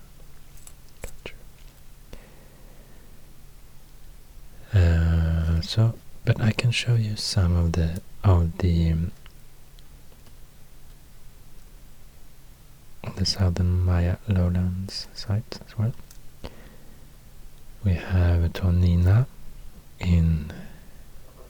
culture. 1.02 1.36
Uh, 4.74 5.62
so, 5.62 5.96
but 6.26 6.42
I 6.42 6.52
can 6.52 6.72
show 6.72 6.96
you 6.96 7.16
some 7.16 7.56
of 7.56 7.74
the 7.74 8.02
of 8.24 8.58
the 8.60 8.92
um, 8.92 9.12
the 13.16 13.26
southern 13.26 13.86
Maya 13.86 14.18
lowlands 14.28 15.08
sites 15.14 15.60
as 15.68 15.78
well. 15.78 15.94
We 17.84 17.94
have 17.94 18.52
Tonina 18.54 19.28
in 20.00 20.52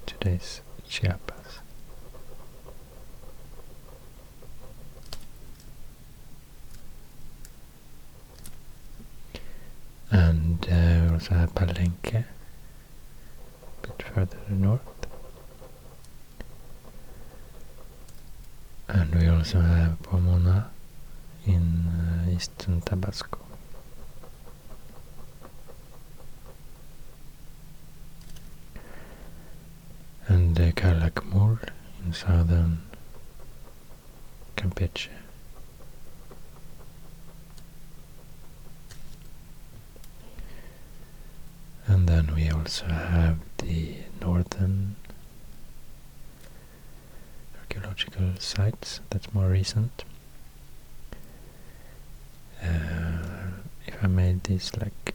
today's 0.06 0.62
Chiapas. 0.88 1.60
And 10.12 10.66
uh, 10.72 11.08
we 11.08 11.14
also 11.14 11.34
have 11.34 11.56
Palenque, 11.56 12.14
a 12.24 12.26
bit 13.88 14.04
further 14.14 14.38
north. 14.50 14.82
And 18.88 19.16
we 19.16 19.28
also 19.28 19.60
have 19.60 20.02
Pomona 20.04 20.70
in 21.48 21.88
uh, 22.28 22.30
eastern 22.30 22.82
Tabasco. 22.82 23.40
And 30.34 30.60
uh, 30.60 30.72
Calakmul 30.72 31.60
in 32.04 32.12
southern 32.12 32.82
Campeche. 34.58 35.10
And 41.86 42.10
then 42.10 42.34
we 42.34 42.50
also 42.50 42.86
have 42.88 43.38
the 43.60 43.98
northern 44.22 44.96
archaeological 47.60 48.32
sites 48.40 49.02
that's 49.12 49.32
more 49.36 49.50
recent. 49.50 50.04
Uh, 52.60 53.52
if 53.86 54.04
I 54.04 54.08
made 54.08 54.46
these 54.46 54.72
like 54.82 55.14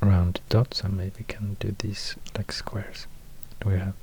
round 0.00 0.38
dots, 0.48 0.84
I 0.84 0.88
maybe 0.88 1.24
can 1.26 1.56
do 1.58 1.74
these 1.76 2.14
like 2.36 2.52
squares. 2.52 3.08
We 3.64 3.72
have 3.78 3.94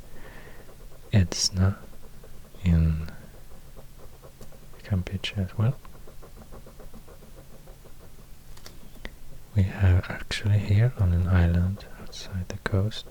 Edzna 1.13 1.75
in 2.65 3.09
Campeche 4.83 5.37
as 5.37 5.57
well. 5.57 5.75
We 9.55 9.63
have 9.63 10.05
actually 10.09 10.57
here 10.59 10.93
on 10.99 11.13
an 11.13 11.27
island 11.27 11.85
outside 12.01 12.49
the 12.49 12.57
coast, 12.59 13.05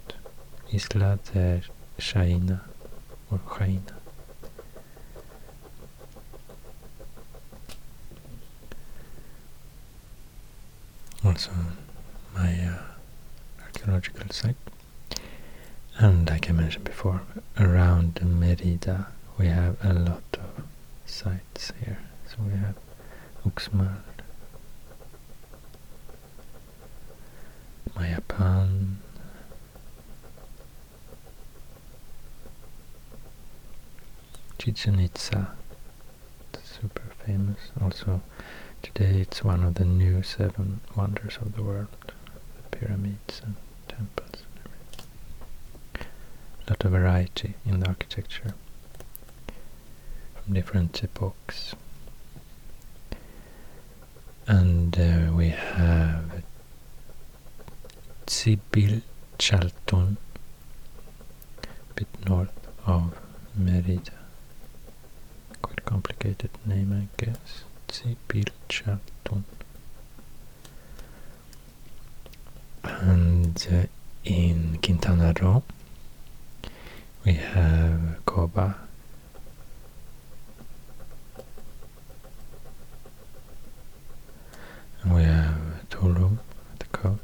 Isla 0.73 1.19
de 1.33 1.63
Shaina 1.99 2.61
or 3.31 3.41
Jaina. 3.59 3.95
Also 11.25 11.53
my 12.35 12.53
uh, 12.67 12.83
archaeological 13.65 14.29
site. 14.31 14.57
And 15.99 16.29
like 16.29 16.49
I 16.49 16.53
mentioned 16.53 16.85
before, 16.85 17.23
around 17.59 18.21
Merida 18.23 19.09
we 19.39 19.47
have 19.47 19.77
a 19.85 19.93
lot 19.93 20.23
of 20.35 20.65
sites 21.07 21.73
here. 21.85 21.99
So 22.27 22.37
we 22.45 22.53
have 22.53 22.75
Uxmal, 23.47 23.97
Mayapan, 27.97 28.97
Chichen 34.59 35.01
Itza, 35.01 35.53
super 36.63 37.03
famous. 37.27 37.59
Also, 37.81 38.23
today 38.83 39.21
it's 39.21 39.43
one 39.45 39.63
of 39.65 39.75
the 39.75 39.85
new 39.85 40.23
seven 40.23 40.81
wonders 40.97 41.37
of 41.41 41.55
the 41.55 41.63
world, 41.63 41.89
the 42.57 42.77
pyramids 42.77 43.43
and. 43.45 43.57
A 46.67 46.71
lot 46.71 46.85
of 46.85 46.93
variety 46.93 47.55
in 47.67 47.81
the 47.81 47.89
architecture 47.89 48.55
from 50.35 50.55
different 50.55 51.03
epochs. 51.03 51.75
And 54.47 54.99
uh, 54.99 55.33
we 55.33 55.49
have 55.51 56.43
Tsibil 58.27 59.03
Chalton, 59.39 60.17
a 61.63 61.95
bit 61.95 62.09
north 62.29 62.51
of 62.87 63.15
Merida. 63.57 64.13
Quite 65.63 65.85
complicated 65.85 66.51
name, 66.65 66.93
I 66.93 67.25
guess. 67.25 67.65
Tsibil 67.89 68.49
Chalton. 68.69 69.45
And 72.85 73.67
uh, 73.71 73.87
in 74.25 74.79
Quintana 74.83 75.35
Roo, 75.41 75.63
we 77.25 77.33
have 77.35 78.25
Coba. 78.27 78.77
And 85.03 85.15
we 85.15 85.23
have 85.23 85.55
Tulum 85.91 86.39
at 86.73 86.79
the 86.81 86.87
coast. 86.87 87.19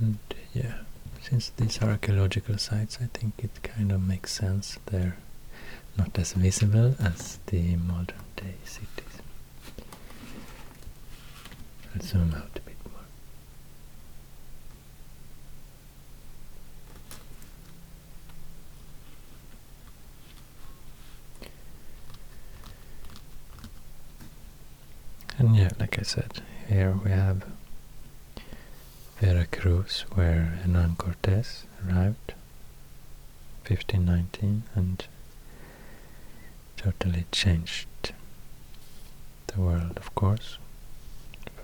And 0.00 0.18
yeah, 0.52 0.74
since 1.22 1.50
these 1.56 1.73
are 1.73 1.73
archaeological 1.84 2.58
sites, 2.58 2.98
I 3.00 3.06
think 3.12 3.34
it 3.38 3.62
kind 3.62 3.92
of 3.92 4.02
makes 4.02 4.32
sense. 4.32 4.78
They're 4.86 5.16
not 5.96 6.18
as 6.18 6.32
visible 6.32 6.94
as 7.00 7.38
the 7.46 7.76
modern 7.76 8.16
day 8.36 8.54
cities. 8.64 8.88
Let's 11.94 12.08
zoom 12.08 12.34
out 12.34 12.50
a 12.56 12.60
bit 12.60 12.76
more. 12.84 13.00
And 25.38 25.56
yeah, 25.56 25.70
like 25.78 25.98
I 25.98 26.02
said, 26.02 26.42
here 26.68 26.92
we 27.04 27.10
have 27.10 27.44
Where 29.64 30.58
Hernan 30.62 30.96
Cortes 30.96 31.64
arrived, 31.88 32.34
1519, 33.66 34.64
and 34.74 35.06
totally 36.76 37.24
changed 37.32 38.12
the 39.46 39.60
world, 39.62 39.96
of 39.96 40.14
course. 40.14 40.58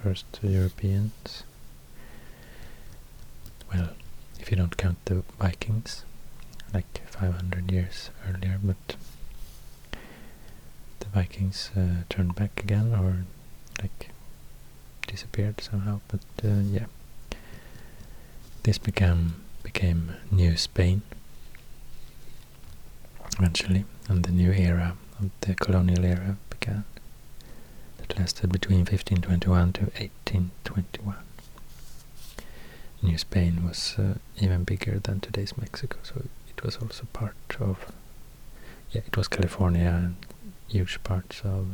First 0.02 0.24
Europeans, 0.42 1.42
well, 3.70 3.90
if 4.38 4.50
you 4.50 4.56
don't 4.56 4.78
count 4.78 4.96
the 5.04 5.22
Vikings, 5.38 6.06
like 6.72 7.02
500 7.10 7.70
years 7.70 8.08
earlier, 8.26 8.58
but 8.64 8.96
the 11.00 11.08
Vikings 11.12 11.70
uh, 11.76 12.04
turned 12.08 12.34
back 12.34 12.62
again, 12.62 12.94
or 12.94 13.26
like 13.82 14.08
disappeared 15.06 15.60
somehow, 15.60 16.00
but 16.08 16.22
uh, 16.42 16.60
yeah. 16.62 16.86
This 18.70 18.78
became 18.78 19.34
became 19.64 20.14
New 20.30 20.56
Spain 20.56 21.02
eventually, 23.36 23.84
and 24.08 24.22
the 24.22 24.30
new 24.30 24.52
era 24.52 24.96
of 25.18 25.30
the 25.40 25.56
colonial 25.56 26.04
era 26.04 26.36
began. 26.50 26.84
That 27.98 28.16
lasted 28.16 28.52
between 28.52 28.86
1521 28.86 29.72
to 29.72 29.80
1821. 29.98 31.16
New 33.02 33.18
Spain 33.18 33.64
was 33.66 33.96
uh, 33.98 34.14
even 34.38 34.62
bigger 34.62 35.00
than 35.00 35.18
today's 35.18 35.58
Mexico, 35.58 35.98
so 36.04 36.22
it 36.48 36.62
was 36.62 36.76
also 36.76 37.08
part 37.12 37.34
of, 37.58 37.90
yeah, 38.92 39.02
it 39.04 39.16
was 39.16 39.26
California 39.26 39.90
and 39.90 40.14
huge 40.68 41.02
parts 41.02 41.40
of 41.40 41.66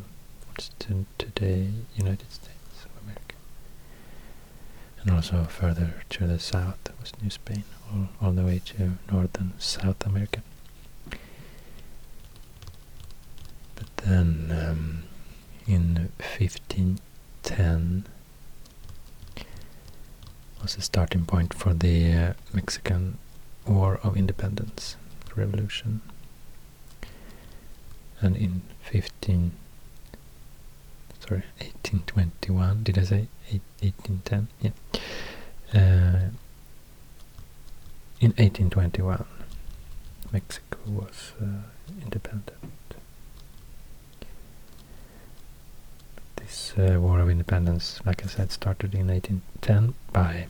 what's 0.48 0.70
today 1.18 1.68
United 1.94 2.32
States. 2.32 2.55
And 5.06 5.14
also 5.14 5.44
further 5.44 5.94
to 6.10 6.26
the 6.26 6.38
south 6.40 6.90
was 7.00 7.12
New 7.22 7.30
Spain, 7.30 7.62
all, 7.92 8.08
all 8.20 8.32
the 8.32 8.42
way 8.42 8.60
to 8.66 8.98
northern 9.10 9.52
South 9.58 10.04
America. 10.04 10.42
But 13.76 13.96
then 13.98 14.50
um, 14.50 15.04
in 15.66 16.10
1510 16.18 18.04
was 20.60 20.74
the 20.74 20.82
starting 20.82 21.24
point 21.24 21.54
for 21.54 21.72
the 21.72 22.12
uh, 22.12 22.32
Mexican 22.52 23.18
War 23.64 24.00
of 24.02 24.16
Independence, 24.16 24.96
revolution. 25.36 26.00
and 28.20 28.36
in 28.36 28.62
15 28.82 29.52
sorry 31.26 31.42
1821 31.58 32.82
did 32.84 32.98
I 32.98 33.02
say 33.02 33.28
1810 33.80 34.48
yeah. 34.60 34.70
Uh, 35.74 36.30
in 38.20 38.30
1821 38.38 39.24
Mexico 40.32 40.78
was 40.86 41.32
uh, 41.40 41.44
independent. 42.02 42.52
This 46.36 46.74
uh, 46.78 46.98
war 47.00 47.20
of 47.20 47.28
independence 47.30 48.00
like 48.04 48.24
I 48.24 48.28
said 48.28 48.52
started 48.52 48.94
in 48.94 49.08
1810 49.08 49.94
by 50.12 50.46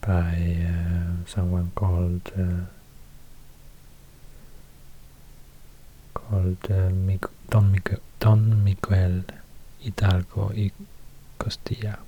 by 0.00 0.56
uh, 0.68 1.26
someone 1.26 1.72
called 1.74 2.30
uh, 2.38 2.66
called 6.14 6.58
uh, 6.70 6.90
Don, 7.50 7.72
Miguel, 7.72 8.00
Don 8.24 8.64
Miguel 8.64 9.24
Hidalgo 9.80 10.50
y 10.56 10.72
Costilla. 11.36 11.98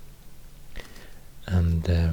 And 1.47 1.91
uh, 1.91 2.13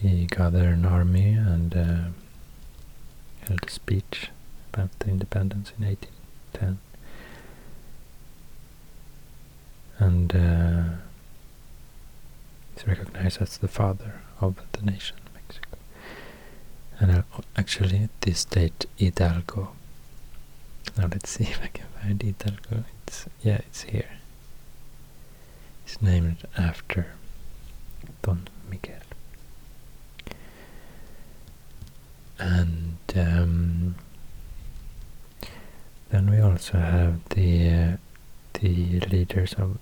he 0.00 0.26
gathered 0.26 0.74
an 0.74 0.84
army 0.84 1.34
and 1.34 1.72
uh, 1.72 3.46
held 3.46 3.64
a 3.64 3.70
speech 3.70 4.30
about 4.72 4.90
the 4.98 5.10
independence 5.10 5.72
in 5.78 5.86
1810 5.86 6.78
and 10.00 10.34
uh, 10.34 10.96
recognized 12.88 13.40
as 13.40 13.58
the 13.58 13.68
father 13.68 14.20
of 14.40 14.56
the 14.72 14.82
nation 14.82 15.16
and 17.00 17.24
actually 17.56 18.08
this 18.20 18.40
state 18.40 18.86
Hidalgo. 18.96 19.70
Now 20.96 21.08
let's 21.10 21.30
see 21.30 21.44
if 21.50 21.60
I 21.62 21.68
can 21.68 21.86
find 22.00 22.22
Hidalgo. 22.22 22.84
It's 23.06 23.26
yeah 23.42 23.56
it's 23.58 23.82
here. 23.82 24.10
It's 25.84 26.00
named 26.00 26.38
after 26.56 27.06
Don 28.22 28.48
Miguel. 28.70 28.96
And 32.38 32.96
um, 33.14 33.94
then 36.10 36.30
we 36.30 36.40
also 36.40 36.78
have 36.78 37.28
the 37.30 37.70
uh, 37.70 37.96
the 38.54 39.00
leaders 39.00 39.54
of 39.54 39.78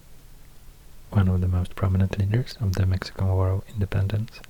one 1.11 1.29
of 1.29 1.41
the 1.41 1.49
most 1.49 1.77
prominent 1.77 2.19
leaders 2.19 2.57
of 2.61 2.75
the 2.75 2.87
Mexican 2.87 3.29
War 3.29 3.51
of 3.51 3.65
Independence 3.69 4.41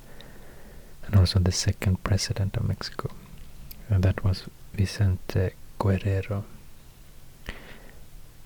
and 1.06 1.16
also 1.16 1.38
the 1.38 1.52
second 1.52 2.02
president 2.04 2.56
of 2.56 2.64
Mexico 2.68 3.10
and 3.92 4.02
that 4.02 4.24
was 4.24 4.44
Vicente 4.74 5.50
Guerrero. 5.78 6.44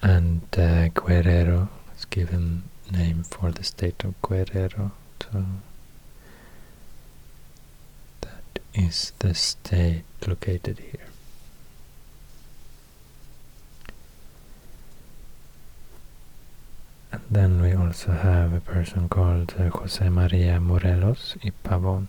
And 0.03 0.43
uh, 0.59 0.89
Guerrero 0.89 1.69
is 1.97 2.05
given 2.07 2.65
name 2.91 3.23
for 3.23 3.53
the 3.53 3.62
state 3.62 4.03
of 4.05 4.20
Guerrero 4.23 4.93
so 5.23 5.45
that 8.23 8.59
is 8.74 9.12
the 9.20 9.35
state 9.35 10.05
located 10.27 10.78
here. 10.78 11.07
And 17.12 17.23
then 17.31 17.62
we 17.62 17.73
also 17.73 18.12
have 18.12 18.53
a 18.53 18.61
person 18.61 19.09
called 19.09 19.55
uh, 19.59 19.70
Jose 19.70 20.09
Maria 20.09 20.61
Morelos 20.61 21.37
y 21.43 21.51
Pavon 21.65 22.09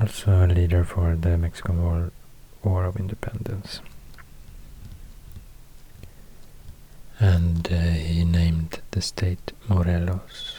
also 0.00 0.44
a 0.44 0.46
leader 0.46 0.84
for 0.84 1.16
the 1.16 1.36
Mexican 1.38 1.82
War, 1.82 2.10
War 2.62 2.84
of 2.84 2.96
Independence 2.96 3.80
and 7.18 7.68
uh, 7.72 7.76
he 7.76 8.24
named 8.24 8.80
the 8.90 9.00
state 9.00 9.52
Morelos. 9.68 10.56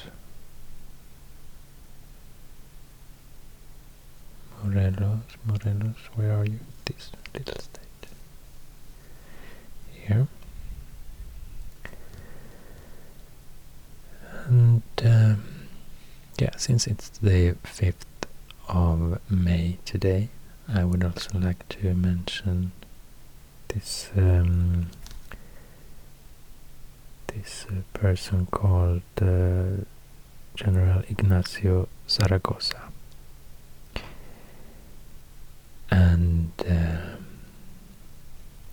Morelos, 4.63 5.19
Morelos, 5.45 5.95
where 6.15 6.33
are 6.33 6.45
you? 6.45 6.59
This 6.85 7.11
little 7.33 7.59
state. 7.59 8.07
Here. 9.93 10.27
And 14.47 14.83
um, 15.03 15.43
yeah, 16.39 16.55
since 16.57 16.87
it's 16.87 17.09
the 17.09 17.55
5th 17.63 18.05
of 18.67 19.19
May 19.29 19.77
today, 19.85 20.29
I 20.67 20.83
would 20.83 21.03
also 21.03 21.37
like 21.39 21.67
to 21.69 21.93
mention 21.93 22.71
this 23.67 24.09
um, 24.17 24.87
this 27.27 27.65
uh, 27.69 27.81
person 27.93 28.47
called 28.47 29.01
uh, 29.21 29.83
General 30.55 31.03
Ignacio 31.09 31.87
Zaragoza. 32.07 32.81
And 35.91 36.51
uh, 36.67 37.17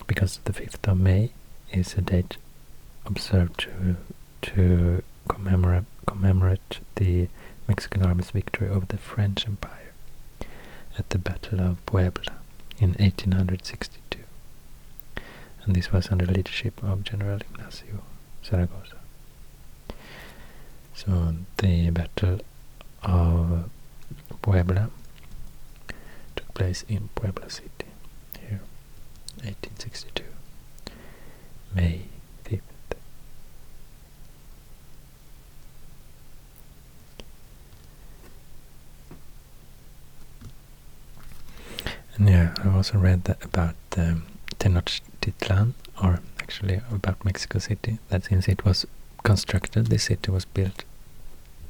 because 0.07 0.39
the 0.45 0.53
5th 0.53 0.91
of 0.91 0.99
May 0.99 1.31
is 1.73 1.95
a 1.95 2.01
date 2.01 2.37
observed 3.05 3.61
to, 3.61 3.97
to 4.43 5.03
commemorate, 5.29 5.85
commemorate 6.07 6.81
the 6.97 7.29
Mexican 7.69 8.05
army's 8.05 8.31
victory 8.31 8.69
over 8.69 8.87
the 8.87 8.97
French 8.99 9.47
Empire 9.47 9.82
at 10.99 11.09
the 11.11 11.19
Battle 11.19 11.61
of 11.61 11.85
Puebla 11.87 12.33
in 12.79 12.91
1862. 12.91 14.19
And 15.65 15.75
this 15.77 15.93
was 15.93 16.11
under 16.11 16.27
the 16.27 16.33
leadership 16.33 16.83
of 16.83 17.05
General 17.05 17.39
Ignacio 17.41 18.03
Zaragoza. 18.45 18.97
So 20.95 21.35
the 21.59 21.91
Battle 21.91 22.41
of 23.03 23.71
Puebla 24.43 24.91
took 26.37 26.55
place 26.55 26.85
in 26.89 27.09
Puebla 27.15 27.49
City 27.51 27.87
here, 28.41 28.61
1862, 29.43 30.25
May 31.75 32.03
5th. 32.45 32.61
And 41.85 41.93
yeah, 42.27 42.55
I 42.63 42.69
also 42.69 42.99
read 42.99 43.25
that 43.25 43.45
about 43.45 43.77
um, 43.97 44.25
Tenochtitlan, 44.59 45.75
or 46.03 46.21
actually 46.41 46.81
about 46.91 47.25
Mexico 47.25 47.59
City, 47.59 47.99
that 48.09 48.25
since 48.25 48.49
it 48.49 48.65
was 48.65 48.87
constructed, 49.23 49.87
the 49.87 49.99
city 49.99 50.31
was 50.31 50.45
built 50.45 50.85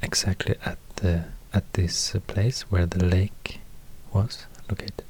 exactly 0.01 0.55
at 0.65 0.77
the 0.97 1.25
at 1.53 1.71
this 1.73 2.15
place 2.27 2.63
where 2.63 2.87
the 2.87 3.03
lake 3.05 3.59
was 4.11 4.45
located, 4.69 5.03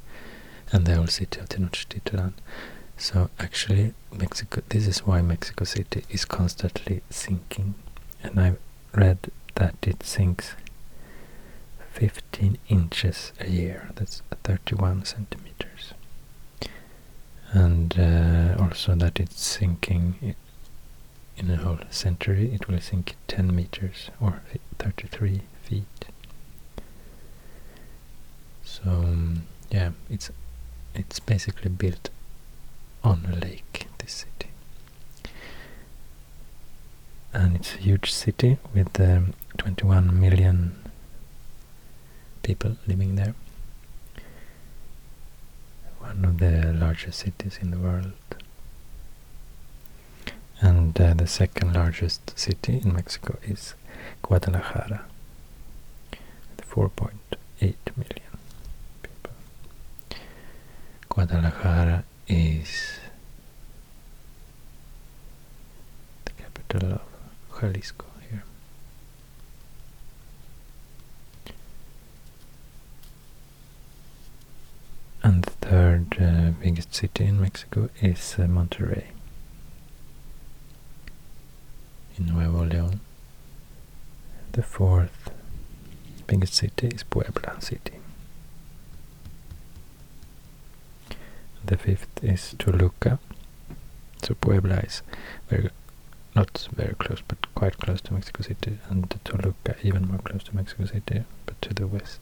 and 0.72 0.86
the 0.86 0.96
old 0.96 1.10
city 1.10 1.40
of 1.40 1.48
Tenochtitlan. 1.48 2.34
So 2.96 3.30
actually, 3.38 3.94
Mexico. 4.12 4.62
This 4.68 4.86
is 4.86 5.06
why 5.06 5.22
Mexico 5.22 5.64
City 5.64 6.04
is 6.10 6.24
constantly 6.24 7.02
sinking, 7.10 7.74
and 8.22 8.38
I 8.38 8.54
read 8.94 9.30
that 9.56 9.74
it 9.82 10.02
sinks 10.02 10.54
15 11.94 12.58
inches 12.68 13.32
a 13.40 13.48
year. 13.48 13.90
That's 13.94 14.22
31 14.42 15.04
centimeters. 15.04 15.94
And 17.52 17.94
uh, 17.98 18.60
also 18.62 18.94
that 18.96 19.20
it's 19.20 19.40
sinking 19.40 20.34
in 21.36 21.50
a 21.50 21.56
whole 21.56 21.78
century 21.90 22.52
it 22.52 22.68
will 22.68 22.80
sink 22.80 23.16
10 23.28 23.54
meters 23.54 24.10
or 24.20 24.42
33 24.78 25.40
feet. 25.62 26.06
So 28.64 29.04
yeah 29.70 29.90
it's 30.10 30.30
it's 30.94 31.20
basically 31.20 31.70
built 31.70 32.10
on 33.02 33.26
a 33.32 33.36
lake 33.36 33.86
this 33.98 34.24
city. 34.26 34.50
And 37.32 37.56
it's 37.56 37.74
a 37.74 37.78
huge 37.78 38.12
city 38.12 38.58
with 38.74 39.00
um, 39.00 39.34
21 39.58 40.20
million 40.20 40.83
people 42.44 42.76
living 42.86 43.16
there 43.16 43.34
one 46.04 46.24
of 46.24 46.38
the 46.38 46.72
largest 46.74 47.18
cities 47.20 47.58
in 47.62 47.70
the 47.70 47.78
world. 47.78 48.12
And 50.60 50.98
uh, 51.00 51.14
the 51.14 51.26
second 51.26 51.72
largest 51.74 52.38
city 52.38 52.80
in 52.84 52.92
Mexico 52.92 53.38
is 53.42 53.74
Guadalajara, 54.22 55.04
with 56.10 56.70
4.8 56.70 57.74
million 57.96 58.34
people. 59.02 59.32
Guadalajara 61.08 62.04
is 62.28 62.98
the 66.24 66.32
capital 66.32 66.92
of 66.92 67.60
Jalisco 67.60 68.06
here. 68.30 68.44
Biggest 76.74 76.94
city 76.94 77.24
in 77.24 77.40
Mexico 77.40 77.88
is 78.02 78.36
uh, 78.38 78.42
Monterrey 78.42 79.04
in 82.18 82.26
Nuevo 82.26 82.64
León. 82.64 82.98
The 84.52 84.62
fourth 84.62 85.30
biggest 86.26 86.54
city 86.54 86.88
is 86.88 87.02
Puebla 87.04 87.60
City. 87.60 87.98
The 91.64 91.76
fifth 91.78 92.22
is 92.22 92.54
Toluca. 92.58 93.18
So 94.22 94.34
Puebla 94.34 94.80
is 94.80 95.02
very 95.48 95.70
not 96.34 96.68
very 96.74 96.94
close, 96.96 97.22
but 97.26 97.38
quite 97.54 97.78
close 97.78 98.00
to 98.02 98.12
Mexico 98.12 98.42
City, 98.42 98.78
and 98.90 99.08
Toluca 99.24 99.76
even 99.82 100.08
more 100.08 100.18
close 100.18 100.42
to 100.44 100.56
Mexico 100.56 100.84
City, 100.86 101.24
but 101.46 101.60
to 101.62 101.72
the 101.72 101.86
west. 101.86 102.20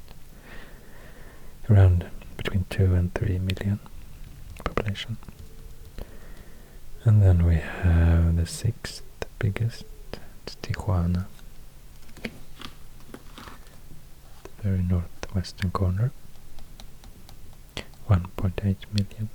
Around 1.70 2.06
between 2.42 2.64
2 2.70 2.94
and 2.94 3.14
3 3.14 3.38
million 3.38 3.78
population. 4.64 5.16
And 7.04 7.22
then 7.22 7.44
we 7.46 7.56
have 7.56 8.36
the 8.36 8.46
sixth 8.46 9.02
biggest, 9.38 9.84
it's 10.44 10.56
Tijuana, 10.62 11.26
the 12.22 12.30
very 14.62 14.82
northwestern 14.82 15.70
corner. 15.70 16.12
1.8 18.08 18.76
million 18.92 19.28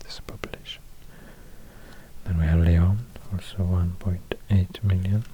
this 0.00 0.20
population. 0.20 0.82
Then 2.24 2.38
we 2.38 2.44
have 2.44 2.60
Leon, 2.60 3.06
also 3.32 3.58
1.8 3.58 4.84
million. 4.84 5.24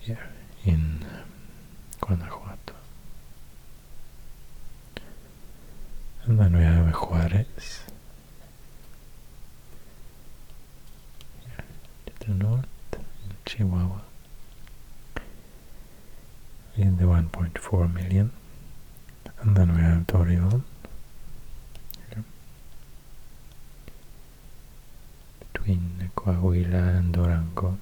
Here 0.00 0.28
in 0.64 1.04
Guanajuato. 2.00 2.67
And 6.28 6.38
then 6.38 6.52
we 6.58 6.62
have 6.62 6.92
Juarez. 6.94 7.80
To 12.04 12.26
the 12.26 12.34
north, 12.34 12.66
Chihuahua. 13.46 14.02
In 16.76 16.98
the 16.98 17.04
1.4 17.04 17.94
million. 17.94 18.30
And 19.40 19.56
then 19.56 19.74
we 19.74 19.80
have 19.80 20.06
Torreon. 20.06 20.64
Between 25.54 26.10
Coahuila 26.14 26.98
and 26.98 27.14
Durango. 27.14 27.78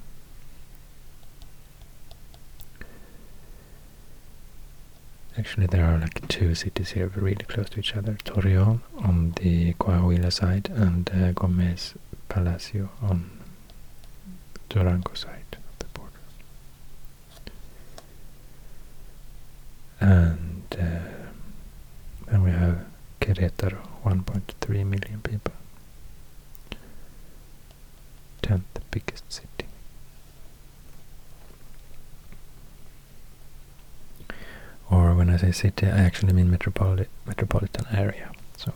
Actually, 5.39 5.67
there 5.67 5.85
are 5.85 5.99
like 5.99 6.27
two 6.29 6.55
cities 6.55 6.91
here 6.93 7.09
really 7.15 7.45
close 7.45 7.69
to 7.71 7.79
each 7.81 7.95
other. 7.95 8.15
Torreon 8.25 8.81
on 8.99 9.33
the 9.43 9.75
Coahuila 9.75 10.33
side 10.33 10.71
and 10.75 11.11
uh, 11.15 11.33
Gomez 11.33 11.95
Palacio 12.29 12.89
on 13.03 13.31
Durango 14.71 15.13
side 15.15 15.57
of 15.59 15.79
the 15.79 15.87
border. 15.95 16.13
And 20.01 20.63
uh, 20.73 21.27
then 22.31 22.43
we 22.43 22.51
have 22.51 22.85
Querétaro, 23.21 23.87
1.3 24.05 24.87
million 24.87 25.21
people. 25.23 25.53
10th 28.43 28.63
biggest 28.91 29.31
city. 29.33 29.49
Or 34.91 35.15
when 35.15 35.31
I 35.31 35.37
say 35.37 35.46
city, 35.57 35.87
I 35.87 36.01
actually 36.09 36.33
mean 36.33 36.51
metropoli 36.51 37.07
metropolitan 37.27 37.87
area. 37.93 38.31
So 38.57 38.73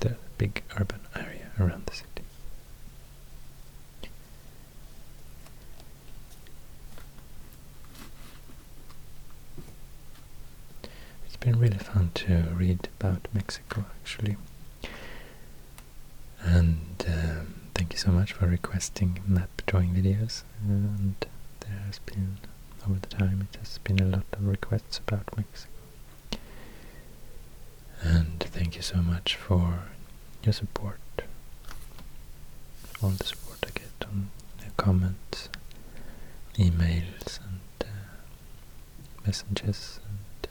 the 0.00 0.16
big 0.38 0.62
urban 0.80 1.00
area 1.14 1.50
around 1.60 1.86
the 1.86 1.94
city. 1.94 2.22
It's 11.26 11.36
been 11.36 11.58
really 11.58 11.78
fun 11.78 12.10
to 12.14 12.34
read 12.54 12.88
about 12.98 13.28
Mexico 13.32 13.84
actually. 14.00 14.36
And 16.42 17.04
um, 17.08 17.54
thank 17.74 17.92
you 17.92 17.98
so 17.98 18.10
much 18.10 18.32
for 18.32 18.46
requesting 18.46 19.20
map 19.26 19.50
drawing 19.66 19.90
videos. 19.94 20.42
And 20.66 21.14
there 21.60 21.78
has 21.86 21.98
been, 22.00 22.38
over 22.88 22.98
the 23.00 23.06
time, 23.06 23.48
it 23.52 23.58
has 23.58 23.78
been 23.78 24.00
a 24.00 24.04
lot 24.04 24.24
of 24.32 24.46
requests 24.46 24.98
about 24.98 25.36
Mexico. 25.36 25.70
And 28.02 28.40
thank 28.40 28.76
you 28.76 28.82
so 28.82 28.98
much 28.98 29.34
for 29.36 29.84
your 30.42 30.52
support, 30.52 31.00
all 33.02 33.10
the 33.10 33.24
support 33.24 33.58
I 33.64 33.70
get 33.70 34.06
on 34.08 34.30
the 34.58 34.66
comments, 34.76 35.48
emails, 36.58 37.40
and 37.40 37.60
uh, 37.80 37.86
messages, 39.26 40.00
and 40.08 40.48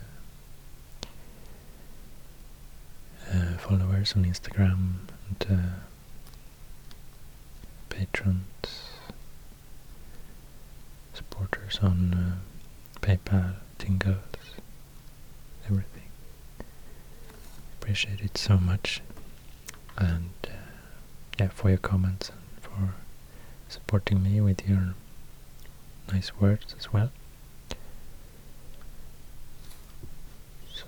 uh, 3.32 3.38
uh, 3.38 3.58
followers 3.58 4.14
on 4.16 4.26
Instagram, 4.26 4.96
and 5.30 5.46
uh, 5.52 5.80
patrons, 7.90 8.90
supporters 11.14 11.80
on 11.82 12.14
uh, 12.14 12.36
PayPal, 13.02 13.56
Tingles, 13.78 14.18
everything. 15.66 15.90
Appreciate 17.80 18.22
it 18.22 18.38
so 18.38 18.58
much, 18.58 19.02
and 19.98 20.30
uh, 20.46 20.50
yeah, 21.40 21.50
for 21.50 21.63
your 21.74 21.80
comments 21.80 22.30
and 22.30 22.62
for 22.62 22.94
supporting 23.68 24.22
me 24.22 24.40
with 24.40 24.68
your 24.70 24.94
nice 26.12 26.32
words 26.40 26.76
as 26.78 26.94
well. 26.94 27.10
So, 30.72 30.86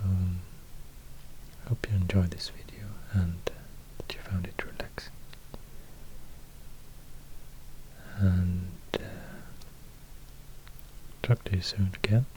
I 1.65 1.69
hope 1.69 1.87
you 1.89 1.95
enjoyed 1.97 2.29
this 2.29 2.49
video 2.49 2.85
and 3.13 3.33
that 3.97 4.13
you 4.13 4.19
found 4.29 4.45
it 4.45 4.63
relaxing. 4.63 5.13
And 8.19 8.69
uh, 8.93 8.99
talk 11.23 11.43
to 11.45 11.55
you 11.55 11.61
soon 11.61 11.93
again. 12.03 12.27